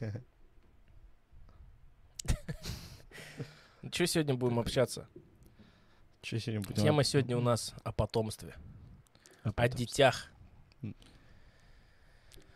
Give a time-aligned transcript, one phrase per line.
[3.92, 5.08] Что сегодня будем общаться?
[6.22, 6.82] Че сегодня будем?
[6.82, 8.54] Тема сегодня у нас о потомстве,
[9.42, 10.30] о потом- детях.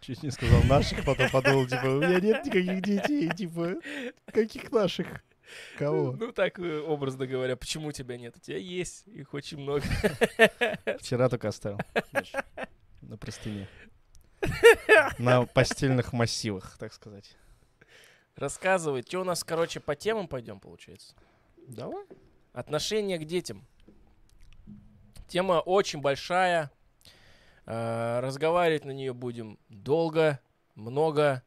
[0.01, 3.75] Чуть не сказал наших, потом подумал, типа, у меня нет никаких детей, типа,
[4.33, 5.23] каких наших?
[5.77, 6.13] Кого?
[6.13, 8.35] Ну так, э, образно говоря, почему у тебя нет?
[8.37, 9.83] У тебя есть, их очень много.
[10.99, 11.79] Вчера только оставил.
[13.03, 13.69] На простыне.
[15.19, 17.37] На постельных массивах, так сказать.
[18.37, 21.15] Рассказывай, что у нас, короче, по темам пойдем, получается?
[21.67, 22.05] Давай.
[22.53, 23.67] Отношение к детям.
[25.27, 26.71] Тема очень большая.
[27.67, 30.41] Э, Разговаривать на нее будем долго,
[30.75, 31.43] много.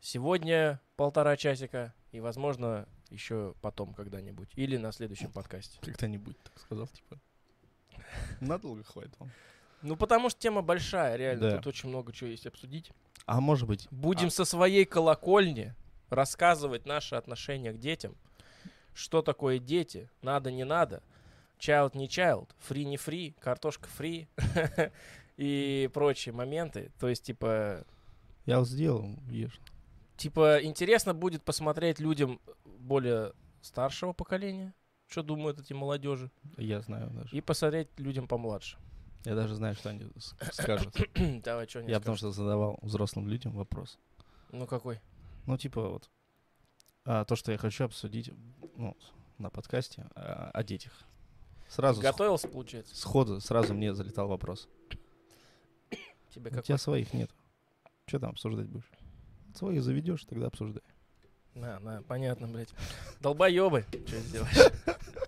[0.00, 1.94] Сегодня полтора часика.
[2.12, 4.50] И, возможно, еще потом когда-нибудь.
[4.56, 5.78] Или на следующем подкасте.
[5.80, 7.20] Когда-нибудь, так сказал, типа.
[8.40, 9.30] Надолго хватит вам.
[9.82, 11.50] Ну, потому что тема большая, реально.
[11.50, 11.56] Да.
[11.56, 12.90] Тут очень много чего есть обсудить.
[13.26, 14.30] А может быть, Будем А.
[14.30, 15.74] со своей колокольни
[16.08, 18.14] рассказывать наши отношения к детям.
[18.94, 20.10] Что такое дети?
[20.22, 21.02] Надо, не надо.
[21.58, 22.48] Child, не child.
[22.58, 23.34] Фри, не фри.
[23.40, 24.28] Картошка фри.
[25.36, 26.90] И прочие моменты.
[26.98, 27.84] То есть, типа,
[28.46, 29.58] я вот сделал, ешь.
[30.16, 32.40] типа, интересно будет посмотреть людям
[32.78, 33.32] более
[33.62, 34.74] старшего поколения,
[35.08, 37.34] что думают эти молодежи, Я знаю даже.
[37.34, 38.76] и посмотреть людям помладше.
[39.24, 40.94] Я даже знаю, что они с- скажут.
[41.44, 43.98] Давай, что Я потому что задавал взрослым людям вопрос.
[44.50, 45.00] Ну, какой?
[45.46, 46.10] Ну, типа вот,
[47.04, 48.30] а, то, что я хочу обсудить
[48.76, 48.96] ну,
[49.38, 50.92] на подкасте а, о детях.
[51.68, 52.96] Сразу, с- Готовился, получается?
[52.96, 54.68] сходу, сразу мне залетал вопрос.
[56.34, 56.62] Тебе У какой?
[56.62, 57.30] тебя своих нет.
[58.06, 58.90] Что там обсуждать будешь?
[59.54, 60.82] Своих заведешь, тогда обсуждай.
[61.54, 62.72] На, на, понятно, блядь.
[63.20, 64.72] Долбоебы, что сделаешь?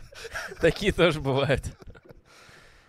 [0.60, 1.64] Такие тоже бывают.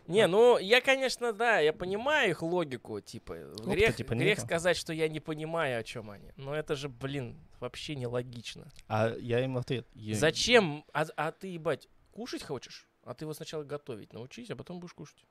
[0.07, 4.91] Не, ну, я, конечно, да, я понимаю их логику, типа, грех, типа, грех сказать, что
[4.93, 6.31] я не понимаю, о чем они.
[6.35, 8.67] Но это же, блин, вообще нелогично.
[8.87, 9.87] А я им ответ.
[9.93, 10.83] я- Зачем?
[10.93, 12.87] А, а ты, ебать, кушать хочешь?
[13.03, 15.23] А ты его сначала готовить научись, а потом будешь кушать.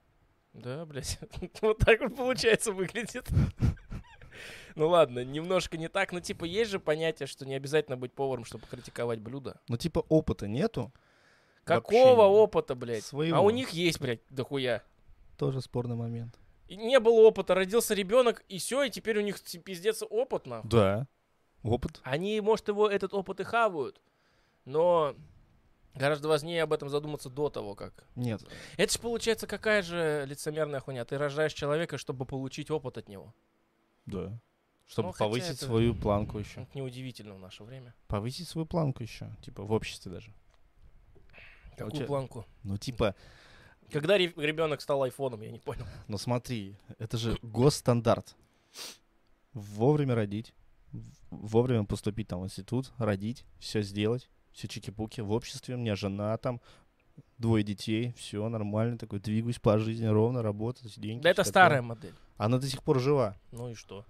[0.52, 1.18] Да, блядь.
[1.62, 3.28] Вот так вот получается выглядит.
[4.74, 8.46] Ну ладно, немножко не так, но типа есть же понятие, что не обязательно быть поваром,
[8.46, 9.60] чтобы критиковать блюдо.
[9.68, 10.90] Ну, типа, опыта нету.
[11.64, 13.04] Какого Вообще опыта, блядь?
[13.04, 13.36] своего.
[13.36, 14.82] А у них есть, блядь, дохуя.
[15.38, 16.38] Тоже спорный момент.
[16.68, 20.70] И не было опыта, родился ребенок, и все, и теперь у них пиздец опыт, нахуй.
[20.70, 21.06] Да.
[21.62, 22.00] Опыт.
[22.02, 24.00] Они, может, его этот опыт и хавают,
[24.64, 25.14] но
[25.94, 28.04] гораздо важнее об этом задуматься до того, как.
[28.16, 28.42] Нет.
[28.76, 31.04] Это же получается какая же лицемерная хуйня.
[31.04, 33.34] Ты рожаешь человека, чтобы получить опыт от него.
[34.06, 34.32] Да.
[34.86, 36.62] Чтобы Ну, повысить это- свою планку еще.
[36.62, 37.94] Это неудивительно в наше время.
[38.08, 39.30] Повысить свою планку еще.
[39.42, 40.32] Типа, в обществе даже.
[41.76, 42.44] Какую чё- планку?
[42.62, 43.14] Ну, типа,
[43.90, 45.84] Когда ребенок стал айфоном, я не понял.
[46.08, 48.36] Ну смотри, это же госстандарт.
[49.52, 50.54] Вовремя родить,
[51.30, 56.36] вовремя поступить там в институт, родить, все сделать, все чики-пуки, в обществе, у меня жена
[56.38, 56.60] там,
[57.36, 61.22] двое детей, все нормально, такой двигаюсь по жизни ровно, работать, деньги.
[61.22, 61.96] Да это всё старая такое.
[61.96, 62.14] модель.
[62.38, 63.36] Она до сих пор жива.
[63.50, 64.06] Ну и что?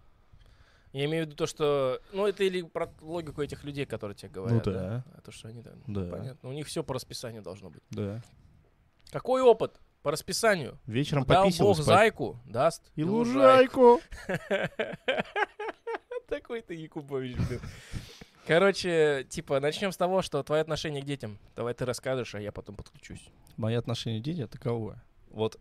[0.93, 2.01] Я имею в виду то, что...
[2.13, 4.67] Ну, это или про логику этих людей, которые тебе говорят.
[4.67, 5.05] Ну да.
[5.15, 5.83] А то, что они там...
[5.87, 6.05] Да.
[6.05, 6.49] Понятно.
[6.49, 7.83] У них все по расписанию должно быть.
[7.91, 8.23] Да.
[9.11, 9.81] Какой опыт?
[10.03, 10.79] По расписанию.
[10.87, 11.87] Вечером Дал пописал бог спать.
[11.87, 14.01] зайку, даст И лужайку.
[16.29, 17.61] Такой ты Якубович, блин.
[18.47, 21.39] Короче, типа, начнем с того, что твое отношение к детям.
[21.55, 23.29] Давай ты расскажешь, а я потом подключусь.
[23.57, 25.03] Мое отношение к детям таковое.
[25.31, 25.59] Вот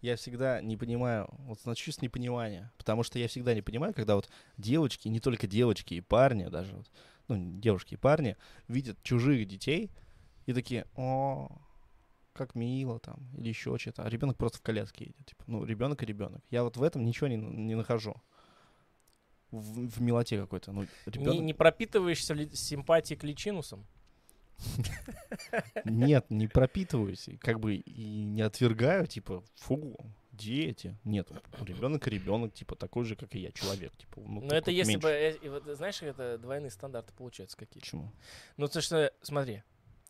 [0.00, 4.14] я всегда не понимаю, вот начну с непонимания, потому что я всегда не понимаю, когда
[4.14, 6.90] вот девочки, не только девочки и парни даже, вот,
[7.26, 8.36] ну, девушки и парни,
[8.68, 9.90] видят чужих детей
[10.46, 11.48] и такие, о,
[12.32, 15.26] как мило там, или еще что-то, а ребенок просто в коляске едет.
[15.26, 16.42] Типа, ну, ребенок и ребенок.
[16.50, 18.14] Я вот в этом ничего не, не нахожу.
[19.50, 20.72] В, в милоте какой-то.
[20.72, 21.40] Ну, Не, ребенок...
[21.40, 23.86] не пропитываешься ли симпатией к личинусам?
[25.84, 29.96] Нет, не пропитываюсь, как бы и не отвергаю, типа, фу,
[30.32, 30.96] дети.
[31.04, 31.30] Нет,
[31.60, 33.96] ребенок ребенок, типа, такой же, как и я, человек.
[33.96, 35.02] Типа, ну, Но это если меньше.
[35.06, 35.10] бы...
[35.10, 37.80] э, и вот, знаешь, это двойные стандарты получаются какие-то.
[37.86, 38.12] Почему?
[38.56, 39.62] Ну, то что, смотри,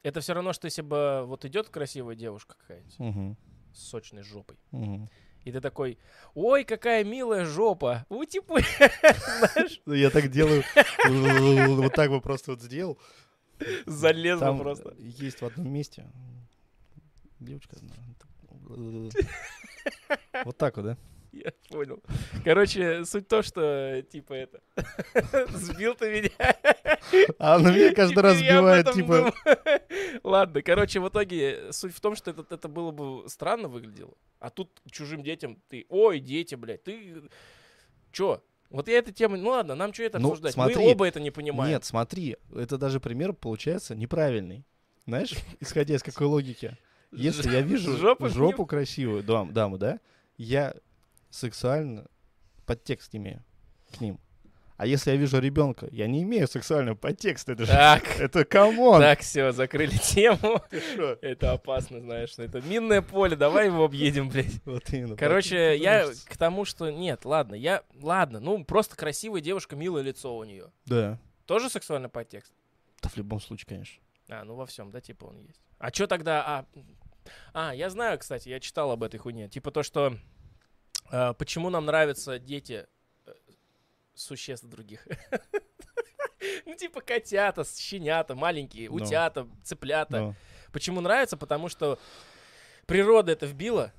[0.03, 3.37] это все равно, что если бы вот идет красивая девушка какая-нибудь Мгм,
[3.75, 5.11] с сочной жопой, мгм.
[5.45, 5.99] и ты такой,
[6.35, 10.63] ой, какая милая жопа, утипы, знаешь, Ну, Я так делаю,
[11.83, 12.99] вот так бы просто вот сделал.
[13.87, 14.95] залезла Там просто.
[14.99, 16.05] есть в одном месте
[17.41, 17.77] девочка.
[17.77, 18.29] одна, так,
[20.45, 20.97] Вот так вот, да?
[21.33, 22.03] Я понял.
[22.43, 24.63] Короче, суть в том, что, типа, это...
[25.51, 26.57] Сбил ты меня.
[27.39, 29.33] А она меня каждый раз сбивает, типа...
[30.23, 34.15] Ладно, короче, в итоге суть в том, что это, это было бы странно выглядело.
[34.41, 35.87] А тут чужим детям ты...
[35.89, 37.23] Ой, дети, блядь, ты...
[38.11, 38.43] Чё?
[38.71, 40.53] Вот я эту тему, ну ладно, нам что это Ну, обсуждать?
[40.55, 40.77] смотри.
[40.77, 41.73] Мы оба это не понимаем.
[41.73, 44.67] Нет, смотри, это даже пример получается неправильный.
[45.07, 46.77] Знаешь, исходя из какой логики?
[47.11, 50.01] Если я вижу Жопу жопу, красивую дам, дамы, да,
[50.37, 50.75] я
[51.31, 52.07] сексуально
[52.67, 53.43] подтекст имею
[53.97, 54.21] к ним.
[54.79, 57.51] А если я вижу ребенка, я не имею сексуального подтекста.
[57.51, 59.01] Это же, Так, это come on.
[59.01, 60.63] так, все, закрыли тему.
[61.21, 64.65] Это опасно, знаешь, что это минное поле, давай его объедем, блядь.
[64.65, 65.17] Вот именно.
[65.17, 70.37] Короче, я к тому, что нет, ладно, я, ладно, ну просто красивая девушка, милое лицо
[70.37, 70.71] у нее.
[70.87, 71.19] Да.
[71.47, 72.55] Тоже сексуальный подтекст?
[73.03, 74.01] Да в любом случае, конечно.
[74.29, 75.61] А, ну во всем, да, типа он есть.
[75.79, 76.67] А что тогда, а,
[77.53, 80.17] а, я знаю, кстати, я читал об этой хуйне, типа то, что
[81.11, 82.87] э, почему нам нравятся дети
[84.19, 85.07] существ других.
[86.67, 88.97] Ну, типа котята, щенята, маленькие, Ну.
[88.97, 90.21] утята, цыплята.
[90.21, 90.35] Ну,
[90.73, 91.37] Почему нравится?
[91.37, 91.99] Потому что
[92.87, 93.93] природа это вбила.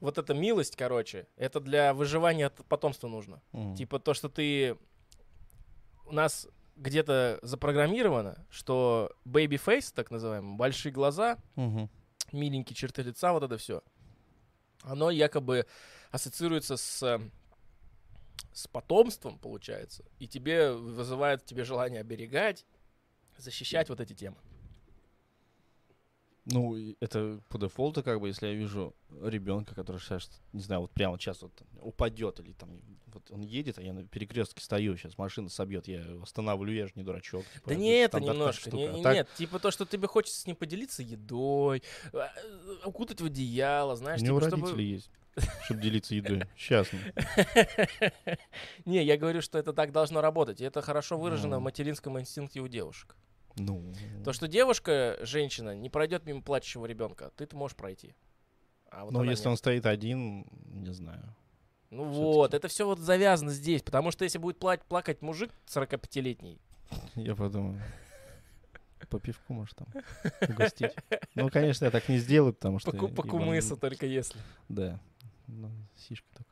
[0.00, 3.42] Вот эта милость, короче, это для выживания от потомства нужно.
[3.76, 4.78] Типа то, что ты...
[6.06, 11.38] У нас где-то запрограммировано, что baby face, так называемый, большие глаза,
[12.32, 13.82] миленькие черты лица, вот это все,
[14.82, 15.66] оно якобы
[16.10, 17.20] ассоциируется с, э,
[18.52, 22.64] с потомством, получается, и тебе вызывает тебе желание оберегать,
[23.36, 24.36] защищать вот эти темы.
[26.48, 30.92] Ну, это по дефолту, как бы, если я вижу ребенка, который сейчас, не знаю, вот
[30.92, 32.70] прямо сейчас вот упадет или там,
[33.08, 36.92] вот он едет, а я на перекрестке стою, сейчас машина собьет, я останавливаю, я же
[36.94, 37.44] не дурачок.
[37.52, 40.46] типа, Да не это немножко, не- А так, нет, типа то, что тебе хочется с
[40.46, 42.30] ним поделиться едой, а,
[42.84, 44.82] укутать в одеяло, знаешь, у него типа, родители чтобы...
[44.82, 45.10] есть,
[45.64, 46.44] чтобы делиться едой.
[46.56, 46.88] Сейчас.
[48.84, 50.60] Не, я говорю, что это так должно работать.
[50.60, 51.64] И это хорошо выражено в Ну.
[51.64, 53.16] материнском инстинкте у девушек.
[53.56, 53.92] Ну,
[54.24, 58.14] То, что девушка, женщина, не пройдет мимо плачущего ребенка, ты-то можешь пройти.
[58.90, 59.46] А вот ну если нет.
[59.52, 61.34] он стоит один, не знаю.
[61.90, 63.82] Ну вот, это все вот завязано здесь.
[63.82, 66.60] Потому что если будет пла- плакать мужик 45-летний,
[67.14, 67.80] Я подумаю.
[69.10, 69.86] По пивку, может, там
[70.48, 70.92] угостить.
[71.34, 72.90] Ну, конечно, я так не сделаю, потому что...
[72.96, 73.80] я покумыса ебану.
[73.80, 74.40] только если.
[74.68, 74.98] Да.
[75.46, 76.46] Ну, сишка так.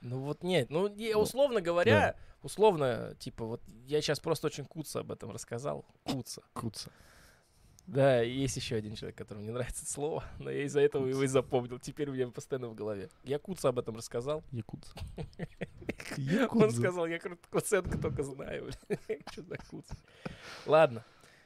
[0.00, 5.00] Ну вот нет, ну Ну, условно говоря, условно, типа вот я сейчас просто очень куца
[5.00, 5.84] об этом рассказал.
[6.04, 6.42] Куца.
[6.52, 6.90] Куца.
[7.86, 11.22] Да, есть еще один человек, которому не нравится это слово, но я из-за этого его
[11.22, 11.78] и запомнил.
[11.78, 13.10] Теперь у меня постоянно в голове.
[13.22, 14.42] Я Куца об этом рассказал.
[14.50, 14.92] Якутс.
[16.50, 17.20] Он сказал, я
[17.50, 18.70] Куценко только знаю.
[19.30, 19.86] Что за Куц?
[20.66, 21.04] Ладно.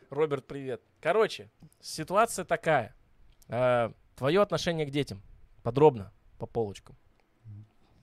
[0.09, 0.83] Роберт, привет.
[1.01, 1.51] Короче,
[1.81, 2.95] ситуация такая.
[3.47, 5.23] Твое отношение к детям.
[5.63, 6.11] Подробно,
[6.41, 6.97] по полочкам.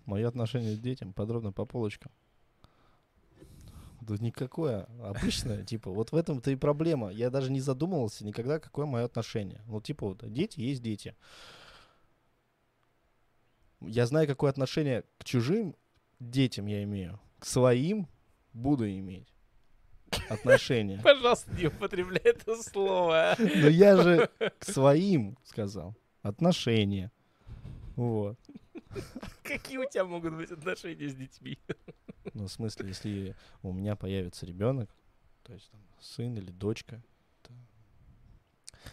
[0.05, 2.11] Мое отношение к детям подробно по полочкам.
[4.01, 4.87] Да никакое.
[5.03, 7.09] Обычное, типа, вот в этом-то и проблема.
[7.09, 9.61] Я даже не задумывался никогда, какое мое отношение.
[9.65, 11.15] Ну, типа, вот, дети есть дети.
[13.81, 15.75] Я знаю, какое отношение к чужим
[16.19, 17.19] детям я имею.
[17.39, 18.07] К своим
[18.53, 19.33] буду иметь
[20.29, 21.01] отношения.
[21.03, 23.35] Пожалуйста, не употребляй это слово.
[23.39, 24.29] Но я же
[24.59, 25.95] к своим сказал.
[26.21, 27.11] Отношения.
[27.97, 28.37] Вот.
[29.43, 31.59] Какие у тебя могут быть отношения с детьми?
[32.33, 34.93] Ну, в смысле, если у меня появится ребенок,
[35.43, 37.01] то есть там, сын или дочка,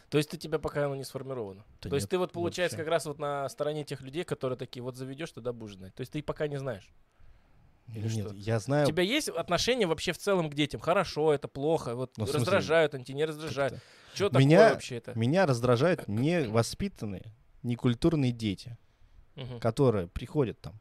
[0.09, 1.65] То есть у тебя пока оно не сформировано.
[1.83, 2.85] Да То есть ты вот получается вообще.
[2.85, 5.95] как раз вот на стороне тех людей, которые такие, вот заведешь, тогда будешь знать.
[5.95, 6.89] То есть ты пока не знаешь.
[7.89, 8.35] Или нет, что?
[8.37, 8.87] я У знаю.
[8.87, 10.81] тебя есть отношения вообще в целом к детям?
[10.81, 13.81] Хорошо, это плохо, вот Ну, раздражают они, не раздражают.
[14.15, 15.19] Что такое вообще это?
[15.19, 18.79] Меня раздражают невоспитанные, некультурные дети,
[19.37, 19.61] Мгм.
[19.61, 20.81] которые приходят там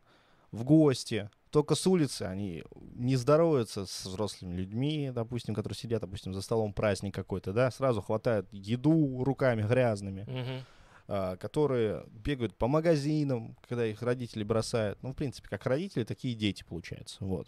[0.51, 2.63] в гости, только с улицы они
[2.95, 8.01] не здороваются с взрослыми людьми, допустим, которые сидят, допустим, за столом праздник какой-то, да, сразу
[8.01, 10.65] хватают еду руками грязными,
[11.07, 15.01] а, которые бегают по магазинам, когда их родители бросают.
[15.03, 17.17] Ну, в принципе, как родители, такие дети, получается.
[17.25, 17.47] Вот.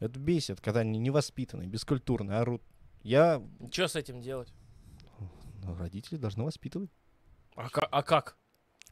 [0.00, 2.62] Это бесит, когда они невоспитанные, бескультурные, орут.
[3.02, 3.42] Я...
[3.70, 4.52] Что с этим делать?
[5.64, 6.90] ну, родители должны воспитывать.
[7.56, 8.36] А, а как?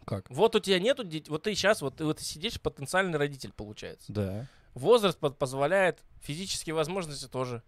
[0.04, 0.28] Как?
[0.30, 4.12] Вот у тебя нету детей, вот ты сейчас, вот вот ты сидишь, потенциальный родитель получается.
[4.12, 4.48] Да.
[4.74, 7.62] Возраст по- позволяет, физические возможности тоже.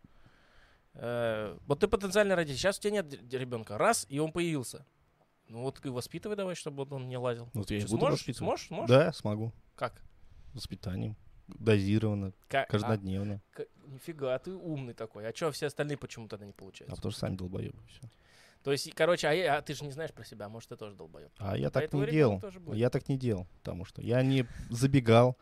[0.94, 4.86] Э, вот ты потенциальный родитель, сейчас у тебя нет ребенка, раз, и он появился.
[5.48, 7.48] Ну вот ты воспитывай давай, чтобы он не лазил.
[7.52, 8.18] Вот я и Чё, буду сможешь?
[8.20, 8.38] воспитывать.
[8.48, 8.66] Сможешь?
[8.68, 8.88] Сможешь?
[8.88, 9.52] Да, смогу.
[9.76, 10.00] Как?
[10.54, 11.16] Воспитанием.
[11.48, 13.42] Дозированно, Ка- каждодневно.
[13.52, 15.28] а, к- нифига, ты умный такой.
[15.28, 16.96] А что все остальные почему тогда не А получается?
[16.96, 17.78] потому что сами долбоебы.
[17.88, 18.08] Всё.
[18.64, 20.96] То есть, короче, а, я- а ты же не знаешь про себя, может, ты тоже
[20.96, 21.30] долбоеб.
[21.38, 22.42] А я так не делал.
[22.72, 25.36] Я так не делал, потому что я не забегал.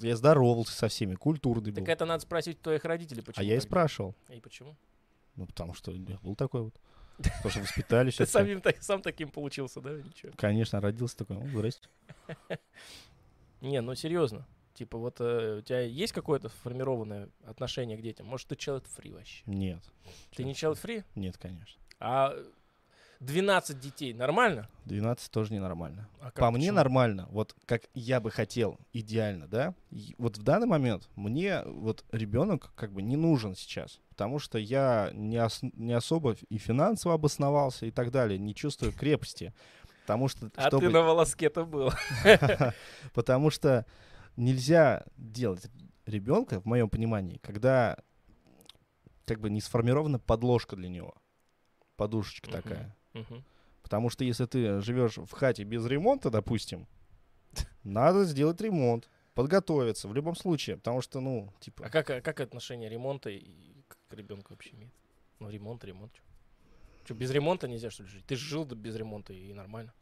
[0.00, 1.82] Я здоровался со всеми, культурный был.
[1.84, 3.42] Так это надо спросить твоих родителей, почему.
[3.42, 4.14] А я и спрашивал.
[4.28, 4.76] И почему?
[5.34, 6.80] Ну, потому что я был такой вот.
[7.16, 9.90] Потому что воспитали Ты самим так- сам таким получился, да?
[9.90, 10.32] Ничего.
[10.36, 11.36] Конечно, родился такой.
[11.36, 11.88] Ну, здрасте.
[13.60, 14.46] Не, ну серьезно.
[14.74, 18.26] Типа вот э, у тебя есть какое-то сформированное отношение к детям?
[18.26, 19.42] Может, ты child free вообще?
[19.46, 19.82] Нет.
[20.36, 21.04] Ты не child free?
[21.16, 21.80] Нет, конечно.
[22.00, 22.34] А
[23.20, 24.68] 12 детей нормально?
[24.84, 26.08] 12 тоже ненормально.
[26.20, 26.76] А как, По мне почему?
[26.76, 29.74] нормально, вот как я бы хотел, идеально, да.
[29.90, 34.58] И вот в данный момент мне вот ребенок как бы не нужен сейчас, потому что
[34.58, 39.52] я не, ос- не особо и финансово обосновался и так далее, не чувствую крепости.
[40.02, 41.90] Потому что, А чтобы- ты на волоске-то был.
[43.12, 43.84] потому что
[44.36, 45.68] нельзя делать
[46.06, 47.98] ребенка, в моем понимании, когда
[49.26, 51.14] как бы не сформирована подложка для него,
[51.98, 52.62] подушечка Мгм.
[52.62, 52.96] такая.
[53.12, 53.44] Мгм.
[53.82, 56.86] Потому что если ты живешь в хате без ремонта, допустим,
[57.84, 62.88] надо сделать ремонт, подготовиться в любом случае, потому что, ну, типа, как, а как отношение
[62.88, 64.92] ремонта и к к ребенку вообще имеет?
[65.38, 66.12] Ну, ремонт, ремонт.
[67.04, 68.24] Что, без ремонта нельзя, что ли, жить?
[68.26, 69.92] Ты же жил без ремонта и нормально.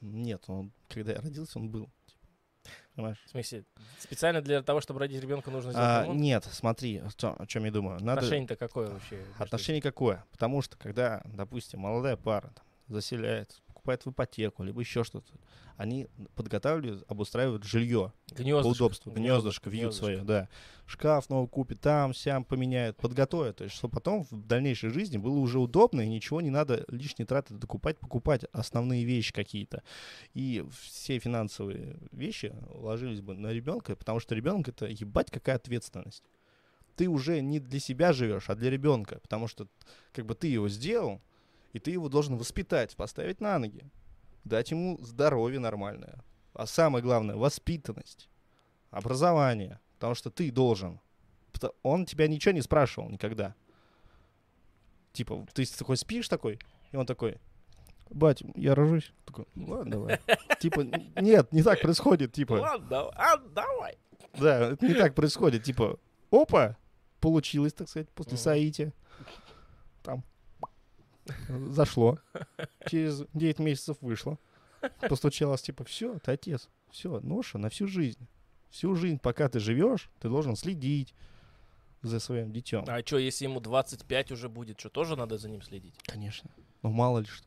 [0.00, 1.88] нет, он, когда я родился, он был.
[2.94, 3.18] Понимаешь?
[3.24, 3.64] В смысле,
[3.98, 7.98] специально для того, чтобы родить ребенка, нужно сделать А, нет, смотри, о чем я думаю.
[8.00, 8.20] Надо...
[8.20, 9.24] Отношение-то какое вообще?
[9.38, 10.24] Отношение какое?
[10.30, 15.32] Потому что, когда, допустим, молодая пара там, заселяет, покупает в ипотеку, либо еще что-то,
[15.76, 18.12] они подготавливают, обустраивают жилье?
[18.30, 18.62] Гнездышко.
[18.62, 20.04] по удобству, гнездышко вьют гнездышко.
[20.04, 20.48] свое, да.
[20.86, 23.56] Шкаф новый купит, там, сям поменяет, подготовят.
[23.56, 27.26] То есть, чтобы потом в дальнейшей жизни было уже удобно, и ничего не надо лишние
[27.26, 29.82] траты докупать, покупать основные вещи какие-то.
[30.34, 36.22] И все финансовые вещи ложились бы на ребенка, потому что ребенок это ебать какая ответственность.
[36.94, 39.66] Ты уже не для себя живешь, а для ребенка, потому что
[40.12, 41.20] как бы ты его сделал,
[41.72, 43.90] и ты его должен воспитать, поставить на ноги,
[44.44, 46.22] дать ему здоровье нормальное.
[46.54, 48.28] А самое главное, воспитанность,
[48.90, 49.80] образование.
[49.94, 51.00] Потому что ты должен.
[51.82, 53.54] Он тебя ничего не спрашивал никогда.
[55.12, 56.58] Типа, ты такой спишь такой,
[56.90, 57.38] и он такой,
[58.10, 59.12] бать, я рожусь.
[59.24, 60.20] Такой, «Ну ладно, давай.
[60.60, 60.80] Типа,
[61.20, 62.32] нет, не так происходит.
[62.32, 63.98] Типа, Ладно, давай, а, давай.
[64.34, 65.62] да, это не так происходит.
[65.62, 65.98] Типа,
[66.30, 66.76] опа,
[67.20, 68.92] получилось, так сказать, после соития.
[70.02, 70.24] Там
[71.48, 72.18] зашло.
[72.86, 74.38] Через 9 месяцев вышло.
[75.08, 76.68] Постучалось, типа, все, ты отец.
[76.90, 78.26] Все, ноша на всю жизнь.
[78.70, 81.14] Всю жизнь, пока ты живешь, ты должен следить
[82.02, 82.84] за своим детем.
[82.88, 85.94] А что, если ему 25 уже будет, что, тоже надо за ним следить?
[86.04, 86.50] Конечно.
[86.82, 87.46] Ну, мало ли что.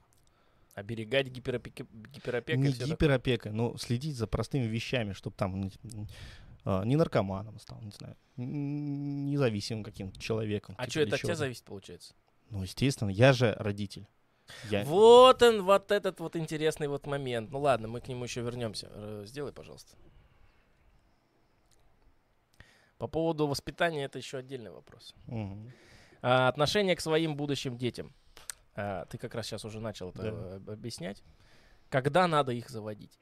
[0.74, 2.62] Оберегать гиперопеки, гиперопекой?
[2.62, 2.96] не всё такое?
[2.96, 5.72] гиперопека, но следить за простыми вещами, чтобы там
[6.66, 10.76] а, не наркоманом стал, не знаю, независимым каким-то человеком.
[10.78, 12.14] А типа, что, это от тебя зависит, получается?
[12.50, 14.08] Ну, естественно, я же родитель.
[14.70, 14.84] Я...
[14.86, 17.52] Вот он, вот этот вот интересный вот момент.
[17.52, 19.26] Ну ладно, мы к нему еще вернемся.
[19.26, 19.96] Сделай, пожалуйста.
[22.98, 25.16] По поводу воспитания это еще отдельный вопрос.
[25.28, 25.72] Мгм.
[26.22, 28.14] А, отношение к своим будущим детям.
[28.76, 30.28] А, ты как раз сейчас уже начал это Да.
[30.30, 31.24] э, об- объяснять.
[31.90, 33.20] Когда надо их заводить?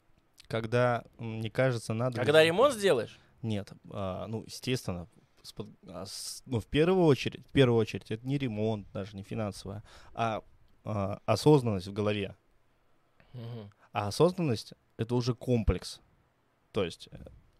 [0.47, 2.17] Когда, мне кажется, надо...
[2.17, 3.19] Когда ремонт сделаешь?
[3.41, 5.07] Нет, а, ну, естественно,
[6.45, 9.83] ну, в первую очередь, в первую очередь, это не ремонт, даже не финансовая,
[10.13, 10.41] а,
[10.83, 12.35] а, осознанность в голове.
[13.33, 13.71] Мгм.
[13.91, 15.99] А осознанность— это уже комплекс.
[16.71, 17.09] То есть,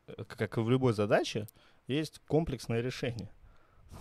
[0.08, 1.48] э, как и в любой задаче,
[1.88, 3.30] есть комплексное решение.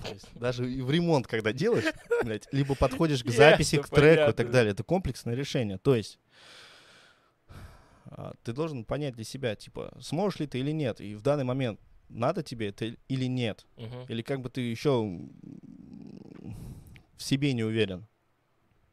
[0.05, 1.93] То есть даже и в ремонт, когда делаешь,
[2.25, 4.33] блядь, либо подходишь к записи, Ясно, к треку и понятно.
[4.33, 5.79] так далее, это комплексное решение.
[5.79, 6.19] То есть
[8.07, 11.45] а, ты должен понять для себя, типа, сможешь ли ты или нет, и в данный
[11.45, 11.81] момент
[12.13, 14.05] надо тебе это или нет, Мгм.
[14.09, 14.91] или как бы ты еще
[17.17, 18.07] в себе не уверен.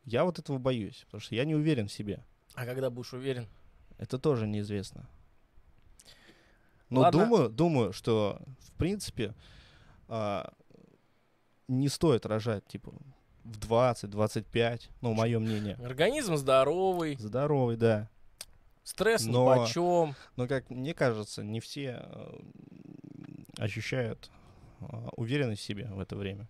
[0.06, 2.24] Я вот этого боюсь, потому что я не уверен в себе.
[2.56, 3.48] А когда будешь уверен?
[3.98, 5.08] Это тоже неизвестно.
[6.90, 7.26] Но Ладно.
[7.26, 9.36] думаю, думаю, что в принципе
[10.08, 10.52] а,
[11.68, 12.92] не стоит рожать типа
[13.44, 15.76] в 20-25, ну, мое мнение.
[15.76, 18.10] Организм здоровый, Здоровый, да.
[18.84, 20.16] стресс Но- почем.
[20.36, 22.40] Но, как мне кажется, не все э,
[23.60, 24.32] ощущают
[24.82, 26.48] а, уверенность в себе в это время.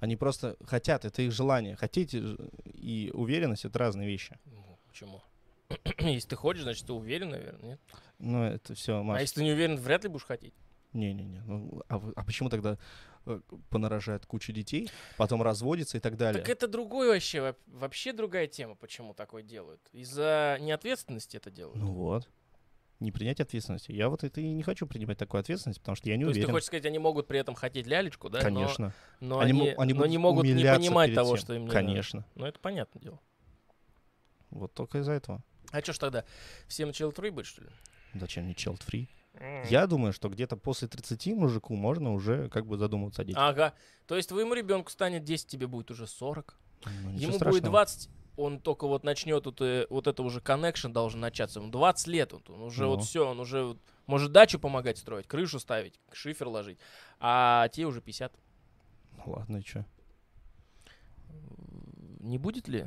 [0.00, 1.76] Они просто хотят, это их желание.
[1.76, 2.36] Хотите
[2.74, 4.38] и уверенность— это разные вещи.
[4.46, 5.22] Ну, Почему?
[5.98, 7.80] Если ты хочешь, значит, ты уверен, наверное, нет?
[8.18, 10.54] Но это все А если ты не уверен, вряд ли будешь хотеть.
[10.92, 11.40] Не-не-не.
[11.40, 12.78] Ну, а, а почему тогда
[13.26, 16.40] э, понарожает кучу детей, потом разводится и так далее?
[16.40, 19.80] Так это другой вообще, вообще другая тема, почему такое делают.
[19.90, 21.76] Из-за неответственности это делают.
[21.76, 22.28] Ну вот.
[23.04, 23.92] Не принять ответственности.
[23.92, 26.36] Я вот это и не хочу принимать такую ответственность, потому что я не То есть
[26.36, 26.54] ты уверен.
[26.54, 28.38] хочешь сказать, они могут при этом хотеть лялечку, да?
[28.38, 28.94] Но- Конечно.
[29.20, 31.44] Но, Они они, мо- они но не могут не понимать того, тем.
[31.44, 31.78] 'что им не надо.
[31.78, 32.24] Конечно.
[32.34, 33.20] Ну, это понятное дело.
[34.50, 35.42] Вот только из-за этого.
[35.70, 36.24] А что ж тогда,
[36.66, 37.68] всем child free быть, что ли?
[38.14, 39.08] Зачем не child free?
[39.68, 43.42] Я думаю, что где-то после 30 мужику можно уже как бы задумываться о детях.
[43.42, 43.74] Ага.
[44.06, 46.56] То есть твоему ребенку станет 10, тебе будет уже 40.
[46.86, 47.60] Ну, Ему будет страшного.
[47.66, 51.60] 20, он только вот начнет вот, э, вот это уже connection должен начаться.
[51.60, 52.90] Ему 20 лет, вот, он уже Ну.
[52.90, 56.78] вот все, он уже вот Может, дачу помогать строить, крышу ставить, шифер ложить.
[57.20, 58.32] А те уже 50.
[59.18, 59.84] Ну ладно, и чё?
[62.20, 62.86] Не будет ли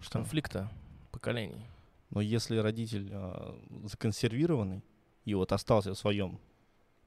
[0.00, 0.12] Что?
[0.12, 0.70] конфликта
[1.12, 1.66] поколений?
[2.10, 4.82] Но если родитель а, законсервированный
[5.24, 6.40] и вот остался в своем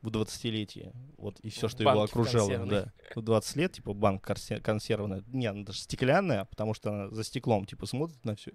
[0.04, 4.22] в 20-летии, вот и все, что его банке окружало, да, в 20 лет, типа банк
[4.22, 8.52] консервная, не, она даже стеклянная, потому что она за стеклом, типа, смотрит на все,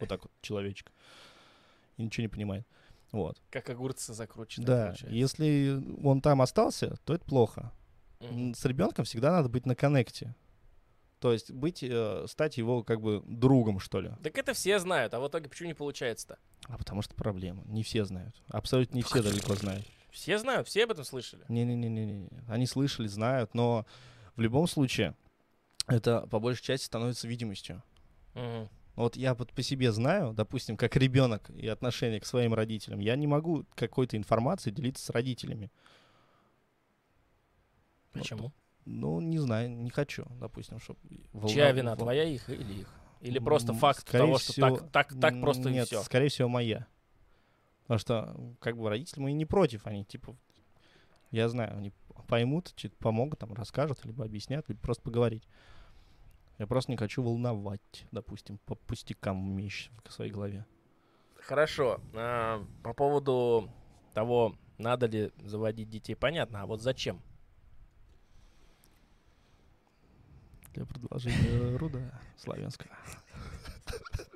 [0.00, 0.92] вот так вот, человечек,
[1.96, 2.66] и ничего не понимает.
[3.12, 3.40] Вот.
[3.50, 4.66] Как огурцы закручены.
[4.66, 5.16] Да, получается.
[5.16, 7.72] если он там остался, то это плохо.
[8.20, 10.34] М, С ребенком всегда надо быть на коннекте.
[11.20, 14.10] То есть быть, э, стать его как бы другом, что ли.
[14.22, 16.38] Так это все знают, а в итоге почему не получается-то?
[16.66, 17.62] А потому что проблема.
[17.66, 18.34] Не все знают.
[18.48, 19.86] Абсолютно не все далеко знают.
[20.10, 21.44] Все знают, все об этом слышали.
[21.48, 22.28] Не-не-не-не.
[22.48, 23.86] Они слышали, знают, но
[24.36, 25.14] в любом случае
[25.86, 27.82] это по большей части становится видимостью.
[28.34, 28.68] Мгм.
[28.94, 33.14] Вот я вот по себе знаю, допустим, как ребенок и отношение к своим родителям, я
[33.14, 35.70] не могу какой-то информацией делиться с родителями.
[38.12, 38.22] Вот.
[38.22, 38.52] Почему?
[38.84, 40.98] Ну, не знаю, не хочу, допустим, чтобы...
[41.48, 42.88] Чья вина, твоя их или их?
[43.20, 46.02] Или просто факт скорее того, что всего, так, так, так просто Нет, и все.
[46.02, 46.86] скорее всего, моя.
[47.88, 50.36] Потому что, как бы, родители мои не против, они, типа,
[51.30, 51.90] я знаю, они
[52.28, 55.48] поймут, помогут, там, расскажут, либо объяснят, либо просто поговорить.
[56.58, 60.66] Я просто не хочу волновать, допустим, по пустякам, имеющим в своей голове.
[61.36, 61.98] Хорошо.
[62.12, 63.70] а, по поводу
[64.12, 66.60] того, надо ли заводить детей, понятно.
[66.60, 67.22] А вот зачем?
[70.74, 72.90] Для продолжения руда славянского.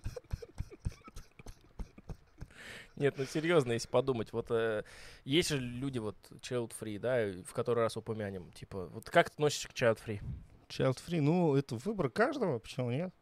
[2.96, 4.84] Нет, ну серьезно, если подумать, вот э,
[5.24, 9.34] есть же люди вот child free, да, в который раз упомянем, типа, вот как ты
[9.34, 10.20] относишься к child free?
[10.68, 13.14] Child free, ну, это выбор каждого, почему нет?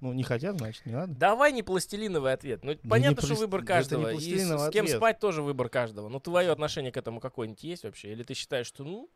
[0.00, 1.14] Ну, не хотят, значит, не надо.
[1.14, 2.62] Давай не пластилиновый ответ.
[2.64, 4.08] Ну, не понятно, что пласт- выбор да каждого.
[4.10, 4.98] И с, с кем ответ.
[4.98, 6.08] спать тоже выбор каждого.
[6.08, 8.12] Но твое отношение к этому какое-нибудь есть вообще?
[8.12, 9.08] Или ты считаешь, что ну,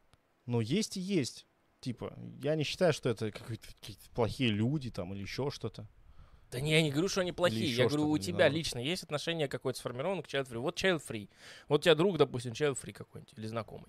[0.47, 1.47] Ну, есть и есть.
[1.81, 5.87] Типа, я не считаю, что это какие-то плохие люди там или еще что-то.
[6.51, 7.71] Да не, я не говорю, что они плохие.
[7.71, 8.49] Я говорю, у тебя да.
[8.49, 10.59] лично есть отношение какое-то сформировано к child free.
[10.59, 11.29] Вот child free.
[11.69, 13.89] Вот у тебя друг, допустим, child free какой-нибудь или знакомый.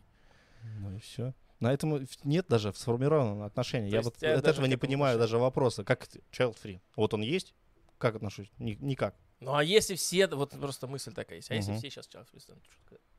[0.80, 1.34] Ну и все.
[1.60, 3.90] На этом нет даже сформированного отношения.
[3.90, 5.20] То я вот от этого не понимаю отношения.
[5.20, 5.84] даже вопроса.
[5.84, 6.80] Как child free?
[6.96, 7.54] Вот он есть?
[7.98, 8.50] Как отношусь?
[8.58, 9.16] Ни- никак.
[9.40, 11.80] Ну а если все, вот просто мысль такая есть, а если Мгм.
[11.80, 12.64] все сейчас child free станут,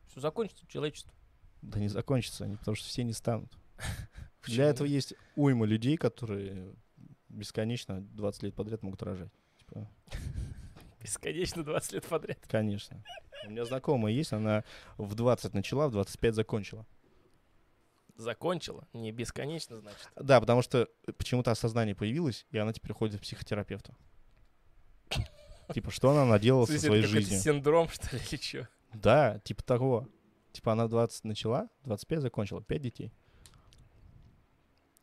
[0.08, 1.12] все закончится человечество.
[1.62, 3.52] Да не закончатся они, потому что все не станут.
[4.46, 6.74] Для этого есть уйма людей, которые
[7.30, 9.32] бесконечно 20 лет подряд могут рожать.
[9.58, 9.88] Типа,
[11.02, 12.38] Бесконечно 20 лет подряд.
[12.48, 13.02] конечно.
[13.46, 14.64] У меня знакомая есть, она
[14.98, 16.86] в 20 начала, в 25 закончила.
[18.16, 18.86] Закончила.
[18.92, 20.08] Не бесконечно, значит.
[20.14, 23.96] Да, потому что почему-то осознание появилось, и она теперь ходит к психотерапевту.
[25.72, 27.40] Типа, что она наделала со своей жизнью?
[27.40, 28.68] синдром, что ли, или что?
[28.92, 30.08] Да, типа того.
[30.52, 33.12] Типа она 20 начала, 25 закончила, 5 детей.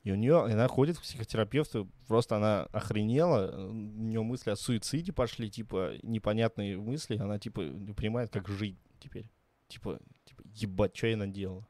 [0.08, 5.12] И у нее, она ходит к психотерапевту, просто она охренела, у нее мысли о суициде
[5.12, 9.30] пошли, типа непонятные мысли, она типа не понимает, как жить теперь.
[9.68, 11.68] Типа, типа ебать, что я наделала?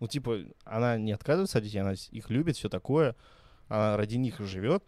[0.00, 3.16] Ну, типа, она не отказывается от детей, она их любит, все такое,
[3.68, 4.84] она ради них живет,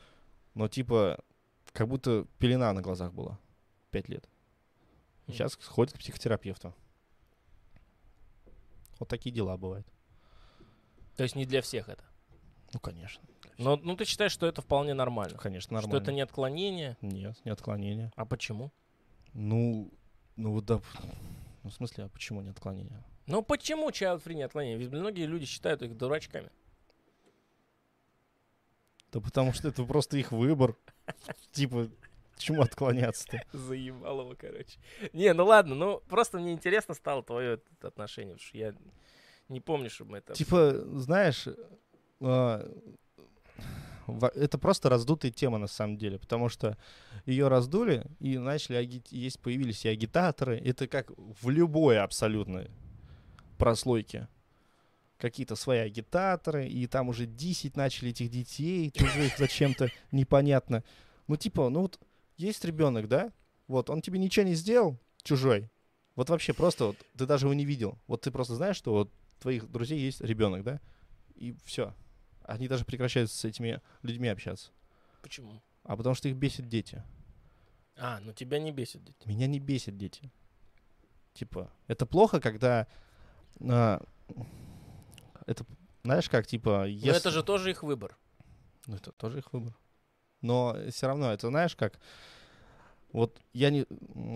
[0.53, 1.25] но типа,
[1.73, 3.39] как будто пелена на глазах была.
[3.91, 4.29] Пять лет.
[5.27, 5.39] И Мгм.
[5.39, 6.75] сейчас ходит к психотерапевту.
[8.99, 9.87] Вот такие дела бывают.
[11.17, 12.10] То есть не для всех это.
[12.73, 13.23] Ну, конечно.
[13.59, 15.37] Но ну, ты считаешь, что это вполне нормально?
[15.37, 16.03] Конечно, Что нормально.
[16.03, 16.97] это не отклонение?
[17.03, 18.11] Нет, не отклонение.
[18.17, 18.73] А почему?
[19.35, 19.93] Ну,
[20.37, 20.81] ну вот да.
[21.63, 23.05] Ну, в смысле, а почему не отклонение?
[23.27, 24.79] Ну почему child free не отклонение?
[24.79, 26.51] Ведь многие люди считают их дурачками.
[29.13, 30.77] Да потому что это просто их выбор.
[31.53, 31.89] Типа,
[32.39, 33.43] чему отклоняться-то?
[33.53, 34.79] Заебал его, короче.
[35.13, 38.75] Не, ну ладно, ну просто мне интересно стало твое отношение, потому что я
[39.49, 40.33] не помню, чтобы мы это...
[40.35, 41.47] Типа, знаешь,
[44.35, 46.77] это просто раздутая тема на самом деле, потому что
[47.27, 50.59] ее раздули и начали аги- есть появились и агитаторы.
[50.59, 52.69] Это как в любой абсолютно
[53.59, 54.29] прослойке.
[55.19, 60.83] Какие-то свои агитаторы, и там уже 10 начали этих детей, чужих зачем-то непонятно.
[61.29, 62.01] Ну, типа, ну вот
[62.39, 63.31] есть ребенок, да?
[63.69, 65.69] Вот, он тебе ничего не сделал, чужой.
[66.17, 67.99] Вот вообще просто вот, ты даже его не видел.
[68.07, 70.81] Вот ты просто знаешь, что вот твоих друзей есть ребенок, да?
[71.37, 71.95] И все.
[72.51, 74.71] Они даже прекращают с этими людьми общаться.
[75.23, 75.63] Почему?
[75.85, 77.03] А потому что их бесит дети.
[77.97, 79.29] А, ну тебя не бесит дети.
[79.29, 80.33] Меня не бесит дети.
[81.33, 82.89] Типа, это плохо, когда...
[83.61, 84.03] а,
[85.47, 85.65] это,
[86.03, 86.79] знаешь, как, типа...
[86.81, 88.19] Но если- это же тоже их выбор.
[88.87, 89.77] Ну, это тоже их выбор.
[90.41, 92.01] Но все равно, это знаешь, как...
[93.13, 93.87] Вот я не...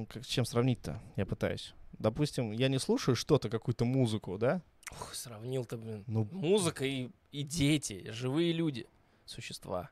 [0.06, 1.02] Как, с чем сравнить-то?
[1.16, 1.74] Я пытаюсь.
[1.92, 4.62] Допустим, я не слушаю что-то, какую-то музыку, да?
[4.92, 6.04] Ух, сравнил-то, блин.
[6.06, 8.86] Ну, Музыка и, и дети, живые люди,
[9.24, 9.90] существа.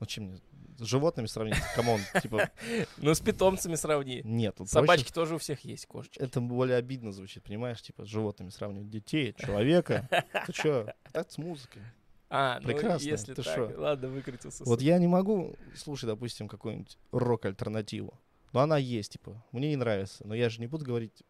[0.00, 0.40] ну чем мне?
[0.78, 1.56] С животными сравнить?
[1.74, 2.50] Come on, типа,
[2.98, 4.20] Ну, с питомцами сравни.
[4.24, 4.58] нет.
[4.66, 6.18] Собачки тоже у всех есть, кошечки.
[6.18, 7.80] Это более обидно звучит, понимаешь?
[7.80, 10.06] Типа, с животными сравнивать детей, человека.
[10.46, 10.86] Ты чё?
[11.12, 11.80] Так с музыкой.
[12.28, 13.72] А, ну Прекрасно, если ты так, шо?
[13.80, 14.64] ладно, выкрутился.
[14.64, 18.18] Вот я не могу слушать, допустим, какую-нибудь рок-альтернативу.
[18.52, 20.26] Но она есть, типа, мне не нравится.
[20.26, 21.22] Но я же не буду говорить,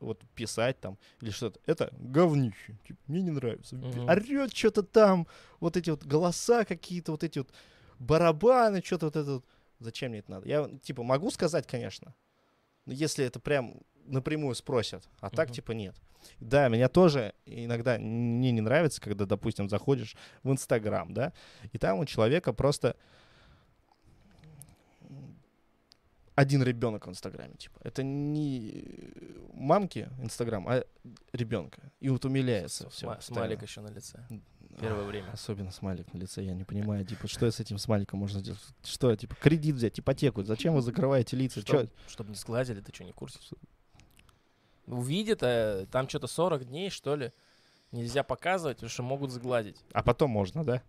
[0.00, 1.60] вот писать там или что-то.
[1.66, 2.76] Это говнище.
[2.86, 3.76] Типа, мне не нравится.
[3.76, 4.08] Мгм.
[4.08, 5.26] Орет что-то там.
[5.60, 7.52] Вот эти вот голоса какие-то, вот эти вот
[7.98, 9.44] барабаны, что-то вот это вот.
[9.80, 10.48] Зачем мне это надо?
[10.48, 12.14] Я, типа, могу сказать, конечно.
[12.86, 15.08] Но если это прям напрямую спросят.
[15.20, 15.96] А так, типа, нет.
[16.40, 21.32] Да, меня тоже иногда мне не нравится, когда, допустим, заходишь в Инстаграм, да,
[21.72, 22.96] и там у человека просто
[26.34, 27.80] один ребенок в Инстаграме, типа.
[27.84, 28.84] Это не
[29.52, 30.84] мамки Инстаграм, а
[31.32, 31.92] ребенка.
[32.00, 32.90] И вот умиляется.
[32.90, 33.20] всё Сма-.
[33.20, 34.26] Смайлик еще на лице.
[34.80, 35.30] Первое время.
[35.30, 38.60] Особенно смайлик на лице, я не понимаю, типа, что с этим смайликом можно сделать?
[38.82, 40.42] Что, типа, кредит взять, ипотеку?
[40.42, 41.62] Зачем вы закрываете лица?
[41.62, 41.86] Чё?
[42.08, 43.38] Чтобы не сглазили, ты что, не в курсе?
[44.86, 47.32] Увидит, а там что-то 40 дней, что ли.
[47.92, 49.80] Нельзя показывать, потому что могут сглазить.
[49.92, 50.82] А потом можно, да?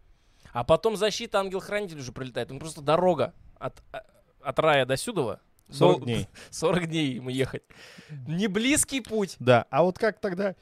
[0.52, 2.50] А потом защита ангел-хранитель уже прилетает.
[2.50, 4.04] Ну просто дорога от, а-
[4.46, 5.40] от рая до сюдова.
[5.72, 6.28] 40 Дол- дней.
[6.52, 7.64] 40 дней ему ехать.
[8.28, 9.36] Не близкий путь.
[9.40, 10.56] Да, а вот как тогда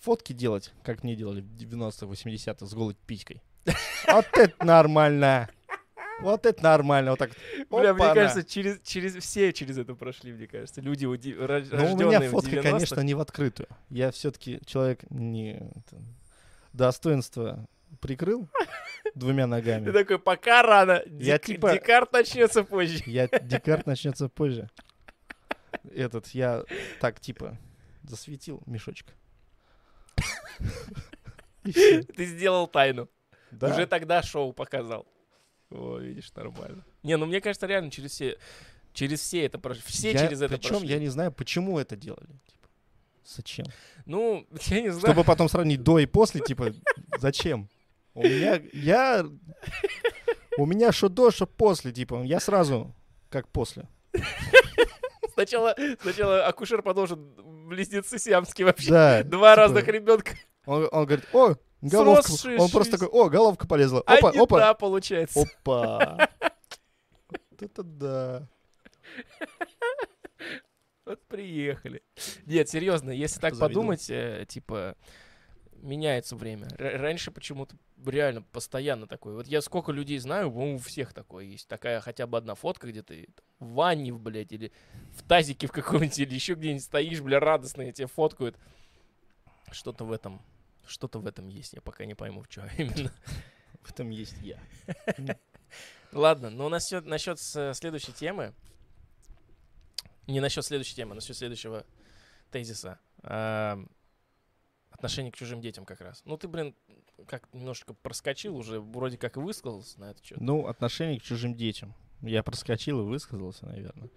[0.00, 3.42] фотки делать, как мне делали в 90-х, 80-х с голой писькой?
[4.06, 5.48] Вот это нормально.
[6.20, 7.10] Вот это нормально.
[7.10, 7.30] Вот так.
[7.70, 10.80] Бля, мне кажется, через, через все через это прошли, мне кажется.
[10.80, 12.62] Люди, уди- ро- Ну, у рожденные меня фотка, 90-х.
[12.70, 13.68] конечно, не в открытую.
[13.90, 15.56] Я все-таки человек не...
[15.58, 16.02] это,
[16.72, 17.66] достоинство
[18.00, 18.48] прикрыл
[19.14, 19.90] двумя Ты ногами.
[19.90, 21.02] такой, пока рано.
[21.06, 23.02] Я Дек- типа- Декарт начнется позже.
[23.06, 24.68] Я Декарт начнется позже.
[25.94, 26.64] Этот, я
[27.00, 27.56] так, типа,
[28.02, 29.06] засветил мешочек.
[31.62, 33.08] Ты сделал тайну.
[33.50, 33.70] Да.
[33.72, 35.06] Уже тогда шоу показал.
[35.70, 36.84] О, видишь, нормально.
[37.02, 38.38] Не, ну мне кажется, реально через все,
[38.92, 39.82] через все это прошли.
[39.86, 40.88] Все Я- через это Причем прошли.
[40.88, 42.26] я не знаю, почему это делали.
[42.46, 42.68] Типа,
[43.24, 43.66] зачем?
[44.06, 45.06] Ну, я не знаю.
[45.12, 46.72] Чтобы потом сравнить до и после, типа,
[47.18, 47.68] зачем?
[48.18, 49.24] У меня, я,
[50.56, 52.92] у меня что до, что после, типа, я сразу
[53.30, 53.88] как после.
[55.34, 57.32] Сначала, сначала акушер подолжен
[57.68, 58.90] близнецы сиамские вообще.
[58.90, 59.22] Да.
[59.22, 60.32] Два типа, разных ребенка.
[60.66, 62.60] Он, он говорит, о, головка, Сросшись.
[62.60, 64.02] он просто такой, о, головка полезла.
[64.04, 65.40] А Опа, не опа, та, получается.
[65.40, 66.28] опа.
[67.30, 68.48] Вот это да.
[71.06, 72.02] Вот приехали.
[72.46, 73.68] Нет, серьезно, если так завидую.
[73.68, 74.96] подумать, э, типа,
[75.82, 76.68] меняется время.
[76.78, 79.34] Р- раньше почему-то реально постоянно такое.
[79.34, 81.68] Вот я сколько людей знаю, по-моему, у всех такое есть.
[81.68, 84.72] Такая хотя бы одна фотка, где ты в ванне, блядь, или
[85.16, 88.56] в тазике в каком-нибудь, или еще где-нибудь стоишь, бля, радостно, и тебя фоткают.
[89.70, 90.40] Что-то в этом,
[90.86, 91.72] что-то в этом есть.
[91.74, 93.12] Я пока не пойму, в чем именно.
[93.82, 94.58] В этом есть я.
[96.12, 98.54] Ладно, но насчет, насчет с- следующей темы.
[100.26, 101.84] Не насчет следующей темы, а насчет следующего
[102.50, 102.98] тезиса.
[104.98, 106.22] Отношение к чужим детям как раз.
[106.24, 106.74] Ну, ты, блин,
[107.28, 111.54] как немножко проскочил уже, вроде как и высказался на это что Ну, отношение к чужим
[111.54, 111.94] детям.
[112.20, 114.10] Я проскочил и высказался, наверное.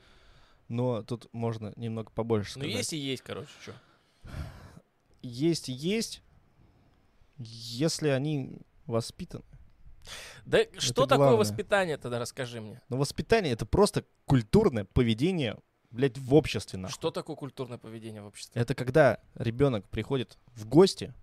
[0.68, 2.78] Но тут можно немного побольше Ну, сказать.
[2.78, 3.74] есть и есть, короче, что.
[5.22, 6.24] есть и есть,
[7.38, 9.44] если они воспитаны.
[10.46, 11.38] Да что такое главное.
[11.38, 12.82] воспитание тогда, расскажи мне.
[12.90, 15.58] Но воспитание— это просто культурное поведение,
[15.92, 16.94] блядь, в обществе, нахуй.
[16.94, 18.60] Что такое культурное поведение в обществе?
[18.62, 21.14] Это когда ребенок приходит в гости,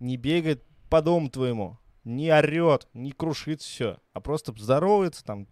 [0.00, 5.46] не бегает по дому твоему, не орет, не крушит все, а просто здоровается, там,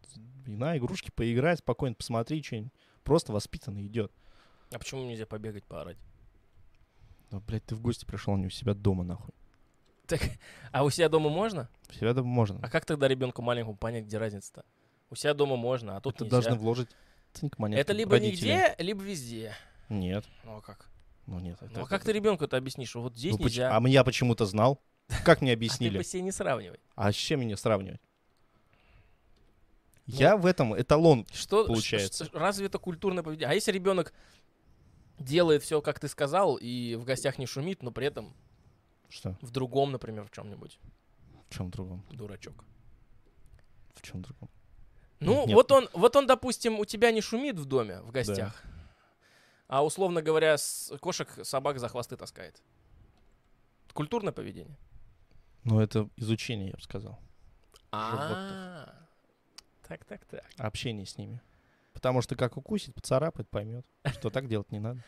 [0.46, 2.72] на игрушки поиграть, спокойно посмотреть что-нибудь.
[3.02, 4.12] Просто воспитанно идет.
[4.72, 5.96] А почему нельзя побегать, поорать?
[7.30, 9.34] Ну, блядь, ты в гости пришел, а не у себя дома, нахуй.
[10.72, 11.68] А у себя дома можно?
[11.90, 12.60] У себя дома можно.
[12.62, 14.64] А как тогда ребенку маленькому понять, где разница-то?
[15.10, 16.36] У себя дома можно, а тут Это нельзя.
[16.36, 16.88] должны вложить
[17.40, 18.48] денег, монетку Это либо родители.
[18.48, 19.54] нигде, либо везде.
[19.88, 20.88] Нет, Ну а как?
[21.26, 21.58] ну нет.
[21.60, 22.94] Ну это- а как ты ребенку это объяснишь?
[22.94, 23.76] Вот здесь Ну, поч- нельзя.
[23.76, 24.80] А я почему-то знал.
[25.24, 25.98] Как мне А ты объяснили?
[25.98, 26.80] по себе не сравнивай.
[26.96, 28.00] А с чем меня сравнивать?
[30.06, 31.26] Ну, Я в этом эталон.
[31.32, 32.28] Что, Получается.
[32.32, 33.48] разве это культурное поведение?
[33.50, 34.12] А если ребенок
[35.18, 38.32] делает все, как ты сказал, и в гостях не шумит, но при этом
[39.08, 39.36] Что?
[39.40, 40.78] в другом, например, в чем-нибудь,
[41.50, 42.04] В чем другом?
[42.10, 42.64] дурачок.
[43.94, 44.48] В чем другом?
[45.20, 45.54] Ну, Нет.
[45.54, 48.62] вот он, вот он, допустим, у тебя не шумит в доме, в гостях,
[49.66, 52.62] а условно говоря, с кошек, собак за хвосты таскает.
[53.92, 54.76] Культурное поведение.
[55.64, 57.18] Ну, это изучение, я бы сказал.
[57.90, 58.94] А,
[59.88, 60.44] так, так, так.
[60.58, 61.40] Общение с ними.
[61.94, 65.02] Потому что как укусит, поцарапает, поймет, что так делать не надо.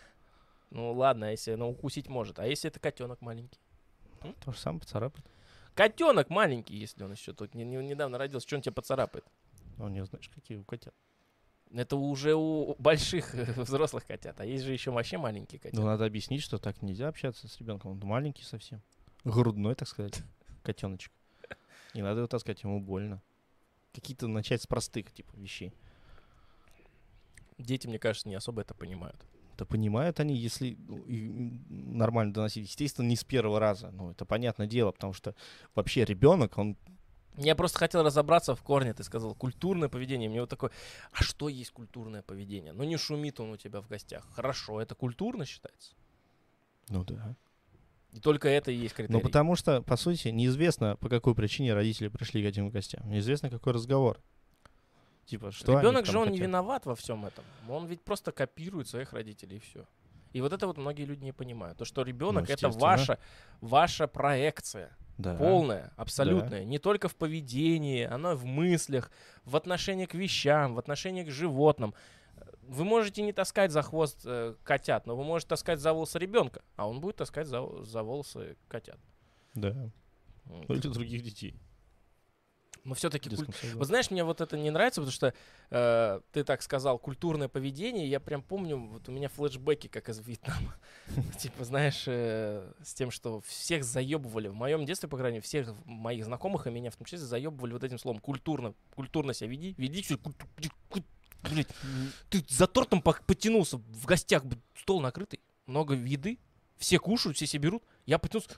[0.70, 2.38] Ну ладно, а если ну, укусить может.
[2.38, 3.60] А если это котенок маленький?
[4.44, 5.24] То же самое поцарапает.
[5.74, 9.24] Котенок маленький, если он еще тут не- не- недавно родился, что он тебя поцарапает?
[9.78, 10.94] Ну, не знаешь, какие у котят.
[11.72, 15.84] Это уже у больших взрослых котят, а есть же еще вообще маленькие Ну, котята.
[15.84, 17.92] надо объяснить, что так нельзя общаться с ребенком.
[17.92, 18.82] Он маленький совсем.
[19.24, 20.22] Грудной, так сказать,
[20.62, 21.12] котеночек.
[21.94, 23.22] Не надо его таскать, ему больно.
[23.94, 25.72] Какие-то начать с простых, типа, вещей.
[27.56, 29.24] Дети, мне кажется, не особо это понимают.
[29.56, 31.02] Да понимают они, если ну,
[31.68, 32.68] нормально доносить.
[32.68, 33.90] Естественно, не с первого раза.
[33.90, 35.34] Ну, это понятное дело, потому что
[35.74, 36.76] вообще ребенок, он
[37.40, 40.28] Я просто хотел разобраться в корне, ты сказал, культурное поведение.
[40.28, 40.72] Мне вот такое,
[41.12, 42.72] а что есть культурное поведение?
[42.72, 44.26] Ну не шумит он у тебя в гостях.
[44.34, 45.92] Хорошо, это культурно считается?
[46.88, 47.36] Ну да.
[48.12, 49.12] И только это и есть критерий.
[49.12, 53.08] Ну потому что, по сути, неизвестно, по какой причине родители пришли к этим гостям.
[53.08, 54.20] Неизвестно, какой разговор.
[55.26, 56.48] Типа, что Ребенок же он не хотят.
[56.48, 57.44] виноват во всем этом.
[57.68, 59.84] Он ведь просто копирует своих родителей и все.
[60.32, 61.78] И вот это вот многие люди не понимают.
[61.78, 62.80] То, что ребенок это естественно.
[62.80, 63.18] ваша,
[63.60, 64.96] ваша проекция.
[65.16, 65.34] Да.
[65.34, 66.64] Полная, абсолютная.
[66.64, 69.10] Не только в поведении, оно в мыслях,
[69.44, 71.92] в отношении к вещам, в отношении к животным.
[72.62, 76.62] Вы можете не таскать за хвост э, котят, но вы можете таскать за волосы ребенка,
[76.76, 78.98] а он будет таскать за, за волосы котят.
[79.54, 79.90] Да.
[80.44, 81.58] Ну, или других детей.
[82.88, 83.52] Но все-таки саду.
[83.74, 85.34] Вот знаешь, мне вот это не нравится, потому что
[85.70, 88.08] э, ты так сказал, культурное поведение.
[88.08, 90.74] Я прям помню, вот у меня флешбеки, как из Вьетнама.
[91.38, 94.48] Типа, знаешь, э, с тем, что всех заебывали.
[94.48, 97.74] В моем детстве, по крайней мере, всех моих знакомых, и меня в том числе, заебывали
[97.74, 98.72] вот этим словом культурно.
[98.94, 99.74] Культурно себя веди.
[99.76, 100.32] Веди куль-
[100.90, 101.04] куль-
[101.42, 101.66] куль-
[102.30, 106.38] ты за тортом потянулся, в гостях стол накрытый, много еды,
[106.78, 107.82] все кушают, все себе берут.
[108.06, 108.48] Я потянулся,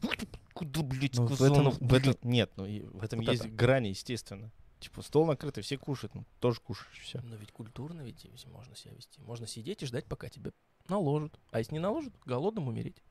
[0.61, 2.07] куда, блядь, Ну, в этом, в блядь.
[2.07, 3.55] этом- нет, ну в этом Вот есть это.
[3.55, 4.51] грани, естественно.
[4.79, 7.21] Типа стол накрытый, все кушают, ну тоже кушаешь, все.
[7.23, 9.21] Но ведь культурно ведь можно себя вести.
[9.23, 10.53] Можно сидеть и ждать, пока тебе
[10.89, 11.39] наложат.
[11.51, 13.03] А если не наложат, голодным умереть.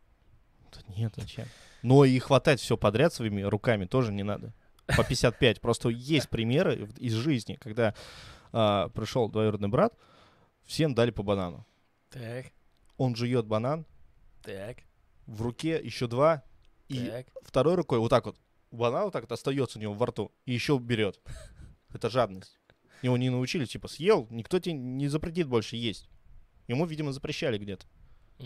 [0.96, 1.48] Нет, зачем?
[1.82, 4.54] Но и хватать все подряд своими руками тоже не надо.
[4.98, 5.62] По 55.
[5.62, 7.94] Просто есть примеры из жизни, когда
[8.52, 9.94] а, пришел двоюродный брат,
[10.66, 11.66] всем дали по банану.
[12.10, 12.48] Так,
[12.98, 13.86] Он жует банан,
[14.42, 14.78] так,
[15.28, 16.44] в руке еще два,
[16.90, 17.28] и так.
[17.44, 18.38] второй рукой вот так вот
[18.72, 21.20] банан вот так вот остается у него во рту и еще берет.
[21.94, 22.60] Это жадность.
[23.02, 26.10] Его не научили, типа, съел, никто тебе не запретит больше есть.
[26.68, 27.86] Ему, видимо, запрещали где-то.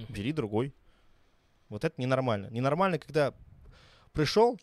[0.09, 0.73] Бери другой.
[1.69, 2.47] Вот это ненормально.
[2.51, 3.33] Ненормально, когда
[4.11, 4.59] пришел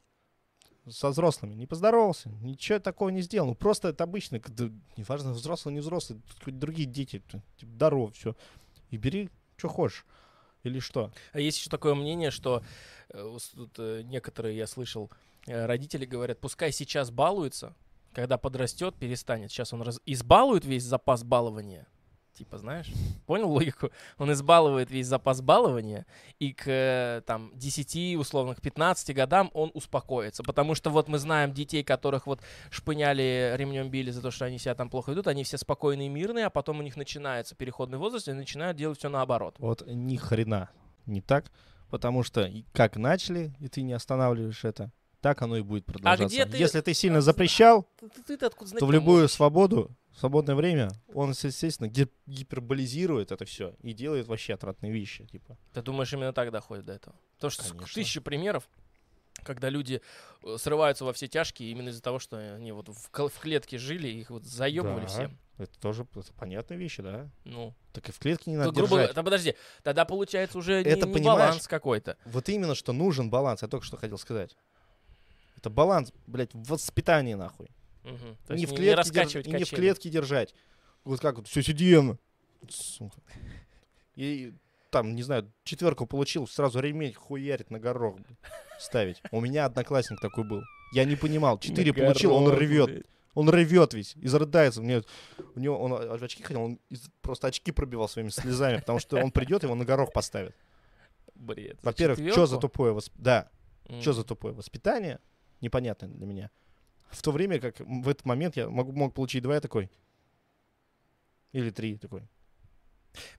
[0.88, 3.48] со взрослыми, не поздоровался, ничего такого не сделал.
[3.48, 7.42] Ну, просто это обычно, когда, неважно, взрослый, не взрослый, другие дети, типа,
[7.74, 8.36] здорово, все.
[8.90, 10.06] И бери, что хочешь.
[10.62, 11.12] Или что?
[11.32, 12.62] А есть еще такое мнение, что
[13.08, 15.10] э, тут, э, некоторые, я слышал,
[15.46, 17.74] э, родители говорят, пускай сейчас балуется,
[18.12, 19.50] когда подрастет, перестанет.
[19.50, 21.86] Сейчас он раз- избалует весь запас балования.
[22.40, 22.90] Типа, знаешь,
[23.26, 23.90] понял логику?
[24.16, 26.06] Он избалывает весь запас балования,
[26.38, 30.42] и к э, там 10, условно, к 15 годам он успокоится.
[30.42, 34.56] Потому что вот мы знаем детей, которых вот шпыняли, ремнем били за то, что они
[34.58, 37.98] себя там плохо ведут, они все спокойные и мирные, а потом у них начинается переходный
[37.98, 39.56] возраст, и начинают делать все наоборот.
[39.58, 40.70] Вот ни хрена
[41.04, 41.52] не так,
[41.90, 46.24] потому что как начали, и ты не останавливаешь это, так оно и будет продолжаться.
[46.24, 49.32] А где ты- Если ты сильно запрещал, Ты- ты- откуда знать то в любую можешь?
[49.32, 55.24] свободу, свободное время, он, естественно, гип- гиперболизирует это все и делает вообще отвратные вещи.
[55.26, 55.56] Типа.
[55.72, 57.16] Ты думаешь, именно так доходит до этого?
[57.36, 57.86] Потому что Конечно.
[57.94, 58.68] тысячи примеров,
[59.44, 60.02] когда люди
[60.42, 64.08] э, срываются во все тяжкие именно из-за того, что они вот в, в клетке жили,
[64.08, 65.06] их вот заебывали Да.
[65.06, 65.38] всем.
[65.56, 67.28] Это тоже это понятные вещи, да?
[67.44, 69.14] Ну, Так и в клетке не то, надо грубо держать.
[69.14, 71.38] да подожди, тогда получается уже не- Это не, понимаешь?
[71.38, 72.16] баланс какой-то.
[72.24, 73.60] Вот именно, что нужен баланс.
[73.62, 74.56] Я только что хотел сказать.
[75.56, 77.68] Это баланс, блядь, в воспитании, нахуй.
[78.02, 80.54] То не в не клетке, держ- раскачивать и не в клетке держать.
[81.04, 82.18] Вот как вот, все, сидим.
[82.68, 83.20] Сука.
[84.16, 84.52] И
[84.90, 88.36] там, не знаю, четверку получил, сразу ремень хуярит на горох блин,
[88.78, 89.22] ставить.
[89.30, 90.62] У меня одноклассник такой был.
[90.92, 91.58] Я не понимал.
[91.58, 93.04] Четыре На получил, он блядь.
[93.34, 94.82] Он ревет весь, изрыдается.
[94.82, 95.02] Мне,
[95.54, 99.18] у него, он в очки ходил, он из- просто очки пробивал своими слезами, потому что
[99.18, 100.54] он придет, его на горох поставит.
[101.36, 101.78] Бред.
[101.82, 103.12] Во-первых, что за тупое восп...
[103.16, 103.48] Да,
[103.88, 104.02] М.
[104.02, 105.20] что за тупое воспитание?
[105.60, 106.50] Непонятно для меня.
[107.10, 109.90] В то время, как в этот момент я мог, мог получить два, я такой.
[111.52, 112.22] Или три такой.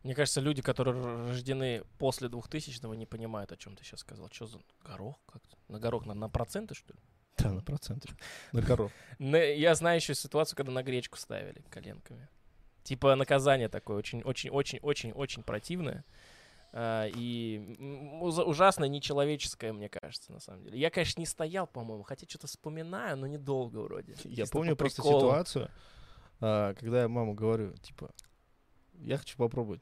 [0.03, 4.29] Мне кажется, люди, которые рождены после 2000-го, не понимают, о чем ты сейчас сказал.
[4.31, 5.15] Что за горох?
[5.25, 6.99] Как на горох на, на проценты, что ли?
[7.37, 8.09] Да, на проценты.
[8.51, 8.91] На горох.
[9.17, 12.27] Я знаю еще ситуацию, когда на гречку ставили коленками.
[12.83, 16.03] Типа наказание такое очень-очень-очень-очень-очень противное.
[16.73, 17.75] А, и
[18.21, 20.79] ужасно нечеловеческое, мне кажется, на самом деле.
[20.79, 24.15] Я, конечно, не стоял, по-моему, хотя что-то вспоминаю, но недолго вроде.
[24.23, 25.69] Я Чисто помню по просто ситуацию,
[26.39, 28.11] а, когда я маму говорю, типа,
[28.93, 29.81] я хочу попробовать.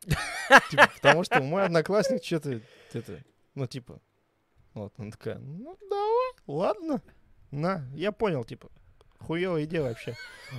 [0.70, 3.24] Типа, потому что мой одноклассник что-то, это,
[3.54, 4.00] ну, типа,
[4.74, 7.02] вот, она такая, ну, давай, ладно,
[7.50, 8.70] на, я понял, типа,
[9.18, 10.14] хуевая идея вообще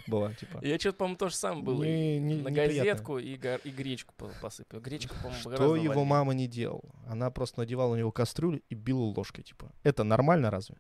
[0.08, 0.60] была, типа.
[0.64, 1.84] Я что-то, по-моему, то же самое было.
[1.84, 4.80] Не- не- на газетку и, гор- и гречку по- посыпал.
[4.80, 6.04] Гречка, по-моему, Что его вольнее.
[6.06, 6.84] мама не делала?
[7.08, 9.72] Она просто надевала на него кастрюлю и била ложкой, типа.
[9.84, 10.76] Это нормально разве?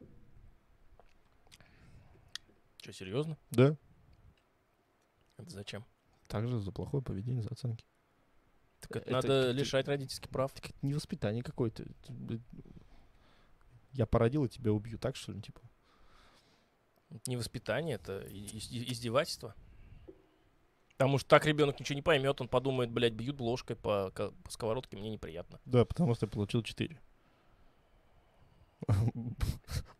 [2.81, 3.37] Что, серьезно?
[3.51, 3.75] Да.
[5.37, 5.85] Это зачем?
[6.27, 7.85] Также за плохое поведение, за оценки.
[8.79, 10.51] Так это Это надо ты- лишать родительских прав.
[10.53, 11.83] Так это не воспитание какое-то.
[11.83, 12.39] Это,
[13.93, 15.61] Я породил и тебя убью, так что ли, типа?
[17.09, 19.55] Это не воспитание, это издевательство.
[20.91, 24.97] Потому что так ребенок ничего не поймет, он подумает, блядь, бьют ложкой по, по сковородке,
[24.97, 25.59] мне неприятно.
[25.65, 26.99] Да, потому что я получил 4.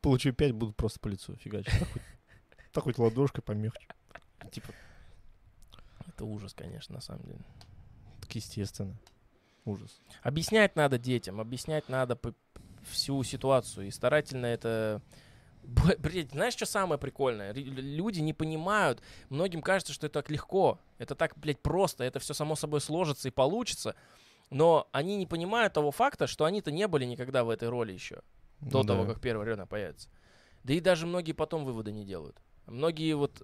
[0.02, 1.74] Получу 5, буду просто по лицу фигачить.
[2.72, 3.88] Так хоть, ладошкой помягче.
[4.52, 4.74] Типа,
[6.08, 7.40] Это ужас, конечно, на самом деле.
[8.22, 8.96] так естественно.
[9.66, 10.00] Ужас.
[10.22, 12.20] Объяснять надо детям, объяснять надо
[12.84, 13.88] всю ситуацию.
[13.88, 15.02] И старательно это...
[15.70, 17.54] Б- Блядь, знаешь, что самое прикольное?
[17.54, 22.20] Ри- Люди не понимают, многим кажется, что это так легко, это так, блядь, просто, это
[22.20, 23.96] все само собой сложится и получится.
[24.50, 28.22] Но они не понимают того факта, что они-то не были никогда в этой роли еще.
[28.62, 29.14] до Ну того, да.
[29.14, 30.10] как первый ребенок появится.
[30.64, 32.42] Да и даже многие потом выводы не делают.
[32.66, 33.44] Многие вот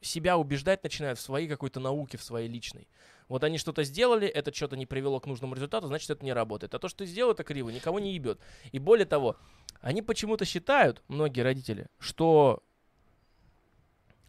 [0.00, 2.86] себя убеждать начинают в своей какой-то науке, в своей личной.
[3.28, 6.74] Вот они что-то сделали, это что-то не привело к нужному результату, значит, это не работает.
[6.74, 8.38] А то, что ты сделал, это криво, никого не ебет.
[8.72, 9.36] И более того,
[9.80, 12.62] они почему-то считают, многие родители, что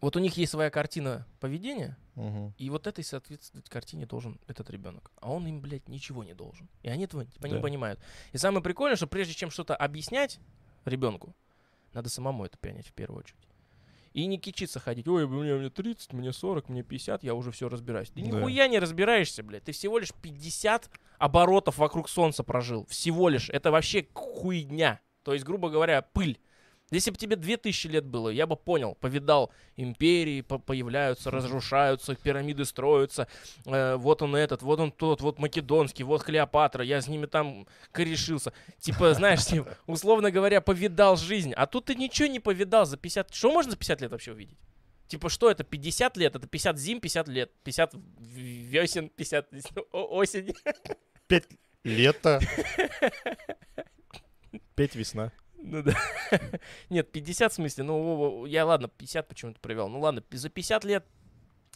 [0.02, 2.54] вот у них есть своя картина поведения, Мгм.
[2.58, 5.12] и вот этой соответствовать картине должен этот ребенок.
[5.22, 6.68] А он им, блядь, ничего не должен.
[6.82, 7.62] И они этого типа, не Да.
[7.62, 8.00] понимают.
[8.32, 10.40] И самое прикольное, что прежде чем что-то объяснять
[10.86, 11.36] ребенку,
[11.94, 13.40] надо самому это понять в первую очередь.
[14.18, 15.08] И не кичиться ходить.
[15.08, 18.10] Ой, мне, мне 30, мне 40, мне 50, я уже все разбираюсь.
[18.10, 18.28] Ты Да.
[18.28, 19.66] нихуя не разбираешься, блядь.
[19.66, 22.88] Ты всего лишь 50 оборотов вокруг солнца прожил.
[22.88, 23.52] Всего лишь.
[23.52, 25.00] Это вообще хуйня.
[25.22, 26.40] То есть, грубо говоря, пыль.
[26.90, 32.64] Если бы тебе 2000 лет было, я бы понял, повидал, империи по- появляются, разрушаются, пирамиды
[32.64, 33.28] строятся,
[33.66, 37.68] э, вот он этот, вот он тот, вот Македонский, вот Клеопатра, я с ними там
[37.92, 38.54] корешился.
[38.80, 41.52] Типа, знаешь, типа, условно говоря, повидал жизнь.
[41.54, 43.34] А тут ты ничего не повидал за 50...
[43.34, 44.58] Что можно за 50 лет вообще увидеть?
[45.10, 45.64] Типа, что это?
[45.66, 46.36] 50 лет?
[46.36, 47.52] Это 50 зим, 50 лет.
[47.64, 47.94] 50
[48.34, 49.48] весен, 50
[49.92, 50.54] о- осень.
[51.28, 51.48] Пять
[51.84, 52.40] лето.
[54.76, 55.32] Пять весна.
[55.58, 55.96] Ну да.
[56.90, 59.90] Нет, 50 в смысле, ну, я, ладно, 50 почему-то привел.
[59.90, 61.06] Ну ладно, за 50 лет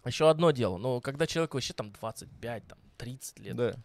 [0.05, 0.77] еще одно дело.
[0.77, 3.55] Но когда человеку вообще там 25, там 30 лет.
[3.55, 3.75] Да.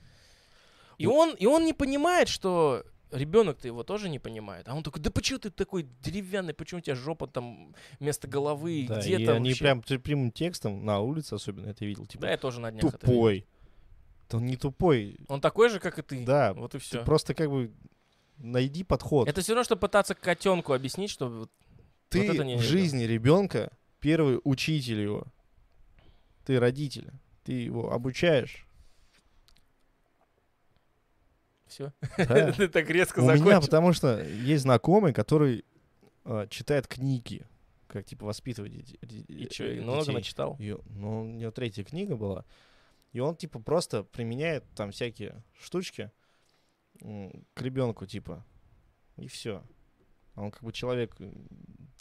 [0.99, 4.69] И он, и он не понимает, что ребенок-то его тоже не понимает.
[4.69, 8.87] А он такой, да почему ты такой деревянный, почему у тебя жопа там вместо головы,
[8.89, 12.07] Да, где и там они вообще?» прям прямым текстом на улице особенно это видел.
[12.07, 13.15] Типа, Да, я тоже на днях это видел.
[13.15, 13.47] тупой.
[14.29, 15.19] Да он не тупой.
[15.29, 16.25] Он такой же, как и ты.
[16.25, 17.05] Да, Вот и Ты все.
[17.05, 17.73] просто как бы
[18.39, 19.29] найди подход.
[19.29, 21.49] Это все равно, что пытаться котенку объяснить, что
[22.09, 25.25] Ты вот это не в жизни ребенка первый учитель его.
[26.45, 27.11] Ты родитель.
[27.45, 28.67] Ты его обучаешь.
[31.77, 31.93] все.
[32.17, 32.53] Да.
[32.57, 33.61] Ты так резко У меня, закончил.
[33.61, 35.65] потому что есть знакомый, который
[36.25, 37.47] э, читает книги,
[37.87, 39.25] как типа воспитывать детей.
[39.29, 40.15] И что, много детей.
[40.15, 40.57] начитал?
[40.59, 42.45] И, ну, у него третья книга была.
[43.13, 46.11] И он, типа, просто применяет там всякие штучки
[47.55, 48.45] к ребенку, типа.
[49.17, 49.63] И все.
[50.35, 51.49] А он как бы человек м,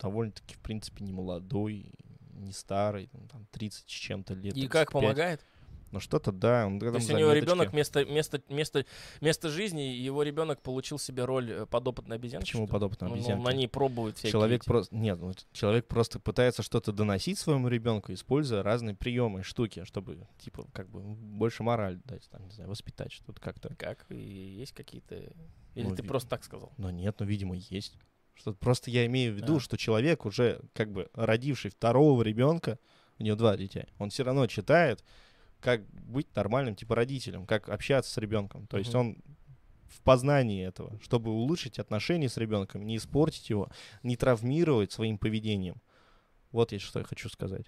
[0.02, 1.94] довольно-таки, в принципе, не молодой,
[2.34, 4.56] не старый, там, там 30 с чем-то лет.
[4.58, 4.92] И как 35.
[4.92, 5.46] помогает?
[5.92, 6.66] Ну что-то, да.
[6.68, 7.46] Он То есть у него заметочки.
[7.46, 8.86] ребенок вместо, вместо, вместо,
[9.22, 12.46] вместо жизни, его ребенок получил себе роль э, подопытной обезьянки.
[12.46, 13.44] Почему подопытной Он- он обезьянки?
[13.46, 17.68] на ней пробует всякие Человек эти- просто нет, ну, человек просто пытается что-то доносить своему
[17.70, 22.70] ребенку, используя разные приемы, штуки, чтобы типа как бы больше мораль дать, там не знаю,
[22.70, 23.74] воспитать что-то как-то.
[23.76, 24.06] Как?
[24.10, 25.16] И есть какие-то...
[25.76, 26.72] Или Ну, ты ви- просто так сказал?
[26.78, 27.98] Но нет, ну видимо есть.
[28.34, 29.60] Что просто я имею в виду, А.
[29.62, 32.80] что человек уже как бы родивший второго ребенка,
[33.18, 35.04] у него два дитя, он все равно читает,
[35.66, 38.68] как быть нормальным типа родителем, как общаться с ребенком.
[38.68, 39.18] То есть он
[39.88, 43.72] в познании этого, чтобы улучшить отношения с ребенком, не испортить его,
[44.04, 45.82] не травмировать своим поведением.
[46.52, 47.66] Вот я что я хочу сказать.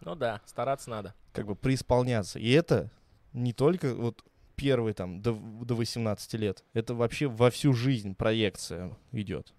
[0.00, 1.14] Ну да, стараться надо.
[1.32, 2.40] Как бы преисполняться.
[2.40, 2.90] И это
[3.32, 4.24] не только вот
[4.56, 6.64] первый там до, до 18 лет.
[6.72, 9.54] Это вообще во всю жизнь проекция идет.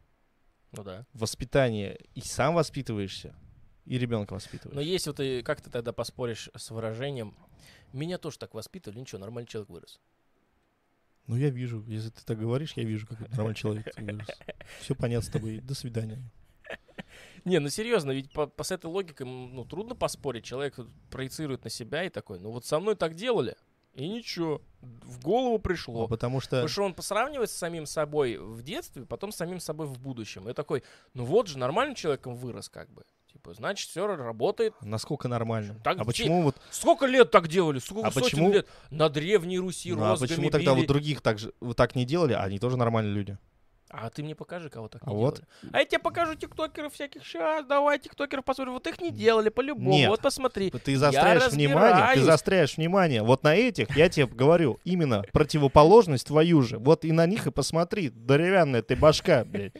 [0.73, 1.05] Ну да.
[1.13, 1.97] Воспитание.
[2.13, 3.33] И сам воспитываешься,
[3.85, 4.85] и ребенка Но воспитываешь.
[4.85, 7.37] есть вот и как ты тогда поспоришь с выражением
[7.93, 10.01] «Меня тоже так воспитывали, ничего, нормальный человек вырос».
[11.27, 13.87] Ну, я вижу, если ты так говоришь, я вижу, как нормальный человек.
[14.81, 15.59] Все понятно с тобой.
[15.59, 16.21] До свидания.
[17.45, 20.45] Не, ну серьезно, ведь по, по с этой логикой ну, трудно поспорить.
[20.45, 20.79] Человек
[21.09, 23.57] проецирует на себя и такой, ну вот со мной так делали,
[23.93, 26.03] и ничего, в голову пришло.
[26.03, 26.51] Ну, потому что...
[26.51, 30.49] Потому что он посравнивает с самим собой в детстве, потом с самим собой в будущем.
[30.49, 30.83] И такой,
[31.13, 33.03] ну вот же, нормальным человеком вырос как бы.
[33.33, 34.73] Типа, значит, все работает.
[34.81, 35.75] Насколько нормально?
[35.83, 36.55] Так а почему вот...
[36.69, 37.79] Сколько лет так делали?
[37.79, 38.67] Сколько А почему- лет?
[38.91, 40.81] На Древней Руси Ну, а почему тогда били.
[40.81, 43.37] вот других так же вот так не делали, а они тоже нормальные люди?
[43.89, 45.71] А ты мне покажи, кого так А не вот- делали.
[45.71, 47.23] А я тебе покажу тиктокеров всяких.
[47.25, 48.73] Сейчас, давай тиктокеров посмотрим.
[48.73, 49.91] Вот их не делали по-любому.
[49.91, 50.09] Нет.
[50.09, 50.69] Вот посмотри.
[50.71, 53.23] Ты заостряешь внимание, ты заостряешь внимание.
[53.23, 56.77] Вот на этих, я тебе говорю, именно противоположность твою же.
[56.79, 59.73] Вот и на них и посмотри, деревянная ты башка, блядь.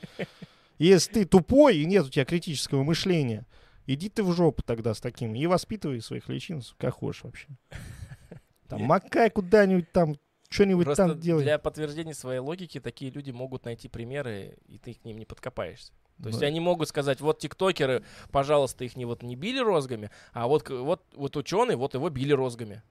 [0.78, 3.46] Если ты тупой и нет у тебя критического мышления,
[3.86, 7.48] иди ты в жопу тогда с таким и воспитывай своих личинцев, как хочешь вообще.
[8.68, 10.16] Там макай куда-нибудь там,
[10.50, 11.44] что-нибудь Просто там делай.
[11.44, 15.92] для подтверждения своей логики такие люди могут найти примеры, и ты к ним не подкопаешься.
[16.22, 20.12] То есть Ну, они могут сказать, вот тиктокеры, пожалуйста, их не вот не били розгами,
[20.32, 22.84] а вот, вот, вот ученый, вот его били розгами.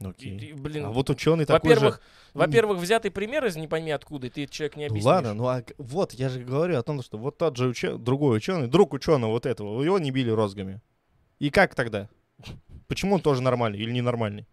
[0.00, 0.38] Ну, И- окей.
[0.50, 1.80] и, блин, А вот ученый такой же...
[1.80, 2.00] во-первых,
[2.34, 5.06] во-первых, взятый пример из не пойми откуда, и ты человек не Ну объяснишь.
[5.06, 8.36] ладно, ну а вот я же говорю о том, что вот тот же учё- другой
[8.36, 10.80] ученый, друг ученого вот этого, его не били розгами.
[11.38, 12.08] И как тогда?
[12.86, 14.46] Почему он тоже нормальный или ненормальный?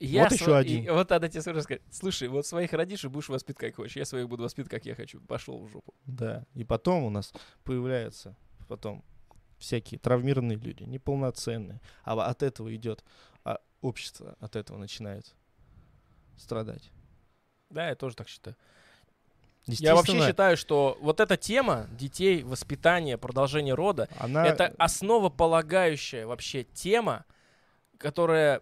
[0.00, 0.92] Я Вот сво- еще и- один.
[0.94, 3.96] вот надо тебе сразу сказать, слушай, вот своих родишь и будешь воспитывать как хочешь.
[3.96, 5.20] Я своих буду воспитывать, как я хочу.
[5.20, 5.94] Пошел в жопу.
[6.04, 6.44] Да.
[6.54, 7.32] И потом у нас
[7.62, 8.36] появляются
[8.68, 9.04] потом
[9.64, 11.80] всякие травмированные люди, неполноценные.
[12.04, 13.04] А от этого идет,
[13.44, 15.34] а общество от этого начинает
[16.36, 16.90] страдать.
[17.70, 18.56] Да, я тоже так считаю.
[19.66, 24.46] Я вообще считаю, что вот эта тема детей, воспитания, продолжения рода, она...
[24.46, 27.24] это основополагающая вообще тема,
[27.96, 28.60] которая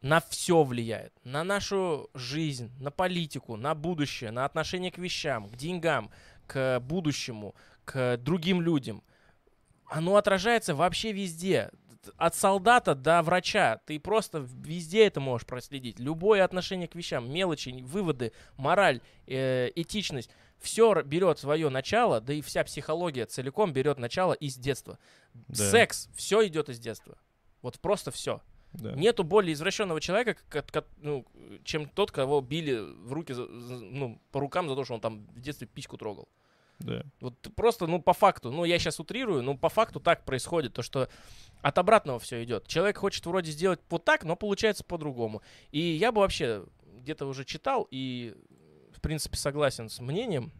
[0.00, 1.12] на все влияет.
[1.24, 6.10] На нашу жизнь, на политику, на будущее, на отношение к вещам, к деньгам,
[6.46, 9.02] к будущему, к другим людям.
[9.88, 11.70] Оно отражается вообще везде.
[12.16, 13.80] От солдата до врача.
[13.86, 15.98] Ты просто везде это можешь проследить.
[15.98, 20.30] Любое отношение к вещам, мелочи, выводы, мораль, э, этичность.
[20.58, 24.98] Все берет свое начало, да и вся психология целиком берет начало из детства.
[25.34, 27.16] Да, Секс, все идет из детства.
[27.62, 28.40] Вот просто все.
[28.72, 28.92] да.
[28.92, 31.26] Нету более извращенного человека, ка- ка- ну,
[31.64, 35.40] чем тот, кого били в руки, ну, по рукам за то, что он там в
[35.40, 36.28] детстве письку трогал.
[36.78, 37.02] Да.
[37.20, 40.82] Вот просто, ну, по факту, ну, я сейчас утрирую, но по факту так происходит, то,
[40.82, 41.08] что
[41.60, 42.66] от обратного все идет.
[42.68, 45.42] Человек хочет вроде сделать вот так, но получается по-другому.
[45.70, 46.64] И я бы вообще
[46.98, 48.34] где-то уже читал и,
[48.92, 50.52] в принципе, согласен с мнением,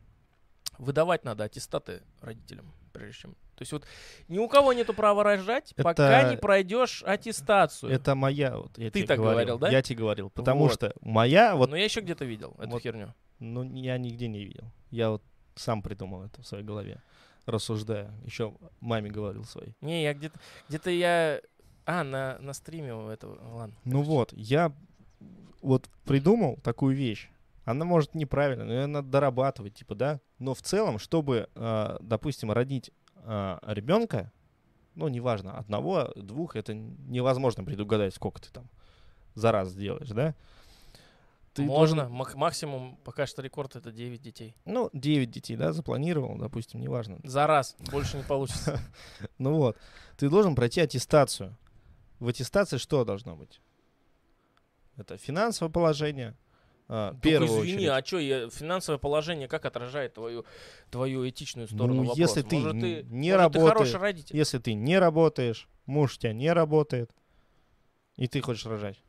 [0.78, 3.34] выдавать надо аттестаты родителям, прежде чем.
[3.56, 3.84] То есть вот
[4.28, 7.90] ни у кого нету права рожать, пока Это- не пройдешь аттестацию.
[7.92, 9.68] Это моя, вот, я Ты тебе так говорил, говорил, да?
[9.70, 10.72] Я тебе говорил, потому Вот.
[10.74, 13.14] что моя, вот, Но я еще где-то видел эту вот херню.
[13.40, 14.70] ну, я нигде не видел.
[14.90, 15.22] Я вот
[15.58, 17.02] сам придумал это в своей голове,
[17.46, 18.12] рассуждая.
[18.24, 19.74] Еще маме говорил своей.
[19.80, 20.38] Не, я где-то,
[20.68, 21.40] где-то я,
[21.86, 23.76] а на на стриме у этого, ладно.
[23.84, 24.72] Ну вот, я
[25.62, 27.30] вот придумал такую вещь.
[27.64, 30.20] Она может неправильно, но ее надо дорабатывать, типа, да.
[30.38, 32.90] Но в целом, чтобы, э, допустим, родить
[33.26, 34.32] ребенка,
[34.94, 38.70] ну, неважно, одного, двух, это невозможно предугадать, сколько ты там
[39.34, 40.34] за раз сделаешь, да.
[41.54, 44.54] Ты Можно, должен- мак- максимум пока что рекорд это 9 детей.
[44.64, 47.18] ну, 9 детей, да, запланировал, допустим, неважно.
[47.24, 48.80] За раз, больше не получится.
[49.38, 49.76] Ну вот,
[50.16, 51.56] ты должен пройти аттестацию.
[52.20, 53.60] В аттестации что должно быть?
[54.96, 56.36] Это финансовое положение,
[56.88, 57.88] а, первую извини, очередь.
[57.88, 60.44] а что, финансовое положение как отражает твою,
[60.90, 62.20] твою этичную сторону Ну, вопроса?
[62.20, 64.36] если ты Может, ты, не может, ты работаешь, хороший родитель.
[64.36, 67.10] Если ты не работаешь, муж у тебя не работает,
[68.16, 69.00] и ты хочешь рожать.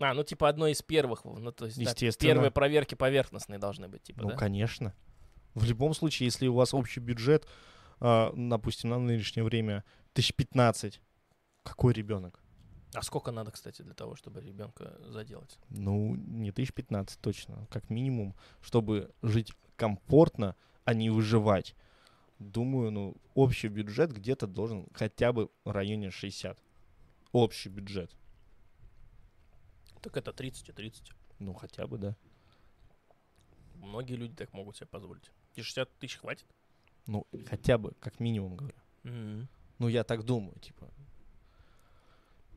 [0.00, 2.32] А, ну типа одной из первых, ну то есть да, Естественно.
[2.32, 4.36] первые проверки поверхностные должны быть, типа, ну, да?
[4.36, 4.94] конечно.
[5.54, 7.46] В любом случае, если у вас общий бюджет,
[8.00, 11.00] а, допустим, на нынешнее время тысяч пятнадцать,
[11.62, 12.40] какой ребенок?
[12.92, 15.58] А сколько надо, кстати, для того, чтобы ребенка заделать?
[15.68, 21.74] Ну, не тысяч пятнадцать точно, как минимум, чтобы жить комфортно, а не выживать.
[22.38, 26.58] Думаю, ну, общий бюджет где-то должен хотя бы в районе 60.
[27.32, 28.10] Общий бюджет.
[30.04, 31.12] Так это 30 и 30.
[31.38, 32.14] Ну, хотя бы, да.
[33.76, 35.30] Многие люди так могут себе позволить.
[35.54, 36.44] И 60 тысяч хватит?
[37.06, 38.76] Ну, хотя бы, как минимум, говорю.
[39.02, 39.48] Мгм.
[39.78, 40.88] Ну, я так думаю, типа.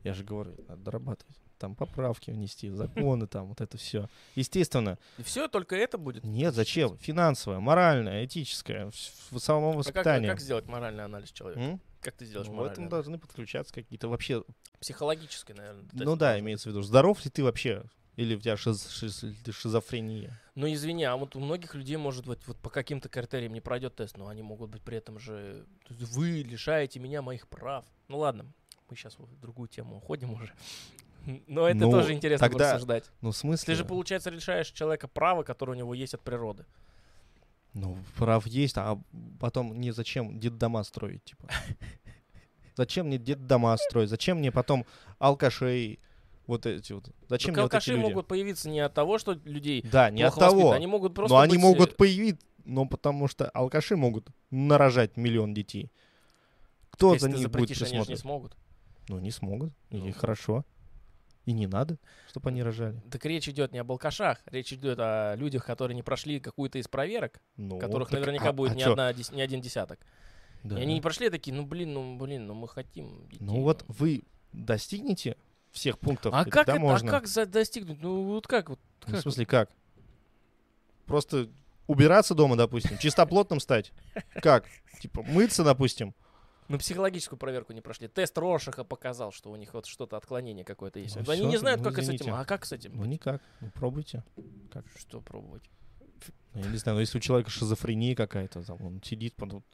[0.04, 1.36] Я же говорю, надо дорабатывать.
[1.58, 4.08] Там поправки внести, законы там, вот это все.
[4.36, 6.24] Естественно, И все, только это будет?
[6.24, 6.98] нет, зачем?
[6.98, 8.90] Финансовое, моральное, этическое,
[9.30, 10.28] в самом А как, воспитании.
[10.28, 11.60] как сделать моральный анализ человека?
[11.62, 11.80] М?
[12.00, 14.44] Как ты сделаешь Ну, в этом должны подключаться какие-то вообще...
[14.80, 15.84] Психологический, наверное.
[15.92, 17.84] Ну да, имеется в виду, здоров ли ты вообще
[18.16, 20.40] Или у тебя шиз- шиз- шизофрения?
[20.54, 23.96] Ну, извини, а вот у многих людей может быть вот по каким-то критериям не пройдет
[23.96, 25.66] тест, но они могут быть при этом же...
[25.88, 27.84] Вы лишаете меня моих прав.
[28.08, 28.46] Ну ладно,
[28.88, 30.52] мы сейчас в другую тему уходим уже.
[31.46, 33.04] Но это Ну, тоже интересно тогда- порассуждать.
[33.20, 33.66] Ну, в смысле?
[33.66, 36.64] Ты же, получается, лишаешь человека права, которое у него есть от природы.
[37.74, 38.98] Ну, прав есть, а
[39.38, 41.48] потом не зачем детдома строить, типа.
[42.76, 44.08] Зачем мне детдома строить?
[44.08, 44.86] Зачем мне потом
[45.18, 45.98] алкашей
[46.46, 47.10] вот эти вот?
[47.28, 50.70] Зачем Так вот алкаши могут появиться не от того, что людей Да, не от того.
[50.72, 55.54] Они могут просто Но они быть, могут появиться, но потому что алкаши могут нарожать миллион
[55.54, 55.90] детей.
[56.90, 58.56] Кто если за них будет запретишь, они не смогут.
[59.08, 59.72] Ну, не смогут.
[59.90, 60.12] И Ну.
[60.12, 60.64] хорошо.
[61.48, 61.96] И не надо,
[62.28, 63.02] чтобы они рожали.
[63.10, 66.88] Так речь идет не об алкашах, речь идет о людях, которые не прошли какую-то из
[66.88, 68.90] проверок, Ну, которых так, наверняка а- будет а не, чё?
[68.90, 69.98] одна, не один десяток.
[70.62, 70.78] Да.
[70.78, 73.38] И они не прошли такие, ну блин, ну блин, ну мы хотим детей.
[73.40, 75.38] Ну вот вы достигнете
[75.70, 77.08] всех пунктов, А как это, можно.
[77.08, 77.98] а как за- достигнуть?
[78.02, 78.78] Ну вот как вот?
[79.06, 79.70] Ну, как в смысле, как?
[81.06, 81.48] Просто
[81.86, 83.92] убираться дома, допустим, чистоплотным стать?
[84.42, 84.66] Как?
[85.00, 86.14] Типа мыться, допустим?
[86.68, 88.08] Ну, психологическую проверку не прошли.
[88.08, 91.16] Тест Рошаха показал, что у них вот что-то отклонение какое-то есть.
[91.16, 92.16] Ну они не знают, ну, как и с этим.
[92.16, 92.32] извините.
[92.40, 92.92] А как с этим?
[92.94, 93.10] Ну быть?
[93.10, 93.42] никак.
[93.60, 94.22] Ну пробуйте.
[94.98, 95.62] Что пробовать?
[96.52, 99.64] Ну, Я не знаю, но если у человека шизофрения какая-то, там, он сидит, потом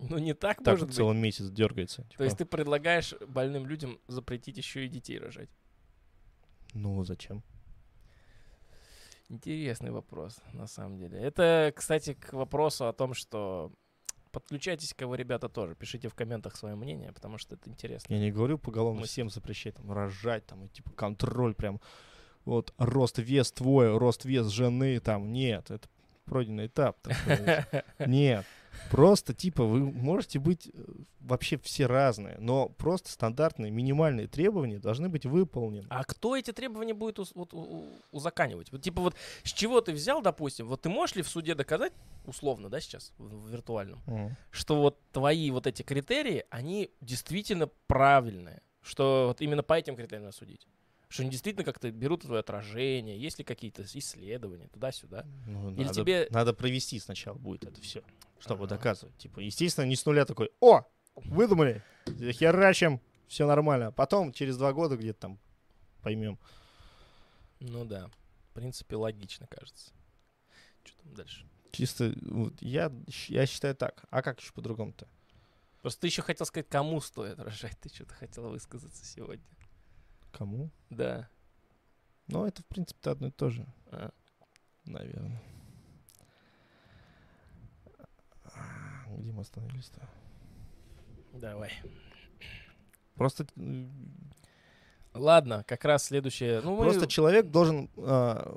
[0.00, 0.96] Ну, не так, так может быть.
[0.96, 2.02] целый месяц дергается.
[2.02, 5.50] То Типа, есть ты предлагаешь больным людям запретить еще и детей рожать?
[6.72, 7.44] Ну зачем?
[9.28, 11.18] Интересный вопрос, на самом деле.
[11.18, 13.72] Это, кстати, к вопросу о том, что
[14.34, 15.74] подключайтесь к вы, ребята, тоже.
[15.74, 18.12] Пишите в комментах свое мнение, потому что это интересно.
[18.12, 21.80] Я не говорю поголовно Мы- всем запрещать, там, рожать, там, и, типа, контроль прям.
[22.44, 25.88] Вот, рост, вес твой, рост, вес жены, там, нет, это
[26.26, 26.96] пройденный этап.
[27.98, 28.44] Нет,
[28.90, 30.84] просто, типа, вы можете быть э,
[31.20, 35.86] вообще все разные, но просто стандартные минимальные требования должны быть выполнены.
[35.90, 37.52] А кто эти требования будет вот,
[38.12, 38.70] узаканивать?
[38.72, 41.92] Вот, типа вот с чего ты взял, допустим, вот ты можешь ли в суде доказать,
[42.26, 44.36] условно, да, сейчас, в, в виртуальном, Мгм.
[44.50, 50.24] что вот твои вот эти критерии, они действительно правильные, что вот именно по этим критериям
[50.24, 50.66] надо судить?
[51.08, 55.24] Что они действительно как-то берут твое отражение, есть ли какие-то исследования туда-сюда?
[55.46, 58.02] Ну, Или надо, тебе- надо провести сначала будет это все,
[58.38, 58.76] чтобы Ага.
[58.76, 59.16] доказывать.
[59.16, 60.82] Типа, естественно, не с нуля такой, о,
[61.14, 63.92] выдумали, херачим, все нормально.
[63.92, 65.38] Потом через два года где-то там
[66.02, 66.38] поймем.
[67.60, 68.08] Ну да,
[68.50, 69.92] в принципе, логично, кажется.
[70.84, 71.46] Что там дальше?
[71.72, 72.92] Чисто, вот, я,
[73.28, 74.04] я считаю так.
[74.10, 75.08] А как еще по-другому-то?
[75.82, 79.44] Просто ты еще хотел сказать, кому стоит рожать, ты что-то хотел высказаться сегодня.
[80.32, 80.70] Кому?
[80.90, 81.28] Да.
[82.26, 84.10] Ну, это, в принципе, одно и то же, А.
[84.84, 85.42] наверное.
[89.24, 90.06] Где мы остановились-то?
[91.32, 91.72] Давай.
[93.14, 93.46] Просто,
[95.14, 96.60] Ладно, как раз следующее.
[96.60, 98.54] Ну, мы- просто человек должен а,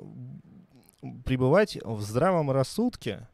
[1.24, 3.26] пребывать в здравом рассудке,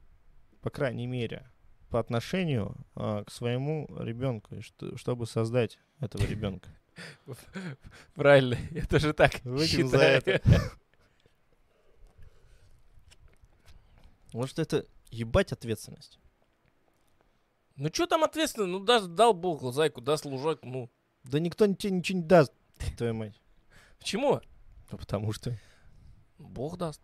[0.61, 1.51] по крайней мере,
[1.91, 6.69] по отношению а, к своему ребенку, что- чтобы создать этого ребенка.
[8.15, 10.41] Правильно, я тоже так Выпьем за это.
[14.47, 16.21] Что это ебать ответственность.
[17.77, 18.67] Ну, что там ответственно?
[18.67, 20.91] Ну, даст, дал Бог зайку, даст лужок, ну.
[21.25, 22.53] Да никто тебе ничего не даст,
[22.97, 23.41] твою мать.
[23.99, 24.41] Почему?
[24.91, 25.59] Ну, потому что,
[26.39, 27.01] Бог даст.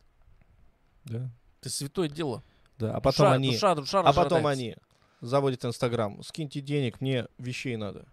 [1.05, 1.31] да.
[1.61, 2.43] Это святое дело.
[2.79, 4.77] Да, а потом Душа- они, душа, душа а потом они
[5.21, 6.23] заводят Инстаграм.
[6.23, 8.07] Скиньте денег, мне вещей надо.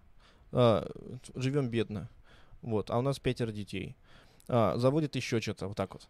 [0.52, 0.86] А,
[1.34, 2.10] живем бедно.
[2.60, 3.96] Вот, а у нас пятеро детей.
[4.48, 6.08] А, заводят еще что-то вот так вот.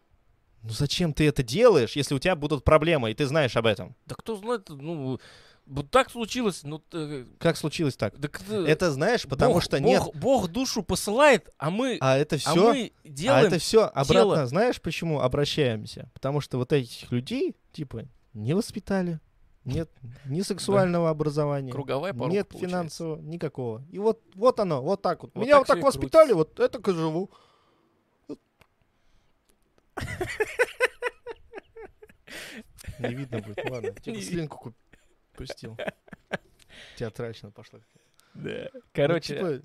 [0.63, 3.95] Ну зачем ты это делаешь, если у тебя будут проблемы, и ты знаешь об этом?
[4.07, 5.21] Да кто знает, ну,
[5.69, 8.17] вот так случилось, ну, т- Как случилось так?
[8.19, 10.03] так, э, Это знаешь, потому Бог- что Бог- нет.
[10.15, 12.73] Бог душу посылает, а мы, А это а все.
[12.73, 13.47] мы А делаем...
[13.47, 14.47] это все обратно, тело.
[14.47, 16.11] знаешь, почему обращаемся?
[16.15, 18.05] Потому что вот этих людей, типа,
[18.35, 19.21] не воспитали,
[19.65, 19.91] нет
[20.25, 22.77] ни сексуального образования, Круговая порука нет получается.
[22.77, 23.85] финансового, никакого.
[23.91, 25.31] И вот, вот оно, вот так вот.
[25.35, 27.31] Вот Меня так вот так воспитали, вот это и живу.
[32.99, 33.89] Не видно будет, ладно.
[33.89, 34.75] Не Типа слинку куп-
[35.39, 35.77] пустил.
[36.97, 37.81] Театрально пошла.
[38.35, 38.69] Да.
[38.73, 39.63] Ну, Короче, типа,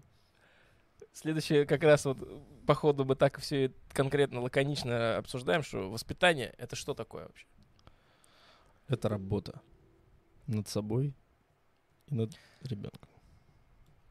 [1.12, 2.18] следующее как раз вот,
[2.66, 7.46] походу, мы так все конкретно, лаконично обсуждаем, что воспитание— это что такое вообще?
[8.88, 9.62] это работа
[10.48, 11.16] над собой
[12.08, 13.10] и над ребенком.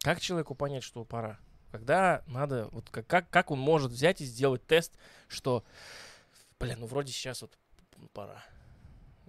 [0.00, 1.38] Как человеку понять, что пора?
[1.70, 4.98] Когда надо, вот как, как, как он может взять и сделать тест,
[5.28, 5.64] что,
[6.58, 7.56] блин, ну вроде сейчас вот
[8.12, 8.44] пора.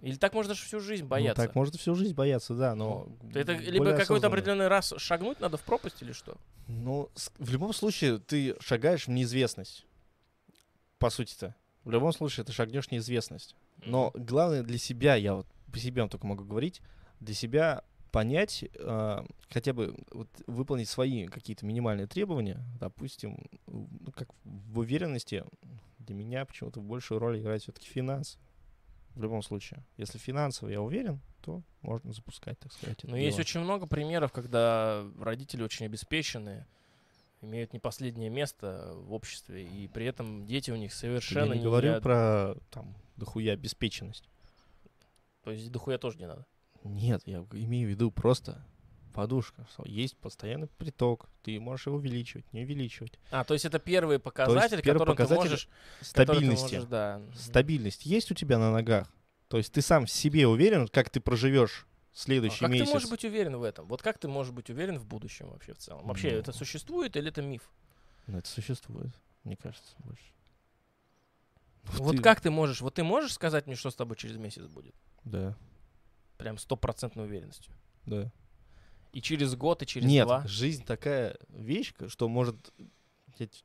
[0.04, 1.40] Или так можно же всю жизнь бояться?
[1.40, 3.08] Ну, так может всю жизнь бояться, да, но...
[3.32, 6.36] Это более либо какой-то определенный раз шагнуть надо в пропасть или что?
[6.68, 9.86] Ну, в любом случае, ты шагаешь в неизвестность.
[10.98, 11.54] по сути-то.
[11.84, 13.56] В любом случае, ты шагнешь в неизвестность.
[13.86, 16.82] Но главное для себя, я вот по себе вам только могу говорить,
[17.20, 24.28] для себя понять, э, хотя бы вот, выполнить свои какие-то минимальные требования, допустим, ну, как
[24.44, 25.44] в уверенности,
[25.98, 28.38] для меня почему-то большую роль играет все-таки финансы.
[29.14, 29.84] В любом случае.
[29.96, 33.04] Если финансово я уверен, то можно запускать, так сказать.
[33.04, 33.42] Но есть дело.
[33.44, 36.66] очень много примеров, когда родители очень обеспеченные,
[37.40, 41.62] имеют не последнее место в обществе, и при этом дети у них совершенно Я не
[41.62, 44.28] говорю ля- про там дохуя обеспеченность.
[45.42, 46.46] То есть дохуя тоже не надо.
[46.82, 48.64] Нет, я имею в виду просто
[49.14, 49.66] подушка.
[49.72, 51.28] что Есть постоянный приток.
[51.42, 53.18] Ты можешь его увеличивать, не увеличивать.
[53.30, 55.66] А, то есть это первые показатели, первый которым показатель ты можешь...
[55.66, 56.74] которым ты Стабильности.
[56.74, 57.22] можешь, да.
[57.34, 59.10] Стабильность есть у тебя на ногах?
[59.48, 62.86] То есть ты сам в себе уверен, как ты проживешь А следующий как месяц?
[62.88, 63.86] ты можешь быть уверен в этом?
[63.86, 66.06] Вот как ты можешь быть уверен в будущем вообще в целом?
[66.06, 66.38] Вообще Ну.
[66.38, 67.70] это существует или это миф?
[68.26, 69.12] Ну, это существует,
[69.44, 70.24] мне кажется, больше.
[71.84, 72.80] Вот ты- как ты можешь?
[72.80, 74.94] Вот ты можешь сказать мне, что с тобой через месяц будет?
[75.24, 75.54] Да,
[76.38, 77.72] Прям стопроцентной уверенностью.
[78.06, 78.32] да.
[79.14, 80.44] И через год, и через Нет, два.
[80.46, 82.56] жизнь такая вещь, что может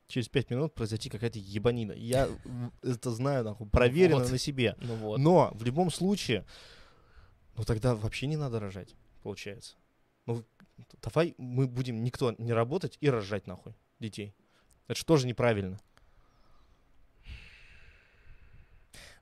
[0.07, 1.91] через пять минут произойти какая-то ебанина.
[1.91, 2.29] Я
[2.83, 4.31] это знаю, нахуй, проверено Вот.
[4.31, 4.75] на себе.
[4.79, 5.17] Ну вот.
[5.17, 6.45] Но в любом случае,
[7.57, 9.75] ну тогда вообще не надо рожать, получается.
[10.27, 10.43] Ну,
[11.01, 14.35] давай мы будем никто не работать и рожать нахуй детей.
[14.87, 15.79] Это же тоже неправильно.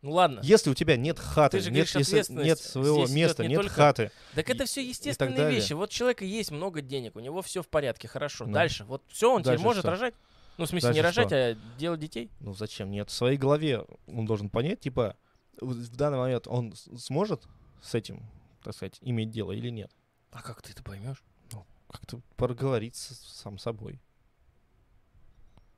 [0.02, 0.40] Ну ладно.
[0.44, 3.74] Если у тебя нет хаты, нет, говоришь, если нет своего Здесь места, не нет только-
[3.74, 5.74] хаты, Так это все естественные вещи.
[5.74, 8.46] Вот у человека есть много денег, у него все в порядке, хорошо.
[8.46, 8.54] Ну.
[8.54, 8.86] Дальше.
[8.86, 9.90] Вот все, он теперь Дальше может что?
[9.92, 10.14] рожать.
[10.58, 11.36] Ну, в смысле, не Дальше рожать, что?
[11.52, 12.30] а делать детей.
[12.40, 12.90] ну зачем?
[12.92, 15.16] Нет, в своей голове он должен понять, типа,
[15.62, 17.44] в данный момент он сможет
[17.82, 18.24] с этим,
[18.64, 19.92] так сказать, иметь дело или нет.
[20.32, 21.24] А как ты это поймешь?
[21.90, 24.02] Как-то проговорить с- сам собой.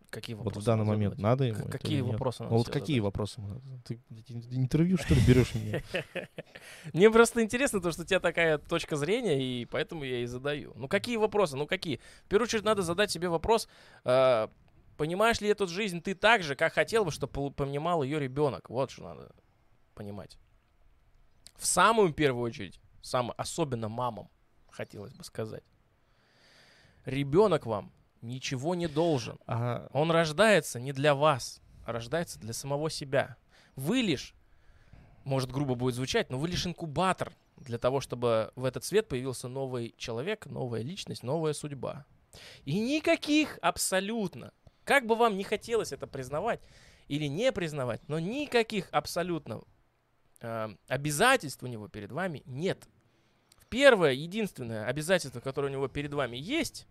[0.10, 1.40] Какие Вот вопросы в данный момент задавать?
[1.40, 3.04] надо ему Какие вопросы Ну вот какие задать?
[3.04, 3.42] вопросы?
[3.86, 5.84] Ты интервью, что ли, берешь меня?
[6.94, 10.74] Мне просто интересно, то, что у тебя такая точка зрения, и поэтому я и задаю.
[10.76, 11.56] Ну, какие вопросы?
[11.58, 12.00] Ну, какие?
[12.26, 13.68] В первую очередь, надо задать себе вопрос,
[14.04, 14.48] э,
[14.98, 18.70] понимаешь ли эту жизнь ты так же, как хотел бы, чтобы понимал ее ребенок?
[18.70, 19.32] Вот что надо
[19.94, 20.40] понимать.
[21.56, 24.30] В самую первую очередь, сам, особенно мамам,
[24.72, 25.64] хотелось бы сказать.
[27.06, 27.92] Ребенок вам
[28.22, 29.40] ничего не должен.
[29.48, 33.38] А Он рождается не для вас, а рождается для самого себя.
[33.76, 34.34] Вы лишь,
[35.24, 39.48] может грубо будет звучать, но вы лишь инкубатор для того, чтобы в этот свет появился
[39.48, 42.06] новый человек, новая личность, новая судьба.
[42.64, 44.54] И никаких абсолютно,
[44.84, 46.62] как бы вам не хотелось это признавать
[47.08, 49.62] или не признавать, но никаких абсолютно
[50.42, 52.88] э, обязательств у него перед вами нет.
[53.70, 56.88] Первое, единственное обязательство, которое у него перед вами есть,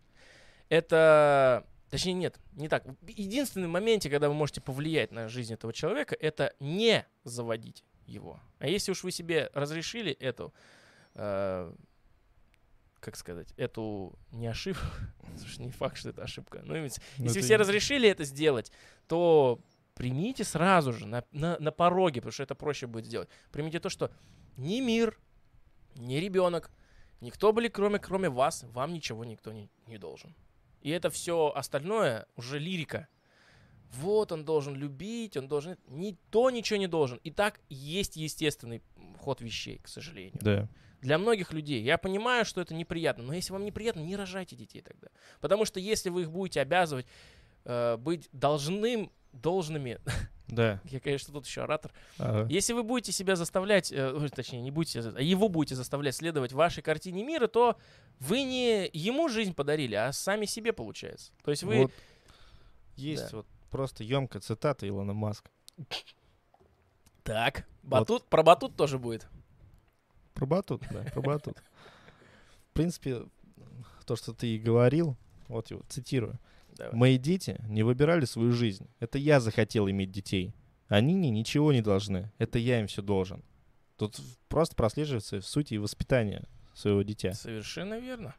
[0.69, 1.67] это...
[1.91, 2.85] Точнее, нет, не так.
[3.07, 8.41] Единственный моменте, когда вы можете повлиять на жизнь этого человека, это не заводить его.
[8.59, 10.53] А если уж вы себе разрешили эту,
[11.15, 11.73] э,
[13.01, 14.85] как сказать, эту не ошибку,
[15.39, 16.61] слушай, не факт, что это ошибка.
[16.63, 18.71] Ну, ведь ну, если это все разрешили это сделать,
[19.07, 19.61] то
[19.95, 23.29] примите сразу же на, на, на пороге, потому что это проще будет сделать.
[23.51, 24.11] Примите то, что
[24.57, 25.19] ни мир,
[25.97, 26.71] ни ребенок,
[27.21, 30.35] никто, были, кроме, кроме вас, вам ничего никто не, не должен.
[30.81, 33.09] И это все остальное уже лирика.
[33.93, 35.77] Вот он должен любить, он должен...
[35.89, 37.19] Никто ничего не должен.
[37.25, 38.83] И так есть естественный
[39.19, 40.39] ход вещей, к сожалению.
[40.41, 40.69] Да.
[41.01, 41.83] Для многих людей.
[41.83, 45.09] Я понимаю, что это неприятно, но если вам неприятно, не рожайте детей тогда.
[45.41, 47.07] Потому что если вы их будете обязывать
[47.65, 49.99] э, быть должным, должными,
[50.49, 50.81] Да.
[50.85, 52.47] я, конечно, тут еще оратор, Ага.
[52.51, 56.53] если вы будете себя заставлять, э, ой, точнее, не будете, а его будете заставлять следовать
[56.53, 57.77] вашей картине мира, то
[58.19, 61.33] вы не ему жизнь подарили, а сами себе получается.
[61.45, 61.83] То есть вы...
[61.83, 61.93] Вот
[62.97, 63.37] есть Да.
[63.39, 65.51] вот просто емкая цитата Илона Маска.
[67.23, 69.27] Так, батут, про батут тоже будет.
[70.35, 71.59] Про батут, да, про батут.
[72.71, 73.25] В принципе,
[74.07, 75.17] то, что ты и говорил,
[75.49, 76.39] вот его цитирую.
[76.79, 76.95] Давай.
[76.97, 78.89] Мои дети не выбирали свою жизнь.
[79.01, 80.55] Это я захотел иметь детей.
[80.87, 82.33] Они мне ничего не должны.
[82.39, 83.45] Это я им все должен.
[83.97, 84.17] Тут
[84.49, 87.35] просто прослеживается в сути и воспитание своего дитя.
[87.35, 88.35] Совершенно верно.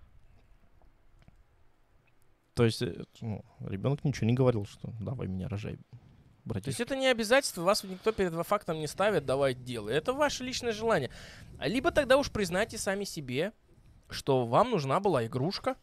[2.54, 5.98] То есть э, ну, ребенок ничего не говорил, что давай меня рожай, То
[6.46, 6.70] братишка.
[6.70, 9.94] есть это не обязательство, вас никто перед фактом не ставит, давай делай.
[9.94, 11.10] Это ваше личное желание.
[11.60, 13.54] Либо тогда уж признайте сами себе,
[14.10, 15.76] что вам нужна была игрушка,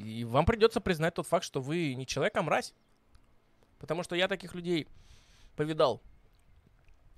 [0.00, 2.74] и вам придется признать тот факт, что вы не человек, а мразь.
[3.78, 4.86] Потому что я таких людей
[5.56, 6.02] повидал,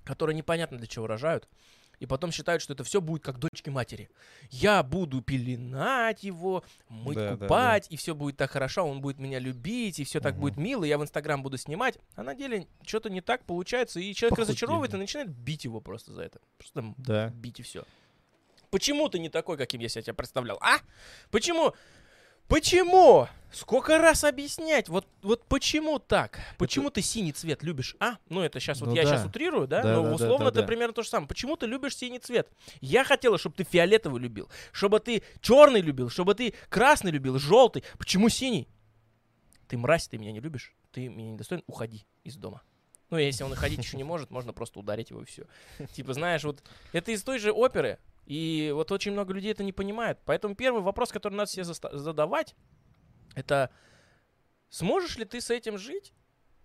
[0.03, 1.47] которые непонятно для чего рожают.
[1.99, 4.09] И потом считают, что это все будет как дочки матери.
[4.49, 7.45] Я буду пеленать его, мыть, Да, да, да.
[7.45, 10.41] купать, и все будет так хорошо, он будет меня любить, и все так Мгм.
[10.41, 11.97] будет мило, я в Инстаграм буду снимать.
[12.15, 14.51] А на деле что-то не так получается, и человек Похудели.
[14.51, 16.39] разочаровывает и начинает бить его просто за это.
[16.57, 17.29] Просто Да.
[17.29, 17.85] бить и все.
[18.69, 20.57] Почему ты не такой, каким я себя представлял?
[20.61, 20.77] А?
[21.29, 21.73] Почему?
[22.53, 23.27] Почему?
[23.51, 24.87] Сколько раз объяснять?
[24.87, 26.39] Вот, вот почему так?
[26.59, 27.95] Почему ты синий цвет любишь?
[27.99, 28.17] А?
[28.29, 29.09] Ну, это сейчас вот Ну я да.
[29.09, 29.81] сейчас утрирую, да?
[29.81, 30.67] Да, Но да, да, условно да, это да.
[30.67, 31.27] примерно то же самое.
[31.27, 32.47] Почему ты любишь синий цвет?
[32.79, 37.83] Я хотела, чтобы ты фиолетовый любил, чтобы ты черный любил, чтобы ты красный любил, желтый.
[37.97, 38.67] Почему синий?
[39.67, 42.61] Ты мразь, ты меня не любишь, ты меня не достоин, уходи из дома.
[43.09, 45.47] Ну, если он и ходить еще не может, можно просто ударить его и все.
[45.93, 49.73] Типа, знаешь, вот это из той же оперы, и вот очень много людей это не
[49.73, 50.19] понимает.
[50.25, 52.55] Поэтому первый вопрос, который надо себе задавать,
[53.35, 53.69] это
[54.69, 56.13] сможешь ли ты с этим жить,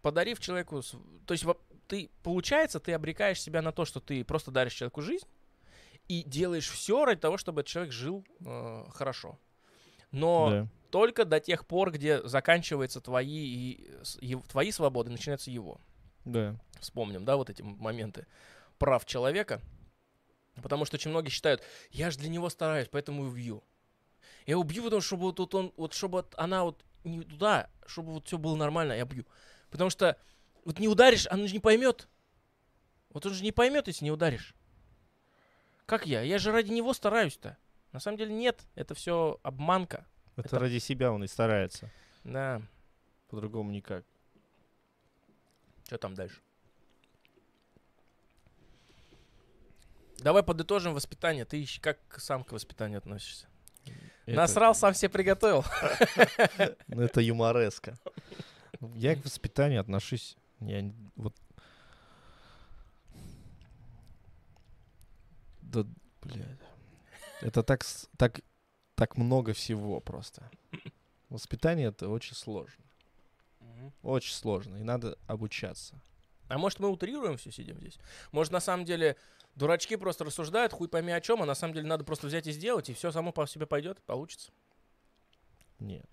[0.02, 0.82] подарив человеку...
[1.26, 1.44] То есть
[1.88, 5.26] ты, получается, ты обрекаешь себя на то, что ты просто даришь человеку жизнь
[6.06, 9.38] и делаешь все ради того, чтобы этот человек жил э, хорошо.
[10.10, 10.68] Но Да.
[10.90, 13.90] только до тех пор, где заканчиваются твои, и
[14.20, 15.80] ев- твои свободы, начинается его
[16.24, 16.56] Да.
[16.80, 18.26] вспомним, да, вот эти моменты
[18.78, 19.60] прав человека.
[20.62, 23.62] Потому что очень многие считают, я же для него стараюсь, поэтому и убью.
[24.46, 28.26] Я убью, потому что вот, вот он, вот чтобы она вот не туда, чтобы вот
[28.26, 29.26] все было нормально, я бью.
[29.70, 30.16] Потому что
[30.64, 32.08] вот не ударишь, она же не поймет.
[33.10, 34.54] Вот он же не поймет, если не ударишь.
[35.86, 36.22] Как я?
[36.22, 37.56] Я же ради него стараюсь-то.
[37.92, 40.06] На самом деле нет, это все обманка.
[40.36, 41.90] Это, Это- ради себя он и старается.
[42.24, 42.60] Да,
[43.28, 44.04] По-другому никак.
[45.84, 46.40] что там дальше?
[50.18, 51.44] Давай подытожим воспитание.
[51.44, 53.46] Ты как сам к воспитанию относишься?
[54.26, 55.64] Это- Насрал, сам себе приготовил.
[56.88, 57.96] Ну, это юмореска.
[58.94, 60.36] Я к воспитанию отношусь...
[60.60, 61.34] Я вот...
[65.62, 65.84] Да,
[66.22, 66.46] блядь.
[67.40, 67.84] Это так,
[68.16, 68.40] так,
[68.94, 70.50] так много всего просто.
[71.28, 72.84] Воспитание— это очень сложно.
[74.02, 74.76] Очень сложно.
[74.76, 76.00] И надо обучаться.
[76.48, 77.98] А может мы утрируем все, сидим здесь?
[78.32, 79.16] Может на самом деле
[79.58, 82.52] дурачки просто рассуждают, хуй пойми о чем, а на самом деле надо просто взять и
[82.52, 84.50] сделать, и все само по себе пойдет, получится.
[85.78, 86.06] Нет.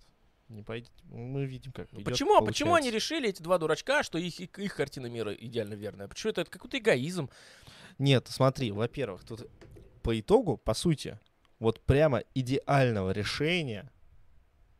[0.47, 0.91] Не пойдет.
[1.05, 2.35] Мы видим, как идёт, почему?
[2.35, 3.15] А почему они получается.
[3.15, 6.07] решили, эти два дурачка, что их, их, их картина мира идеально верная?
[6.07, 7.29] Почему это, это какой-то эгоизм?
[7.97, 9.49] Нет, смотри, во-первых, тут
[10.03, 11.19] по итогу, по сути,
[11.57, 13.91] вот прямо идеального решения,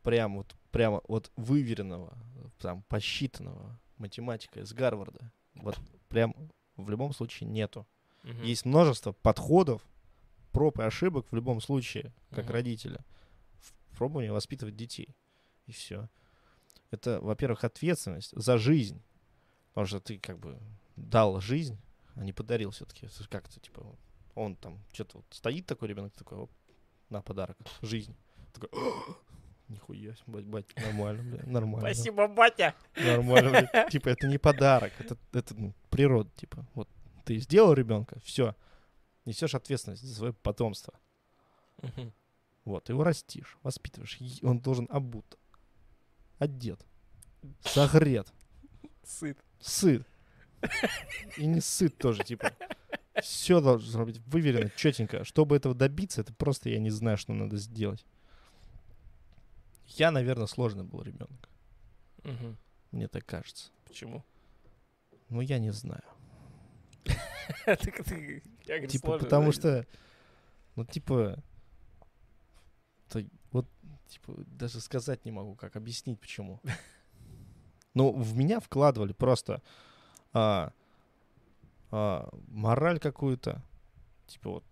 [0.02, 2.16] прям вот, прямо вот выверенного,
[2.58, 6.34] там, посчитанного математика из Гарварда, вот прям
[6.76, 7.88] в любом случае нету.
[8.26, 8.42] Мгм.
[8.42, 9.82] Есть множество подходов,
[10.50, 12.52] проб и ошибок в любом случае, как Мгм.
[12.52, 13.04] родителя,
[13.60, 15.14] в пробовании воспитывать детей.
[15.66, 16.08] И все.
[16.90, 19.00] Это, во-первых, ответственность за жизнь.
[19.68, 20.58] Потому что ты как бы
[20.96, 21.78] дал жизнь,
[22.14, 23.08] а не подарил все-таки.
[23.30, 23.86] Как-то, типа,
[24.34, 26.50] он там что-то вот стоит такой ребенок, такой, оп,
[27.10, 28.16] на подарок, жизнь.
[28.52, 28.70] Такой,
[29.68, 31.80] нихуя, бать, бать, нормально, бля, нормально.
[31.94, 32.74] Спасибо, батя!
[32.96, 33.90] Нормально, блядь.
[33.90, 36.66] Типа, это не подарок, это, это ну, природа, типа.
[36.74, 36.88] Вот
[37.26, 38.54] ты сделал ребенка, все.
[39.24, 40.94] Несешь ответственность за свое потомство.
[41.82, 42.12] Мгм.
[42.64, 44.18] Вот, его растишь, воспитываешь.
[44.42, 45.36] Он должен обут,
[46.38, 46.80] одет,
[47.62, 48.32] согрет,
[49.04, 49.38] Сыт.
[49.60, 50.06] сыт.
[51.36, 52.52] И не сыт тоже, типа.
[53.22, 55.24] Все должно быть выверено, четенько.
[55.24, 58.04] Чтобы этого добиться, это просто я не знаю, что надо сделать.
[59.86, 61.48] Я, наверное, сложный был ребенок.
[62.24, 62.56] Мгм.
[62.92, 63.70] Мне так кажется.
[63.84, 64.24] Почему?
[65.28, 66.02] Ну, я не знаю.
[67.04, 67.35] Так ты- я говорю,
[68.88, 69.86] Типа, потому что,
[70.74, 71.42] ну, типа,
[73.52, 73.66] вот,
[74.08, 76.60] типа, даже сказать не могу, как объяснить, почему.
[77.94, 79.62] Ну, в меня вкладывали просто
[80.34, 80.74] а,
[81.90, 83.62] а, мораль какую-то,
[84.26, 84.64] типа вот,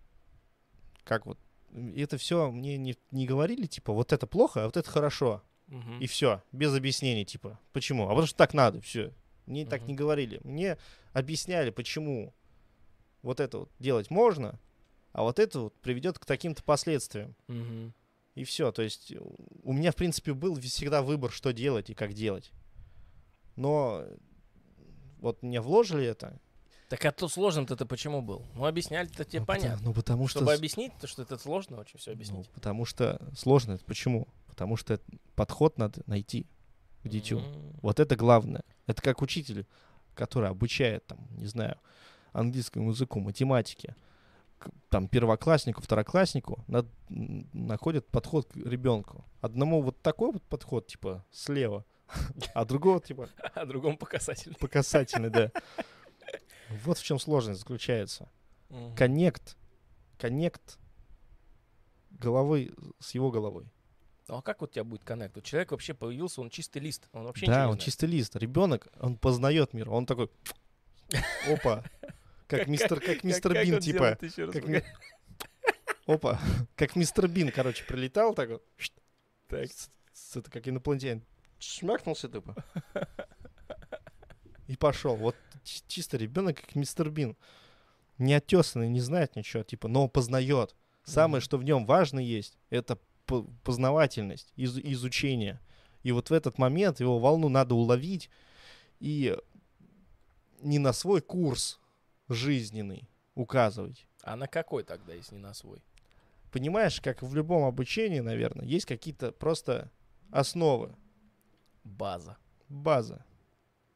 [1.05, 1.39] как вот,
[1.73, 5.43] и это все мне не, не говорили, типа, вот это плохо, а вот это хорошо,
[6.01, 8.05] и все, без объяснений, типа, почему?
[8.05, 9.13] А потому что так надо, все.
[9.47, 10.41] Мне так не говорили.
[10.45, 10.79] Мне
[11.13, 12.35] объясняли, почему
[13.25, 14.61] вот это вот делать можно,
[15.13, 17.35] а вот это вот приведет к таким-то последствиям.
[17.49, 17.95] Мгм.
[18.35, 18.71] И все.
[18.71, 19.19] То есть э,
[19.63, 22.53] у меня, в принципе, был всегда выбор, что делать и как делать.
[23.57, 24.05] Но
[25.19, 26.39] вот мне вложили это.
[26.91, 28.45] Так а то сложно-то ты почему был?
[28.55, 29.87] Ну, объясняли-то тебе ну, потому- понятно.
[29.87, 30.41] ну, потому что...
[30.41, 32.51] Чтобы объяснить, то что это сложно очень все ну, объяснить.
[32.51, 33.73] потому что сложно.
[33.73, 34.29] Это почему?
[34.49, 35.05] Потому что это-
[35.35, 36.47] подход надо найти
[37.03, 37.39] к дитю.
[37.39, 37.73] М.
[37.81, 38.65] Вот это главное.
[38.87, 39.67] Это как учитель,
[40.15, 41.79] который обучает, там, не знаю,
[42.35, 43.97] английскому языку, математике,
[44.59, 49.25] к- там, первокласснику, второкласснику, над- н- находит подход к ребенку.
[49.41, 51.85] Одному вот такой вот подход, типа, слева,
[52.55, 54.57] а другого, типа, А другому показательно.
[54.61, 55.51] по касательной, да.
[56.85, 58.29] Вот в чем сложность заключается.
[58.97, 59.57] Коннект,
[60.19, 60.79] коннект
[62.11, 63.67] головы с его головой.
[64.29, 65.37] Ну, а как вот у тебя будет коннект?
[65.37, 67.09] У человека вообще появился, он чистый лист.
[67.13, 67.81] Он вообще да, он знает.
[67.85, 68.35] чистый лист.
[68.37, 69.91] Ребенок, он познает мир.
[69.91, 70.31] Он такой,
[71.49, 71.85] опа,
[72.47, 74.19] как мистер, как мистер Бин, типа,
[76.07, 76.41] опа,
[76.77, 78.63] как мистер Бин, короче, прилетал так вот,
[79.49, 79.69] Так.
[80.35, 81.25] это как инопланетянин,
[81.59, 82.55] шмякнулся типа,
[84.67, 85.17] и пошел.
[85.17, 87.37] Вот чи- чисто ребенок как мистер Бин,
[88.19, 90.75] неотесанный, не знает ничего, типа, но познает.
[91.05, 95.61] Самое, что в нем важно есть, это по- познавательность, из- изучение.
[96.03, 98.31] И вот в этот момент его волну надо уловить
[99.01, 99.37] и
[100.61, 101.79] не на свой курс
[102.29, 104.07] жизненный указывать.
[104.23, 105.83] А на какой тогда, если не на свой?
[106.53, 109.91] Понимаешь, как в любом обучении, наверное, есть какие-то просто
[110.31, 110.95] основы,
[111.85, 112.37] База.
[112.69, 113.25] база.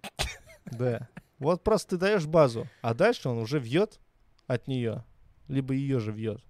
[0.67, 1.09] Да.
[1.39, 4.01] Вот просто ты даешь базу, а дальше он уже вьет
[4.47, 5.05] от нее,
[5.47, 6.43] либо ее же вьет.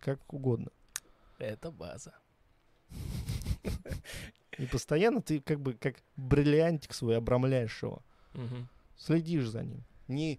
[0.00, 0.70] Как угодно.
[1.38, 2.14] Это база.
[4.56, 8.02] И постоянно ты как бы как бриллиантик свой обрамляешь его.
[8.96, 9.84] Следишь за ним.
[10.08, 10.38] Не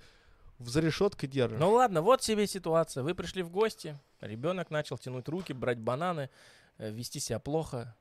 [0.66, 1.60] за решеткой держишь.
[1.60, 3.04] Ну ладно, вот себе ситуация.
[3.04, 6.30] Вы пришли в гости, ребенок начал тянуть руки, брать бананы,
[6.78, 7.96] э, вести себя плохо,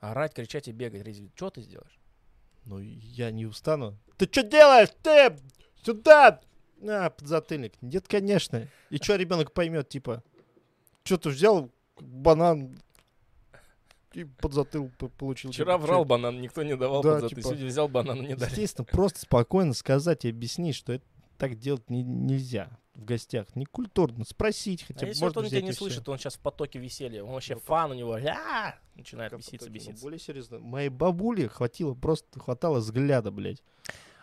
[0.00, 1.06] орать, кричать и бегать.
[1.34, 1.98] Что ты сделаешь?
[2.64, 3.98] Ну, я не устану.
[4.16, 4.88] Ты что делаешь?
[5.02, 5.36] Ты!
[5.84, 6.40] Сюда!
[6.76, 7.74] На, подзатыльник.
[7.80, 8.68] Нет, конечно.
[8.90, 10.22] И что ребенок поймет, типа,
[11.04, 12.76] что ты взял банан
[14.14, 15.52] и подзатыл п- получил.
[15.52, 17.30] Вчера Типа, врал банан, никто не давал Да, под зад.
[17.30, 18.50] Ты типа, сегодня взял банан, не дали.
[18.50, 21.04] Естественно, просто спокойно сказать и объяснить, что это
[21.42, 23.56] так делать не- нельзя в гостях.
[23.56, 24.24] Не культурно.
[24.24, 25.08] Спросить хотя А бы.
[25.08, 27.60] если можно вот он тебя не слышит, он сейчас в потоке веселья, он вообще Ну,
[27.60, 30.00] фан у него, «А!» начинает беситься, но беситься.
[30.04, 30.60] Более серьезно.
[30.60, 33.60] Моей бабуле хватило, просто хватало взгляда, блядь.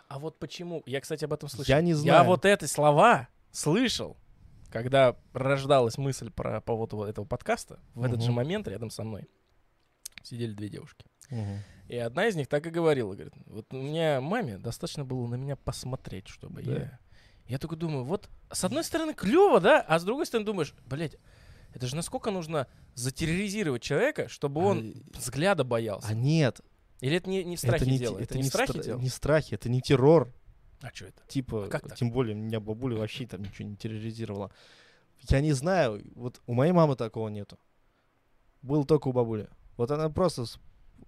[0.08, 0.82] А вот почему?
[0.86, 1.70] Я, кстати, об этом слышал.
[1.74, 2.24] Я не Я знаю.
[2.24, 4.16] вот эти слова слышал,
[4.70, 7.80] когда рождалась мысль про поводу вот этого подкаста.
[7.94, 9.28] В этот же момент рядом со мной
[10.22, 11.04] сидели две девушки.
[11.28, 11.58] Мгм.
[11.88, 15.34] И одна из них так и говорила, говорит, вот у меня маме достаточно было на
[15.34, 16.72] меня посмотреть, чтобы Да.
[16.72, 16.98] я...
[17.50, 21.16] Я только думаю, вот с одной стороны клево, да, а с другой стороны думаешь, блядь,
[21.74, 26.06] это же насколько нужно затерроризировать человека, чтобы он взгляда боялся.
[26.08, 26.60] А нет,
[27.00, 28.18] Или это не, не в страхе это не, дело?
[28.18, 29.00] те- Это, не в страхе стра- дело?
[29.00, 30.32] не страхи, это не террор.
[30.80, 31.22] А что это?
[31.26, 31.98] Типа, А как так?
[31.98, 34.52] тем более, меня бабуля вообще там ничего не терроризировала.
[35.28, 37.58] Я не знаю, вот у моей мамы такого нету.
[38.62, 39.48] Был только у бабули.
[39.76, 40.44] Вот она просто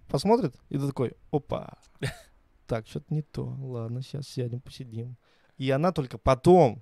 [0.09, 1.77] посмотрит, и ты такой, опа,
[2.67, 3.45] так, что-то не то.
[3.61, 5.15] Ладно, сейчас сядем, посидим.
[5.57, 6.81] И она только потом,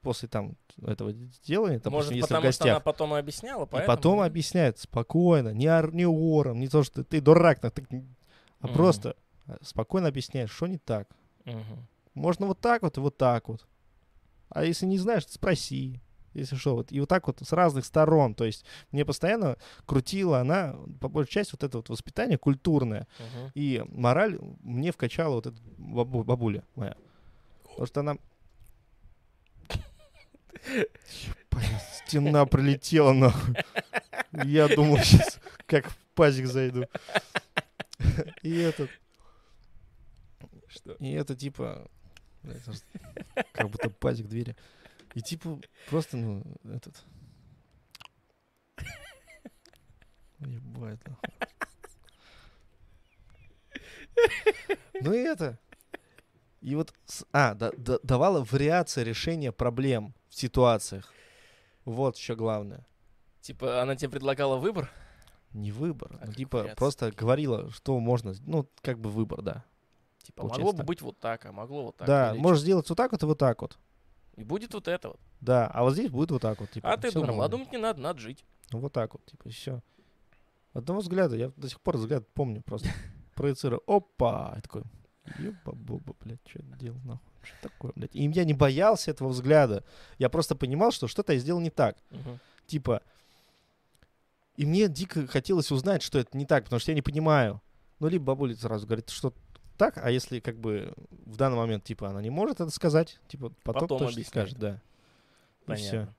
[0.00, 3.64] после там этого делания, допустим, Может, если в потому что она гостях, потом и объясняла,
[3.64, 3.96] и поэтому...
[3.96, 7.74] потом объясняет спокойно, не, ор, не ором, не то, что ты дурак, так,
[8.60, 8.74] а Мгм.
[8.74, 9.16] просто
[9.46, 11.08] э, спокойно объясняешь, что не так.
[11.44, 11.88] Мгм.
[12.14, 13.66] Можно вот так вот и вот так вот.
[14.50, 16.00] А если не знаешь, спроси.
[16.34, 16.92] Если что, вот.
[16.92, 18.34] И вот так вот с разных сторон.
[18.34, 23.06] То есть мне постоянно крутила она, по большей части, вот это вот воспитание культурное.
[23.18, 23.50] Мгм.
[23.54, 26.96] И мораль мне вкачала вот эта бабу- бабуля моя.
[27.72, 28.16] Потому что она...
[32.06, 33.56] Стена прилетела, нахуй.
[34.44, 36.86] Я думал, сейчас как в пазик зайду.
[38.42, 38.90] И этот...
[40.68, 40.92] Что?
[40.94, 41.90] И это типа...
[43.52, 44.56] Как будто пазик двери.
[45.14, 47.02] И типа просто, ну, этот...
[50.38, 51.30] Ебать, нахуй.
[55.00, 55.58] Ну и это.
[56.62, 56.94] И вот,
[57.32, 61.12] а, да- да- давала вариация решения проблем в ситуациях.
[61.84, 62.86] Вот еще главное.
[63.40, 64.90] Типа, она тебе предлагала выбор?
[65.52, 66.76] Не выбор, А ну, типа вариация?
[66.76, 69.64] просто говорила, что можно, ну, как бы выбор, да.
[70.22, 70.86] Типа, Получается могло бы так.
[70.86, 72.06] быть вот так, а могло вот так.
[72.06, 73.76] да, можешь сделать вот так вот и вот так вот.
[74.36, 75.20] И будет вот это вот.
[75.40, 76.70] Да, а вот здесь будет вот так вот.
[76.70, 77.48] Типа, а ты думал, а нормально.
[77.50, 78.44] думать не надо, надо жить.
[78.70, 79.82] Ну, вот так вот, типа, все.
[80.72, 82.88] Одного взгляда, я до сих пор взгляд помню просто.
[83.34, 84.84] Проецирую, опа, и такой,
[85.38, 88.14] ебаба, блядь, что это делал, нахуй, что такое, блядь.
[88.14, 89.84] И я не боялся этого взгляда,
[90.18, 91.96] я просто понимал, что что-то я сделал не так.
[92.10, 92.38] Мгм.
[92.66, 93.02] Типа,
[94.56, 97.60] и мне дико хотелось узнать, что это не так, потому что я не понимаю.
[98.00, 99.32] Ну, либо бабуля сразу говорит, что
[99.78, 103.52] так, а если как бы в данный момент, типа, она не может это сказать, типа,
[103.62, 104.80] потом, Потом точно скажет, да.
[105.66, 106.14] Понятно.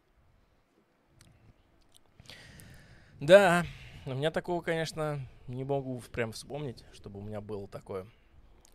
[3.19, 3.65] Да,
[4.05, 8.05] у меня такого, конечно, не могу прям вспомнить, чтобы у меня было такое,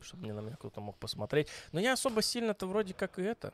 [0.03, 1.49] чтобы мне на меня кто-то мог посмотреть.
[1.73, 3.53] Но я особо сильно-то вроде как и это.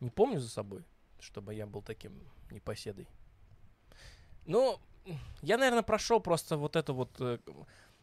[0.00, 0.84] Не помню за собой,
[1.18, 2.12] чтобы я был таким
[2.50, 3.08] непоседой.
[4.46, 4.80] Ну,
[5.42, 7.38] я, наверное, прошел просто вот эту вот э,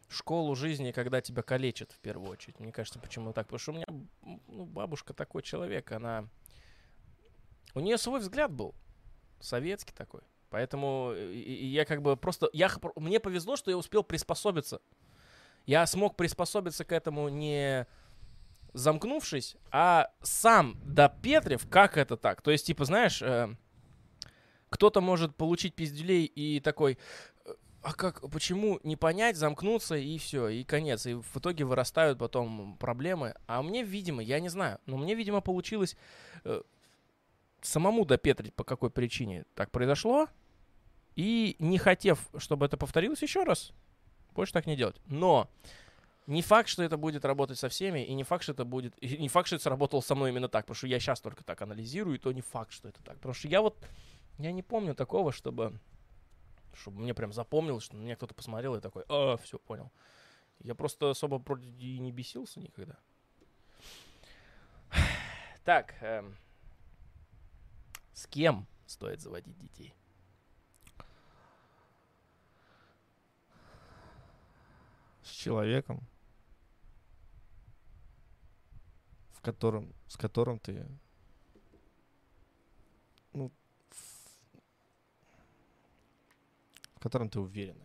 [0.08, 2.60] школу жизни, когда тебя калечат в первую очередь.
[2.60, 3.46] Мне кажется, почему так?
[3.46, 3.86] Потому что у меня
[4.48, 6.28] ну, бабушка такой человек, она
[7.74, 8.74] У нее свой взгляд был.
[9.40, 10.22] Советский такой.
[10.50, 12.48] Поэтому э, я как бы просто...
[12.52, 14.80] Я, мне повезло, что я успел приспособиться.
[15.66, 17.86] Я смог приспособиться к этому не
[18.72, 22.42] замкнувшись, а сам допетрив, как это так.
[22.42, 23.48] То есть, типа, знаешь, э,
[24.68, 26.98] кто-то может получить пиздюлей и такой,
[27.46, 31.06] «Э, а как, почему не понять, замкнуться и все, и конец.
[31.06, 33.34] И в итоге вырастают потом проблемы.
[33.46, 35.96] А мне, видимо, я не знаю, но мне, видимо, получилось
[36.44, 36.62] э,
[37.62, 40.28] самому допетрить, по какой причине так произошло.
[41.14, 43.72] И не хотев, чтобы это повторилось еще раз,
[44.36, 45.00] больше так не делать.
[45.06, 45.50] Но
[46.26, 49.16] не факт, что это будет работать со всеми, и не факт, что это будет, и
[49.18, 51.62] не факт, что это сработало со мной именно так, потому что я сейчас только так
[51.62, 53.16] анализирую, и то не факт, что это так.
[53.16, 53.76] Потому что я вот,
[54.38, 55.78] я не помню такого, чтобы,
[56.74, 59.90] чтобы мне прям запомнилось, что на меня кто-то посмотрел и такой, а, все, понял.
[60.60, 62.96] Я просто особо вроде и не бесился никогда.
[65.64, 66.36] Так, эм,
[68.12, 69.92] с кем стоит заводить детей?
[75.26, 76.06] С человеком,
[79.32, 80.86] в котором, с которым ты,
[83.32, 83.50] ну,
[83.90, 83.96] в,
[86.94, 87.76] в котором ты уверен.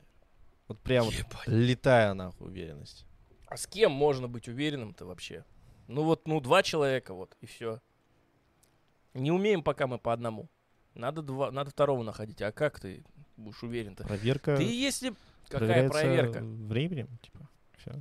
[0.68, 1.16] Вот прям вот
[1.48, 3.08] летая нахуй уверенность.
[3.48, 5.44] А с кем можно быть уверенным-то вообще?
[5.88, 7.82] Ну вот, ну два человека вот, и все.
[9.16, 10.48] Не умеем пока мы по одному.
[10.94, 12.42] Надо, два, надо второго находить.
[12.44, 13.04] А как ты
[13.36, 14.04] будешь уверен-то?
[14.04, 15.16] Проверка Ты если...
[15.52, 16.40] Какая проверка?
[16.42, 17.92] временем, типа, все,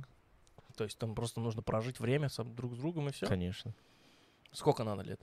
[0.75, 3.27] То есть там просто нужно прожить время сам друг с другом и все?
[3.27, 3.73] конечно.
[4.51, 5.21] Сколько надо лет?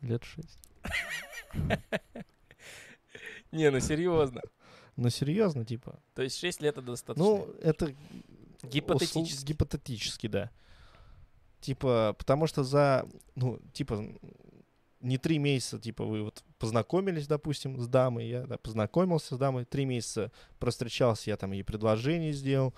[0.00, 0.58] Лет шесть.
[3.52, 4.40] Не, ну серьезно.
[4.96, 6.00] Ну, серьезно, типа.
[6.14, 7.24] То есть 6 лет это достаточно.
[7.24, 7.94] Ну, это
[8.62, 9.46] Гипотетически.
[9.46, 10.50] Гипотетически, да.
[11.60, 14.04] Типа, потому что за, ну, типа,
[15.00, 19.64] не три месяца, типа, вы вот познакомились, допустим, с дамой, я да, познакомился с дамой,
[19.64, 22.72] три месяца простречался, я там ей предложение сделал,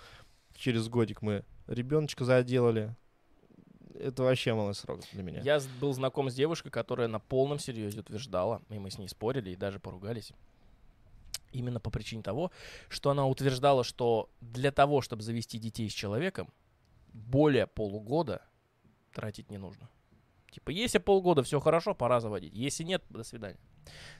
[0.55, 2.95] через годик мы ребеночка заделали.
[3.93, 5.41] Это вообще малый срок для меня.
[5.41, 9.51] Я был знаком с девушкой, которая на полном серьезе утверждала, и мы с ней спорили
[9.51, 10.31] и даже поругались.
[11.51, 12.49] Именно по причине того,
[12.89, 16.51] что она утверждала, что для того, чтобы завести детей с человеком,
[17.13, 18.41] более полугода
[19.13, 19.87] тратить не нужно.
[20.55, 22.53] Типа, если полгода все хорошо, пора заводить.
[22.53, 23.59] Если нет, до свидания.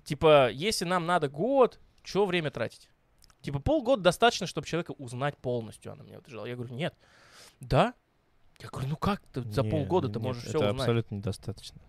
[0.04, 2.90] Типа, если нам надо год, что время тратить?
[3.42, 6.46] Типа, полгода достаточно, чтобы человека узнать полностью, она мне утверждала.
[6.46, 6.94] Я говорю, нет.
[7.62, 7.94] Да?
[8.60, 10.80] Я говорю, ну как ты за Не, полгода ты можешь все Это узнать?
[10.82, 11.82] абсолютно недостаточно.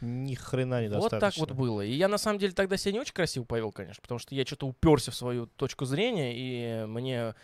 [0.00, 1.20] Ни хрена Вот недостаточно.
[1.20, 1.80] так вот было.
[1.80, 4.46] И я на самом деле тогда себя не очень красиво повел, конечно, потому что я
[4.46, 7.34] что-то уперся в свою точку зрения, и мне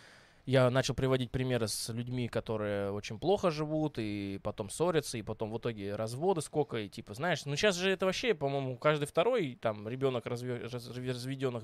[0.45, 5.51] я начал приводить примеры с людьми, которые очень плохо живут, и потом ссорятся, и потом
[5.51, 9.57] в итоге разводы сколько, и типа, знаешь, ну сейчас же это вообще, по-моему, каждый второй
[9.59, 11.63] там ребенок разведенных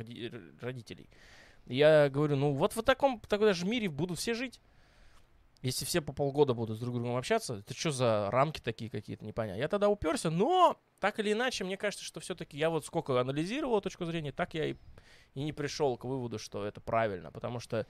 [0.61, 1.09] родителей.
[1.67, 4.59] Я говорю, ну вот в таком тогда же мире будут все жить.
[5.61, 9.23] Если все по полгода будут с друг другом общаться, это что за рамки такие какие-то,
[9.23, 9.59] непонятно.
[9.59, 13.79] Я тогда уперся, но так или иначе, мне кажется, что все-таки я вот сколько анализировал
[13.79, 14.75] точку зрения, так я и,
[15.35, 17.85] и не пришел к выводу, что это правильно, потому что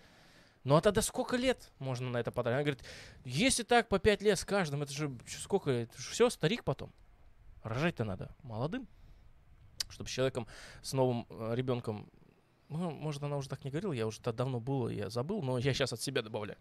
[0.63, 2.55] ну а тогда сколько лет можно на это потратить?
[2.55, 2.83] Она говорит,
[3.25, 6.91] если так по пять лет с каждым, это же сколько, это же все, старик потом.
[7.63, 8.87] Рожать-то надо молодым,
[9.89, 10.47] чтобы с человеком,
[10.81, 12.09] с новым э, ребенком,
[12.69, 15.57] ну, может, она уже так не говорила, я уже тогда давно было, я забыл, но
[15.57, 16.57] я сейчас от себя добавляю.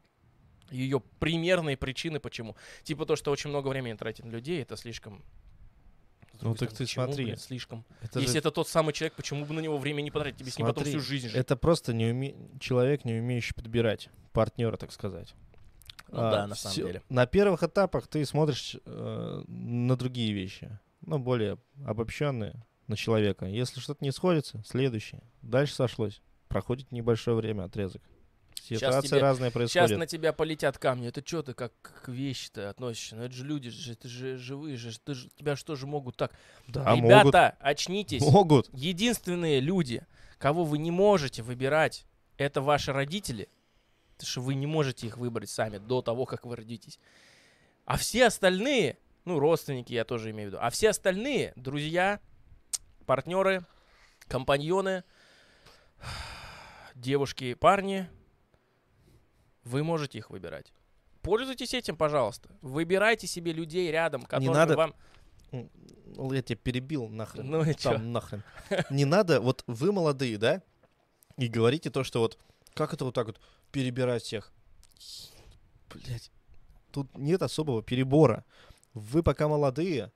[0.71, 2.57] Ее примерные причины, почему.
[2.83, 5.23] Типа то, что очень много времени тратит на людей, это слишком...
[6.43, 7.25] Ну так ты смотри.
[7.25, 7.85] блин, слишком.
[8.03, 10.39] Это Если же- это тот самый человек, почему бы на него время не потратить?
[10.39, 11.37] Тебе с ним потом Смотри, всю жизнь жить.
[11.37, 12.35] Это просто не уме...
[12.59, 15.35] человек, не умеющий подбирать партнера, так сказать.
[16.09, 17.03] Ну А, да, на самом всё- деле.
[17.09, 23.47] На первых этапах ты смотришь э, на другие вещи, ну, более обобщенные на человека.
[23.47, 25.23] Если что-то не сходится, следующее.
[25.43, 26.21] Дальше сошлось.
[26.49, 28.03] Проходит небольшое время, отрезок.
[28.63, 29.99] Ситуации тебе- разные Сейчас происходят.
[29.99, 31.09] на тебя полетят камни.
[31.09, 33.17] Это что ты как к вещи-то относишься?
[33.17, 34.97] Ну это же люди, же, это же живые же.
[35.01, 36.33] Ты же тебя что же могут так?
[36.69, 38.21] Да, Ребята, очнитесь.
[38.23, 38.69] могут.
[38.69, 38.69] Могут.
[38.73, 40.07] Единственные люди,
[40.39, 43.49] кого вы не можете выбирать, это ваши родители.
[44.17, 46.99] Потому что вы не можете их выбрать сами до того, как вы родитесь.
[47.87, 52.21] А все остальные, ну, родственники я тоже имею в виду, а все остальные, друзья,
[53.07, 53.65] партнеры,
[54.29, 55.03] компаньоны,
[56.95, 58.09] девушки, парни,
[59.71, 60.73] вы можете их выбирать.
[61.23, 62.49] Пользуйтесь этим, пожалуйста.
[62.63, 64.95] Выбирайте себе людей рядом, которые надо вам...
[65.53, 67.49] Ну, Я тебя перебил нахрен.
[67.49, 67.93] Ну и чё?
[67.93, 68.43] Там нахрен.
[68.91, 70.63] Не надо, вот вы молодые, да?
[71.37, 72.39] И говорите то, что вот
[72.75, 73.41] как это вот так вот
[73.73, 74.53] перебирать всех?
[75.95, 76.31] Блять,
[76.91, 78.45] тут нет особого перебора.
[78.95, 80.13] Вы пока молодые,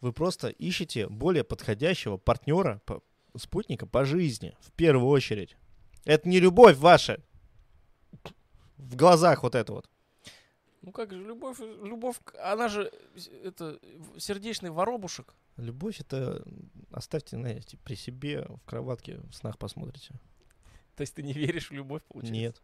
[0.00, 3.02] вы просто ищете более подходящего партнера, по-
[3.36, 5.56] спутника по жизни, в первую очередь.
[6.04, 7.20] Это не любовь ваша.
[8.78, 9.90] В глазах вот это вот.
[10.82, 12.90] Ну как же, любовь, любовь, она же,
[13.42, 13.78] это,
[14.16, 15.34] сердечный воробушек.
[15.56, 16.44] Любовь это
[16.92, 20.14] оставьте, знаете, при себе в кроватке в снах посмотрите.
[20.94, 22.32] То есть ты не веришь в любовь, получается?
[22.32, 22.62] Нет,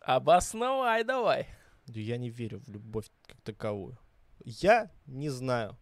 [0.00, 1.48] Обосновай давай.
[1.86, 3.96] я не верю в любовь как таковую.
[4.44, 5.76] Я не знаю,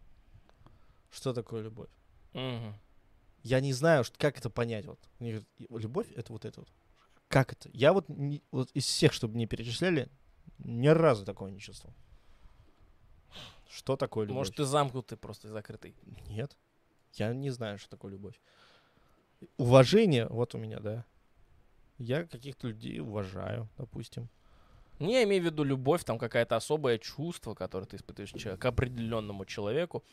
[1.11, 1.89] что такое любовь.
[2.33, 2.75] Мгм.
[3.43, 4.85] Я не знаю, как это понять.
[4.85, 4.99] Вот.
[5.19, 6.69] Мне говорят, «И- любовь это вот это вот.
[7.35, 7.69] Как это?
[7.73, 10.07] Я вот, не- вот из всех, чтобы мне перечисляли,
[10.59, 11.93] ни разу такого не чувствовал.
[13.69, 14.37] Что такое любовь?
[14.37, 15.97] Может, ты замкнутый просто и закрытый.
[16.29, 16.55] Нет.
[17.15, 18.39] Я не знаю, что такое любовь.
[19.57, 21.03] Уважение, вот у меня, да.
[21.97, 24.29] Я каких-то людей уважаю, допустим.
[24.99, 28.63] Не, я имею в виду любовь, там какая-то особое чувство, которое ты испытываешь че- к
[28.63, 30.05] определенному человеку.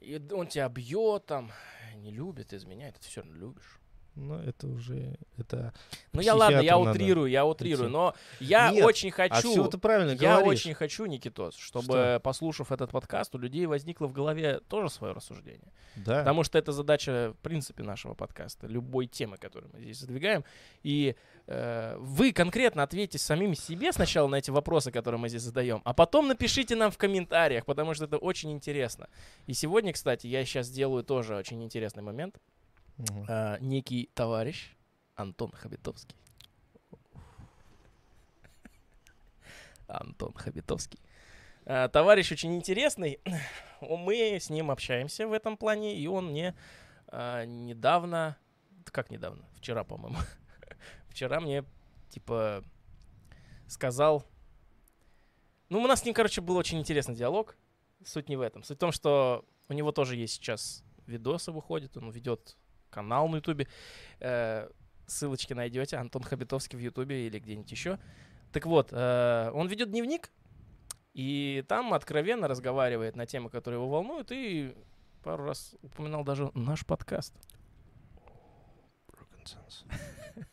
[0.00, 1.52] И он тебя бьет, там,
[1.96, 3.78] не любит, изменяет, ты все равно любишь.
[4.16, 5.74] Но это уже, это...
[6.12, 7.92] Ну я ладно, я утрирую, я утрирую, идти.
[7.92, 10.60] но я Нет, очень А все хочу, ты правильно я говоришь.
[10.60, 12.20] очень хочу, Никитос, чтобы, Что?
[12.22, 15.70] послушав этот подкаст, у людей возникло в голове тоже свое рассуждение.
[15.96, 16.20] Да.
[16.20, 20.44] Потому что это задача, в принципе, нашего подкаста, любой темы, которую мы здесь задвигаем.
[20.82, 21.14] И
[21.46, 25.92] э, вы конкретно ответьте самим себе сначала на эти вопросы, которые мы здесь задаем, а
[25.92, 29.08] потом напишите нам в комментариях, потому что это очень интересно.
[29.46, 32.36] И сегодня, кстати, я сейчас сделаю тоже очень интересный момент.
[32.98, 33.26] Мгм.
[33.28, 34.74] А, некий товарищ
[35.14, 36.16] Антон Хабитовский.
[39.86, 41.00] Антон Хабитовский.
[41.64, 43.20] А, Товарищ очень интересный.
[43.80, 46.56] Мы с ним общаемся в этом плане, и он мне
[47.08, 48.36] а, недавно,
[48.84, 50.18] как недавно, вчера, по-моему,
[51.08, 51.64] вчера мне
[52.08, 52.64] типа
[53.68, 54.24] сказал,
[55.68, 57.56] ну у нас с ним, короче, был очень интересный диалог.
[58.04, 58.62] Суть не в этом.
[58.62, 62.56] Суть в том, что у него тоже есть сейчас видосы выходят, он ведет
[62.96, 63.68] канал на Ютубе.
[64.20, 64.68] Э,
[65.06, 65.98] ссылочки найдете.
[65.98, 67.98] Антон Хабитовский в Ютубе или где-нибудь еще.
[68.52, 70.30] Так вот, э, он ведет дневник,
[71.12, 74.74] и там откровенно разговаривает на темы, которые его волнуют, и
[75.22, 77.34] пару раз упоминал даже наш подкаст.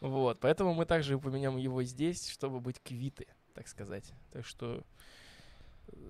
[0.00, 4.12] Вот, поэтому мы также упомянем его здесь, чтобы быть квиты, так сказать.
[4.32, 4.84] Так что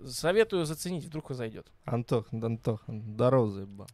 [0.06, 1.70] советую заценить, вдруг он зайдет.
[1.84, 3.88] Антох, Антох, здорово заебал.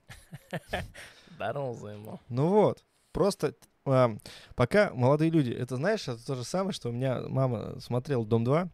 [1.35, 2.21] Здорово ему.
[2.29, 3.55] Ну вот, просто
[3.85, 4.17] а,
[4.55, 8.45] пока молодые люди, это знаешь, это то же самое, что у меня мама смотрела «Дом
[8.45, 8.69] 2»,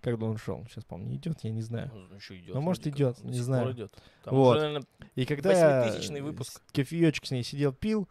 [0.00, 1.90] когда он шел, сейчас, не идет, я не знаю.
[1.94, 2.54] Ну, еще идет.
[2.54, 3.72] Ну, может, идет, не знаю.
[3.72, 3.96] идет.
[4.22, 4.56] Там Вот.
[4.58, 6.62] уже, наверное, И когда я выпуск.
[6.72, 8.06] кофеечек с ней сидел, пил,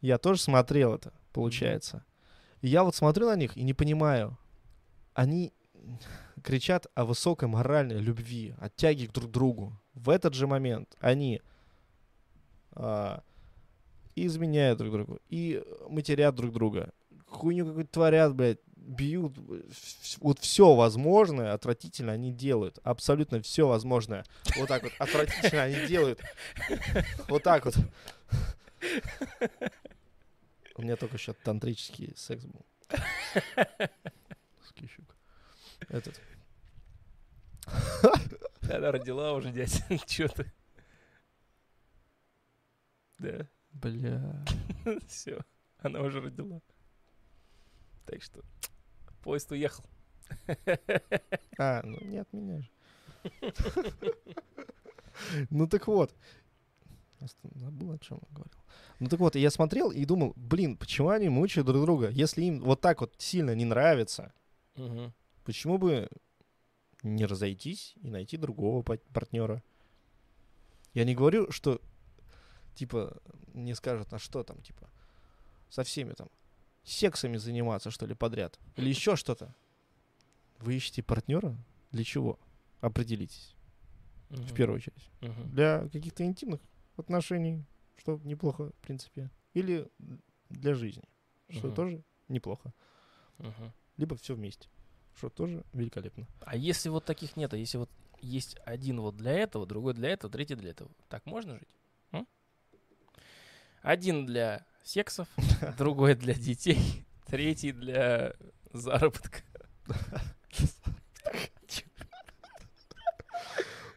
[0.00, 2.04] я тоже смотрел это, получается.
[2.62, 4.36] И я вот смотрю на них и не понимаю,
[5.14, 5.52] они
[6.42, 9.72] кричат о высокой моральной любви, о тяге к друг другу.
[9.94, 11.40] В этот же момент они
[12.72, 13.22] а,
[14.14, 16.92] изменяют друг другу, и матерят друг друга,
[17.26, 19.36] хуйню какую-то творят, блядь, бьют,
[20.20, 24.24] вот все возможное, отвратительно они делают, абсолютно все возможное.
[24.56, 26.20] Вот так вот, отвратительно они делают.
[27.28, 27.76] Вот так вот.
[30.76, 32.64] У меня только еще тантрический секс был.
[34.62, 35.15] С Кищук.
[35.88, 36.20] Этот.
[38.62, 39.82] Она родила уже, дядь.
[40.06, 40.52] Чё ты?
[43.18, 44.44] Да, Бля.
[45.08, 45.40] все.
[45.78, 46.60] Она уже родила.
[48.06, 48.40] Так что
[49.22, 49.84] поезд уехал.
[51.58, 52.70] А, ну не от меня же.
[55.50, 56.14] Ну так вот.
[57.54, 58.60] Забыл, о чем я говорил.
[58.98, 62.10] Ну так вот, я смотрел и думал, блин, почему они мучают друг друга?
[62.10, 64.32] Если им вот так вот сильно не нравится.
[65.46, 66.08] Почему бы
[67.02, 69.62] не разойтись и найти другого партнера?
[70.92, 71.80] Я не говорю, что
[72.74, 73.22] типа
[73.54, 74.90] не скажут, а что там, типа,
[75.70, 76.28] со всеми там
[76.84, 78.58] сексами заниматься, что ли, подряд.
[78.76, 79.54] Или еще что-то.
[80.58, 81.56] Вы ищете партнера?
[81.92, 82.38] Для чего?
[82.80, 83.54] Определитесь,
[84.30, 84.54] в Мгм.
[84.54, 85.10] первую очередь.
[85.20, 85.50] Мгм.
[85.52, 86.60] Для каких-то интимных
[86.96, 87.64] отношений,
[87.96, 89.30] что неплохо, в принципе.
[89.54, 89.88] Или
[90.50, 91.04] для жизни,
[91.50, 91.74] что Мгм.
[91.74, 92.72] тоже неплохо.
[93.38, 93.72] Мгм.
[93.96, 94.68] Либо все вместе,
[95.16, 96.26] что тоже великолепно.
[96.40, 97.90] А если вот таких нет, а если вот
[98.20, 101.68] есть один вот для этого, другой для этого, третий для этого, так можно жить?
[102.12, 102.26] М?
[103.82, 105.28] Один для сексов,
[105.78, 108.34] другой для детей, третий для
[108.72, 109.42] заработка.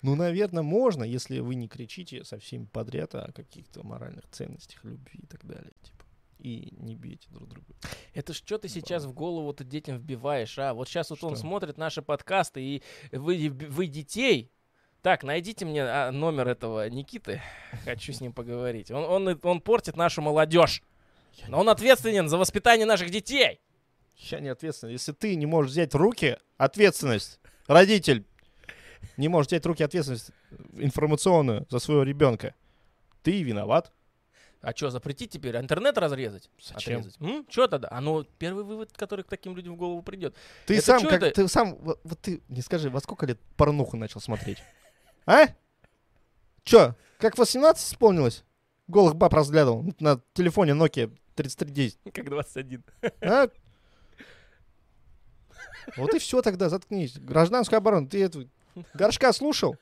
[0.01, 5.19] Ну, наверное, можно, если вы не кричите со всеми подряд о каких-то моральных ценностях, любви
[5.23, 5.73] и так далее.
[5.81, 5.98] Типа.
[6.39, 7.67] И не бейте друг друга.
[8.13, 10.73] Это ж что ты сейчас в голову-то детям вбиваешь, а?
[10.73, 11.41] Вот сейчас вот он Что?
[11.41, 14.51] смотрит наши подкасты, и вы, вы детей...
[15.01, 17.41] Так, найдите мне а, номер этого Никиты.
[17.85, 18.91] Хочу с ним поговорить.
[18.91, 20.83] Он, он, он портит нашу молодежь.
[21.47, 23.61] Но он ответственен за воспитание наших детей.
[24.15, 24.91] Я не ответственен.
[24.91, 28.25] Если ты не можешь взять руки ответственность, родитель
[29.15, 30.31] не может взять руки ответственность
[30.73, 32.53] информационную за своего ребенка,
[33.23, 33.93] ты виноват.
[34.61, 35.55] А что, запретить теперь?
[35.55, 36.49] Интернет разрезать?
[36.61, 36.99] Зачем?
[36.99, 37.49] Отрезать?
[37.49, 37.87] Что тогда?
[37.91, 40.35] А ну, первый вывод, который к таким людям в голову придет.
[40.65, 41.31] Ты Это сам, как это?
[41.31, 44.61] ты сам, вот, вот ты не скажи, во сколько лет порнуху начал смотреть?
[45.25, 45.47] А?
[46.63, 48.43] Чё, как 18 исполнилось?
[48.87, 51.99] Голых баб разглядывал на телефоне Nokia 3310.
[52.13, 52.83] Как 21.
[53.21, 53.47] А?
[55.95, 57.17] Вот и все тогда, заткнись.
[57.17, 58.49] Гражданская оборона, ты эту
[58.93, 59.77] горшка слушал?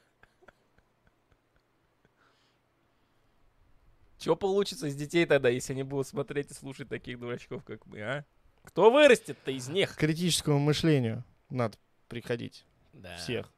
[4.19, 8.01] Что получится из детей тогда, если они будут смотреть и слушать таких дурачков, как мы,
[8.01, 8.25] а?
[8.63, 9.93] Кто вырастет-то из них?
[9.95, 11.77] К критическому мышлению надо
[12.09, 13.51] приходить Да, всех.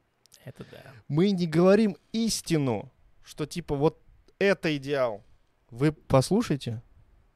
[0.44, 0.82] это да.
[1.08, 2.92] Мы не говорим истину,
[3.24, 4.00] что типа вот
[4.38, 5.24] это идеал.
[5.70, 6.82] Вы послушайте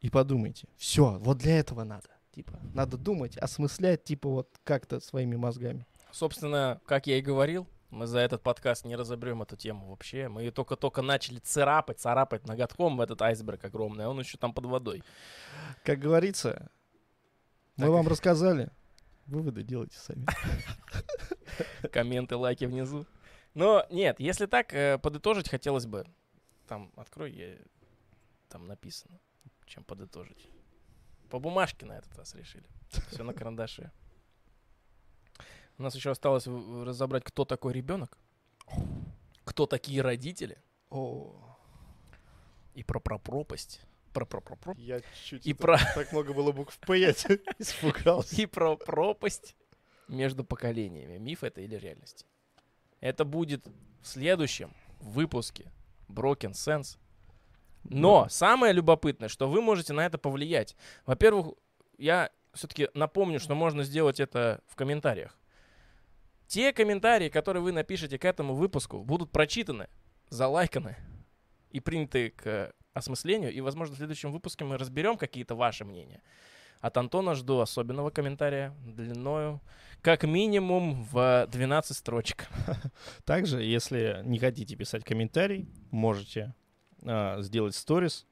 [0.01, 0.69] и подумайте.
[0.77, 2.09] Все, вот для этого надо.
[2.35, 5.87] Типа, надо думать, осмыслять, типа, вот как-то своими мозгами.
[6.11, 10.29] Собственно, как я и говорил, мы за этот подкаст не разобрем эту тему вообще.
[10.29, 14.67] Мы только-только начали царапать, царапать ноготком в этот айсберг огромный, а он еще там под
[14.67, 15.03] водой.
[15.85, 16.71] Как говорится,
[17.77, 17.95] мы Так.
[17.95, 18.71] вам рассказали.
[19.27, 20.27] Выводы делайте сами.
[21.93, 23.07] Комменты, лайки внизу.
[23.55, 26.05] Но нет, если так, э, подытожить хотелось бы.
[26.67, 27.57] Там, открой, я...
[28.49, 29.21] там написано,
[29.67, 30.51] чем подытожить.
[31.31, 32.67] По бумажке на этот раз решили.
[33.11, 33.93] Все на карандаше.
[35.79, 38.19] У нас еще осталось разобрать, кто такой ребенок,
[39.45, 40.59] кто такие родители,
[40.91, 41.57] О,
[42.75, 43.81] и про про пропасть.
[44.13, 47.11] Про про про про- я чуть И про, так много было букв П, я
[47.59, 48.41] испугался.
[48.41, 49.57] и про пропасть
[50.07, 51.19] между поколениями.
[51.19, 52.25] Миф это или реальность?
[53.01, 53.67] Это будет
[54.03, 55.73] в следующем выпуске
[56.09, 56.97] Broken Sense.
[57.83, 60.77] Но самое любопытное, что вы можете на это повлиять.
[61.07, 61.55] Во-первых,
[61.99, 65.37] я все-таки напомню, что можно сделать это в комментариях.
[66.47, 69.89] Те комментарии, которые вы напишете к этому выпуску, будут прочитаны,
[70.29, 70.97] залайканы
[71.71, 73.53] и приняты к осмыслению.
[73.53, 76.23] И, возможно, в следующем выпуске мы разберем какие-то ваши мнения.
[76.81, 79.63] От Антона жду особенного комментария длиною
[80.03, 82.47] как минимум в 12 строчек.
[83.25, 86.55] Также, если не хотите писать комментарий, можете
[87.03, 88.27] а, сделать сторис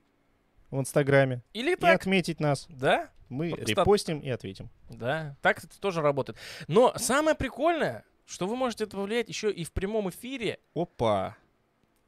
[0.73, 2.67] в Инстаграме Или и так, отметить нас.
[2.69, 3.11] да?
[3.29, 4.69] Мы Просто- репостим и ответим.
[4.91, 6.39] Да, так это тоже работает.
[6.67, 10.59] Но самое прикольное, что вы можете это повлиять еще и в прямом эфире.
[10.75, 11.37] Опа!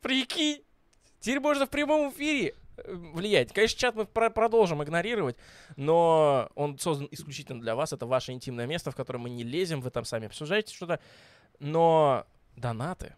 [0.00, 0.62] Прикинь!
[1.20, 3.52] Теперь можно в прямом эфире э, влиять.
[3.54, 5.36] Конечно, чат мы про- продолжим игнорировать,
[5.76, 7.94] но он создан исключительно для вас.
[7.94, 11.00] Это ваше интимное место, в которое мы не лезем, вы там сами обсуждаете что-то.
[11.58, 12.26] Но
[12.56, 13.14] донаты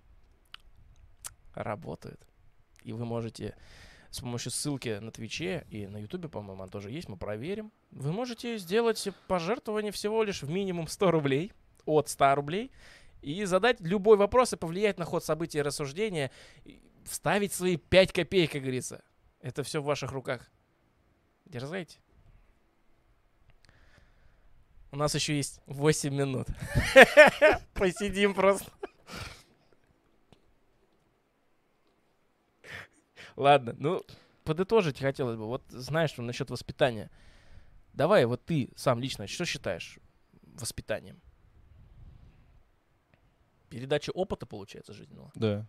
[1.55, 2.20] работают.
[2.85, 3.56] И вы можете
[4.10, 7.72] с помощью ссылки на Твиче и на Ютубе, по-моему, она тоже есть, мы проверим.
[7.90, 11.52] Вы можете сделать пожертвование всего лишь в минимум 100 рублей,
[11.84, 12.70] от 100 рублей,
[13.22, 16.30] и задать любой вопрос и повлиять на ход событий и рассуждения,
[16.64, 19.02] и вставить свои 5 копеек, как говорится.
[19.40, 20.50] Это все в ваших руках.
[21.44, 21.98] Дерзайте.
[24.90, 26.48] У нас еще есть 8 минут.
[27.74, 28.70] Посидим просто.
[33.36, 34.02] Ладно, ну,
[34.44, 35.46] подытожить хотелось бы.
[35.46, 37.10] Вот знаешь, что насчет воспитания.
[37.92, 39.98] Давай, вот ты сам лично, что считаешь
[40.42, 41.20] воспитанием?
[43.68, 45.32] Передача опыта, получается, жизненного?
[45.34, 45.66] Да.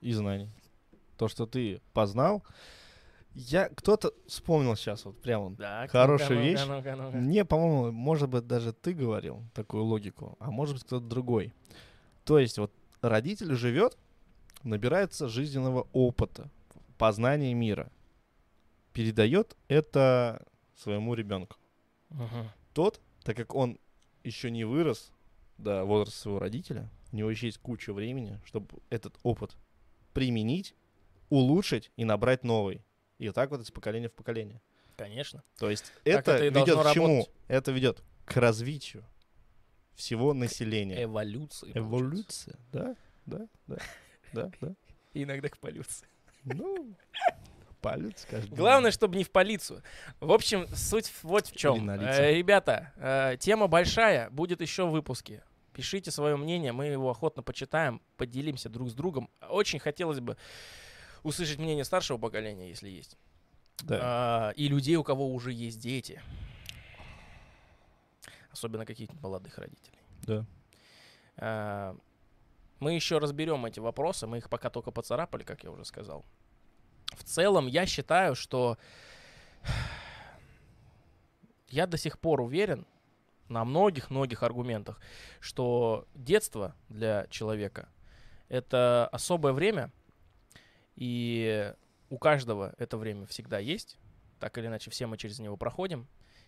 [0.00, 0.50] И знаний.
[1.16, 2.44] То, что ты познал.
[3.34, 5.58] Я кто-то вспомнил сейчас вот прям вот.
[5.58, 6.66] Так, Хорошая ну-ка, ну-ка, вещь.
[6.66, 7.16] ну-ка, ну-ка.
[7.16, 11.52] Мне, по-моему, может быть, даже ты говорил такую логику, а может быть, кто-то другой.
[12.24, 13.96] То есть вот родитель живет,
[14.64, 16.50] набирается жизненного опыта,
[16.98, 17.90] познания мира,
[18.92, 20.44] передает это
[20.74, 21.56] своему ребенку.
[22.10, 22.50] Мгм.
[22.74, 23.78] Тот, так как он
[24.24, 25.12] еще не вырос
[25.56, 29.56] до возраста своего родителя, у него еще есть куча времени, чтобы этот опыт
[30.12, 30.74] применить,
[31.30, 32.84] улучшить и набрать новый.
[33.18, 34.60] И вот так вот из поколения в поколение.
[34.96, 35.42] Конечно.
[35.58, 37.06] То есть Так это, это ведет к чему?
[37.08, 37.34] работать.
[37.46, 39.04] Это ведет к развитию
[39.94, 41.02] всего населения.
[41.04, 41.72] Эволюция.
[41.72, 41.88] получается.
[41.88, 42.96] Эволюция, да,
[43.26, 43.76] да, да,
[44.32, 44.74] да, да.
[45.14, 46.06] Иногда к полюции.
[46.44, 46.94] Ну,
[47.80, 48.54] палец каждый.
[48.54, 49.82] Главное, чтобы не в полицию.
[50.20, 51.90] В общем, суть вот в чем.
[51.90, 52.30] лица.
[52.30, 55.42] ребята, э, тема большая, будет еще выпуски.
[55.72, 59.30] Пишите свое мнение, мы его охотно почитаем, поделимся друг с другом.
[59.48, 60.36] Очень хотелось бы
[61.22, 63.16] услышать мнение старшего поколения, если есть.
[63.84, 63.98] Да.
[64.02, 66.20] а, и людей, у кого уже есть дети.
[68.50, 69.98] Особенно каких-нибудь молодых родителей.
[70.22, 70.46] Да.
[71.36, 71.96] А,
[72.80, 76.24] Мы еще разберем эти вопросы, мы их пока только поцарапали, как я уже сказал.
[77.12, 78.78] В целом, я считаю, что
[81.68, 82.86] я до сих пор уверен
[83.48, 85.00] на многих-многих аргументах,
[85.40, 87.88] что детство для человека—
[88.48, 89.90] это особое время,
[90.94, 91.72] и
[92.10, 93.98] у каждого это время всегда есть,
[94.38, 96.06] так или иначе все мы через него проходим.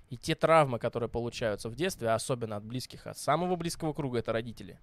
[0.09, 4.33] И те травмы, которые получаются в детстве, особенно от близких, от самого близкого круга, это
[4.33, 4.79] родители,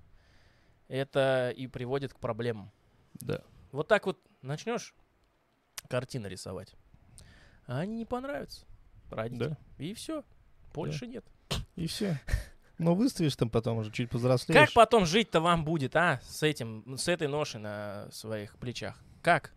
[0.88, 2.72] это и приводит к проблемам.
[3.16, 3.42] Да.
[3.72, 4.94] Вот так вот начнешь
[5.90, 6.74] картины рисовать,
[7.66, 8.66] а они не понравятся
[9.10, 9.58] родителям.
[9.78, 10.24] И все.
[10.74, 11.26] Больше нет.
[11.76, 12.20] И все.
[12.80, 14.68] Ну, выставишь там потом уже, чуть повзрослеешь.
[14.68, 16.22] Как потом жить-то вам будет, а?
[16.24, 19.02] С этим, с этой ношей на своих плечах.
[19.24, 19.52] Как?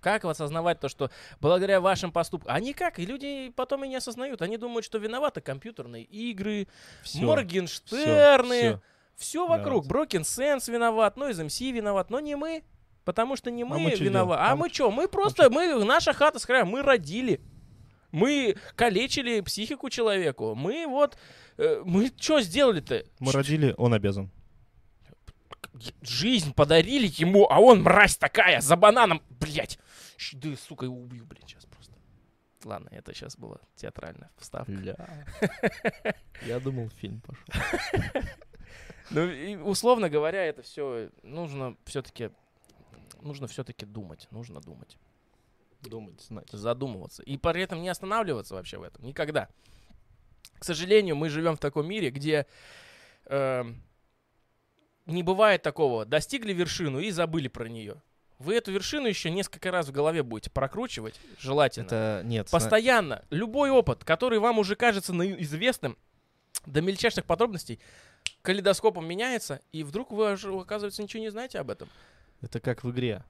[0.00, 1.10] Как осознавать то, что
[1.40, 2.54] благодаря вашим поступкам...
[2.54, 4.42] А никак, и люди потом и не осознают.
[4.42, 6.68] Они думают, что виноваты компьютерные игры,
[7.02, 8.82] Всё, Моргенштерны, всё, все
[9.46, 9.84] вокруг.
[9.84, 9.86] Виноват.
[9.86, 12.62] Брокен Сенс виноват, ну из МС виноват, но не мы.
[13.04, 14.42] Потому что не А мы, мы чё виноваты.
[14.42, 14.90] А, А мы мы что?
[14.90, 17.40] Мы просто, мы, наша хата с края, мы родили.
[18.12, 20.54] Мы калечили психику человеку.
[20.54, 21.16] Мы вот,
[21.56, 23.04] э, мы что сделали-то?
[23.18, 24.30] Мы родили, он обязан.
[26.02, 29.78] Жизнь подарили ему, а он мразь такая, за бананом, блять.
[30.34, 31.94] Да, сука, его убью, блядь, сейчас просто.
[32.64, 34.72] Ладно, это сейчас была театральная вставка.
[36.46, 38.22] Я думал, фильм пошел.
[39.10, 42.30] Ну, и, условно говоря, это все нужно все-таки
[43.22, 44.96] нужно все-таки думать, нужно думать,
[45.82, 46.48] Думать, знать.
[46.50, 49.48] задумываться и при этом не останавливаться вообще в этом никогда.
[50.58, 52.46] К сожалению, мы живем в таком мире, где
[53.26, 53.82] эм,
[55.06, 56.04] не бывает такого.
[56.04, 58.02] Достигли вершину и забыли про нее.
[58.38, 61.86] Вы эту вершину еще несколько раз в голове будете прокручивать, желательно.
[61.86, 62.50] Это нет.
[62.50, 63.24] Постоянно.
[63.30, 65.98] Любой опыт, который вам уже кажется известным
[66.64, 67.80] до мельчайших подробностей,
[68.42, 71.88] калейдоскопом меняется, и вдруг вы, оказывается, ничего не знаете об этом.
[72.40, 73.24] Это как в игре.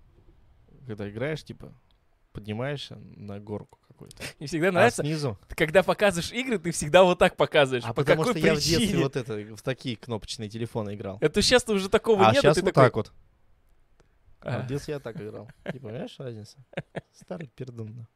[0.86, 1.72] Когда играешь, типа,
[2.32, 4.22] поднимаешься на горку какую-то.
[4.38, 5.38] И всегда А нравится, снизу.
[5.48, 7.84] когда показываешь игры, ты всегда вот так показываешь.
[7.84, 9.02] А По потому какой что я в детстве причине?
[9.02, 11.18] вот это, в такие кнопочные телефоны играл.
[11.20, 12.84] Это сейчас уже такого А нет, сейчас ты вот такой...
[12.86, 13.12] так вот.
[14.42, 15.50] А А, в детстве я так играл.
[15.72, 16.56] Не понимаешь разницу?
[17.12, 18.06] Старый пердун.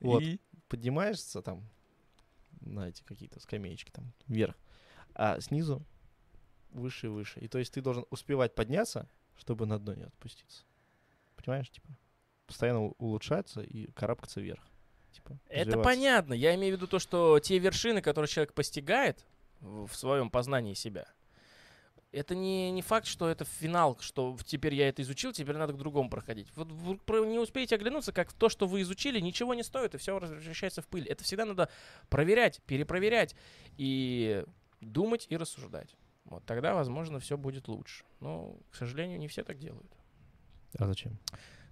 [0.00, 0.22] Вот.
[0.22, 1.68] и- Поднимаешься там
[2.60, 4.54] на эти какие-то скамеечки там вверх,
[5.14, 5.82] а снизу
[6.78, 7.40] выше и выше.
[7.40, 10.64] И то есть ты должен успевать подняться, чтобы на дно не отпуститься.
[11.36, 11.88] Понимаешь, типа?
[12.46, 14.62] Постоянно улучшаться и карабкаться вверх.
[15.12, 16.32] Типа, Это понятно.
[16.32, 19.24] Я имею в виду то, что те вершины, которые человек постигает
[19.60, 21.06] в, своем познании себя,
[22.10, 25.76] это не, не факт, что это финал, что теперь я это изучил, теперь надо к
[25.76, 26.48] другому проходить.
[26.56, 30.18] Вот вы не успеете оглянуться, как то, что вы изучили, ничего не стоит, и все
[30.18, 31.06] возвращается в пыль.
[31.06, 31.68] Это всегда надо
[32.08, 33.34] проверять, перепроверять
[33.76, 34.44] и
[34.80, 35.96] думать и рассуждать.
[36.28, 38.04] Вот тогда, возможно, все будет лучше.
[38.20, 39.90] Но, к сожалению, не все так делают.
[40.78, 41.18] А зачем?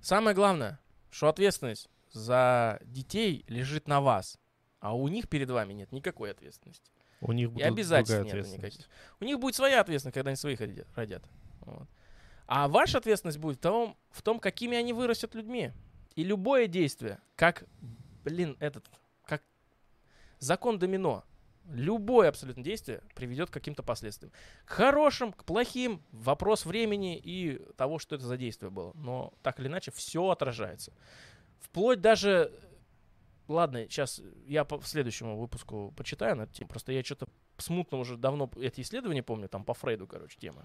[0.01, 0.79] Самое главное,
[1.11, 4.39] что ответственность за детей лежит на вас,
[4.81, 6.91] а у них перед вами нет никакой ответственности.
[7.21, 8.79] У них И будет обязательств другая нет ответственность.
[8.79, 8.91] никаких.
[9.21, 10.61] У них будет своя ответственность, когда они своих
[10.95, 11.25] родят.
[11.61, 11.89] Вот.
[12.47, 15.73] А ваша ответственность будет в том, в том, какими они вырастят людьми.
[16.15, 17.65] И любое действие, как,
[18.25, 18.87] блин, этот,
[19.25, 19.43] как
[20.39, 21.25] закон домино,
[21.71, 24.33] любое абсолютно действие приведет к каким-то последствиям.
[24.65, 28.93] К хорошим, к плохим, вопрос времени и того, что это за действие было.
[28.95, 30.93] Но так или иначе, все отражается.
[31.61, 32.53] Вплоть даже...
[33.49, 36.69] Ладно, сейчас я по следующему выпуску почитаю на эту тему.
[36.69, 37.29] Просто я что-то
[37.59, 40.65] смутно уже давно эти исследования помню, там по Фрейду, короче, тема.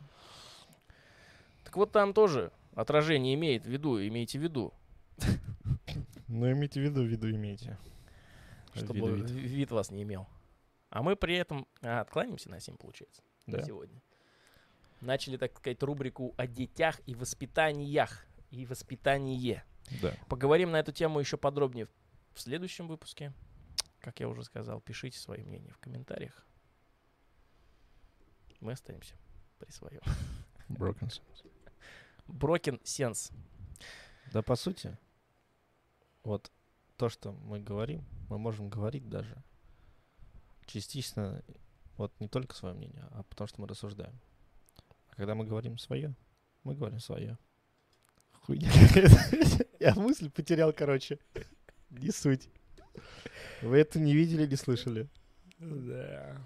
[1.64, 4.74] Так вот там тоже отражение имеет в виду, имейте в виду,
[6.28, 7.78] Ну, имейте в виду, в виду имейте.
[8.74, 9.72] чтобы вид.
[9.72, 10.28] вас не имел.
[10.92, 13.64] А мы при этом а, откланяемся на 7, получается, на Да.
[13.64, 14.02] сегодня.
[15.00, 18.26] Начали, так сказать, рубрику о детях и воспитаниях.
[18.52, 19.64] И воспитании.
[20.02, 20.14] Да.
[20.28, 21.88] Поговорим на эту тему еще подробнее
[22.34, 23.34] в следующем выпуске.
[24.02, 26.46] Как я уже сказал, пишите свои мнения в комментариях.
[28.60, 29.16] Мы остаемся
[29.60, 30.02] при своем.
[30.70, 31.52] Broken sense.
[32.28, 33.32] Брокен Сенс.
[34.34, 34.98] Да, по сути,
[36.24, 36.52] вот
[36.98, 39.42] то, что мы говорим, мы можем говорить даже
[40.66, 41.44] частично,
[41.98, 44.20] вот не только свое мнение, а потому что мы рассуждаем.
[45.10, 46.16] А когда мы говорим свое,
[46.64, 47.38] мы говорим свое.
[48.32, 48.72] Хуйня.
[49.80, 51.20] Я мысль потерял, короче.
[51.90, 52.50] Не суть.
[53.62, 55.08] Вы это не видели, не слышали?
[55.60, 56.46] Да.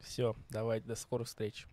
[0.00, 1.66] Все, давайте, до скорых встреч.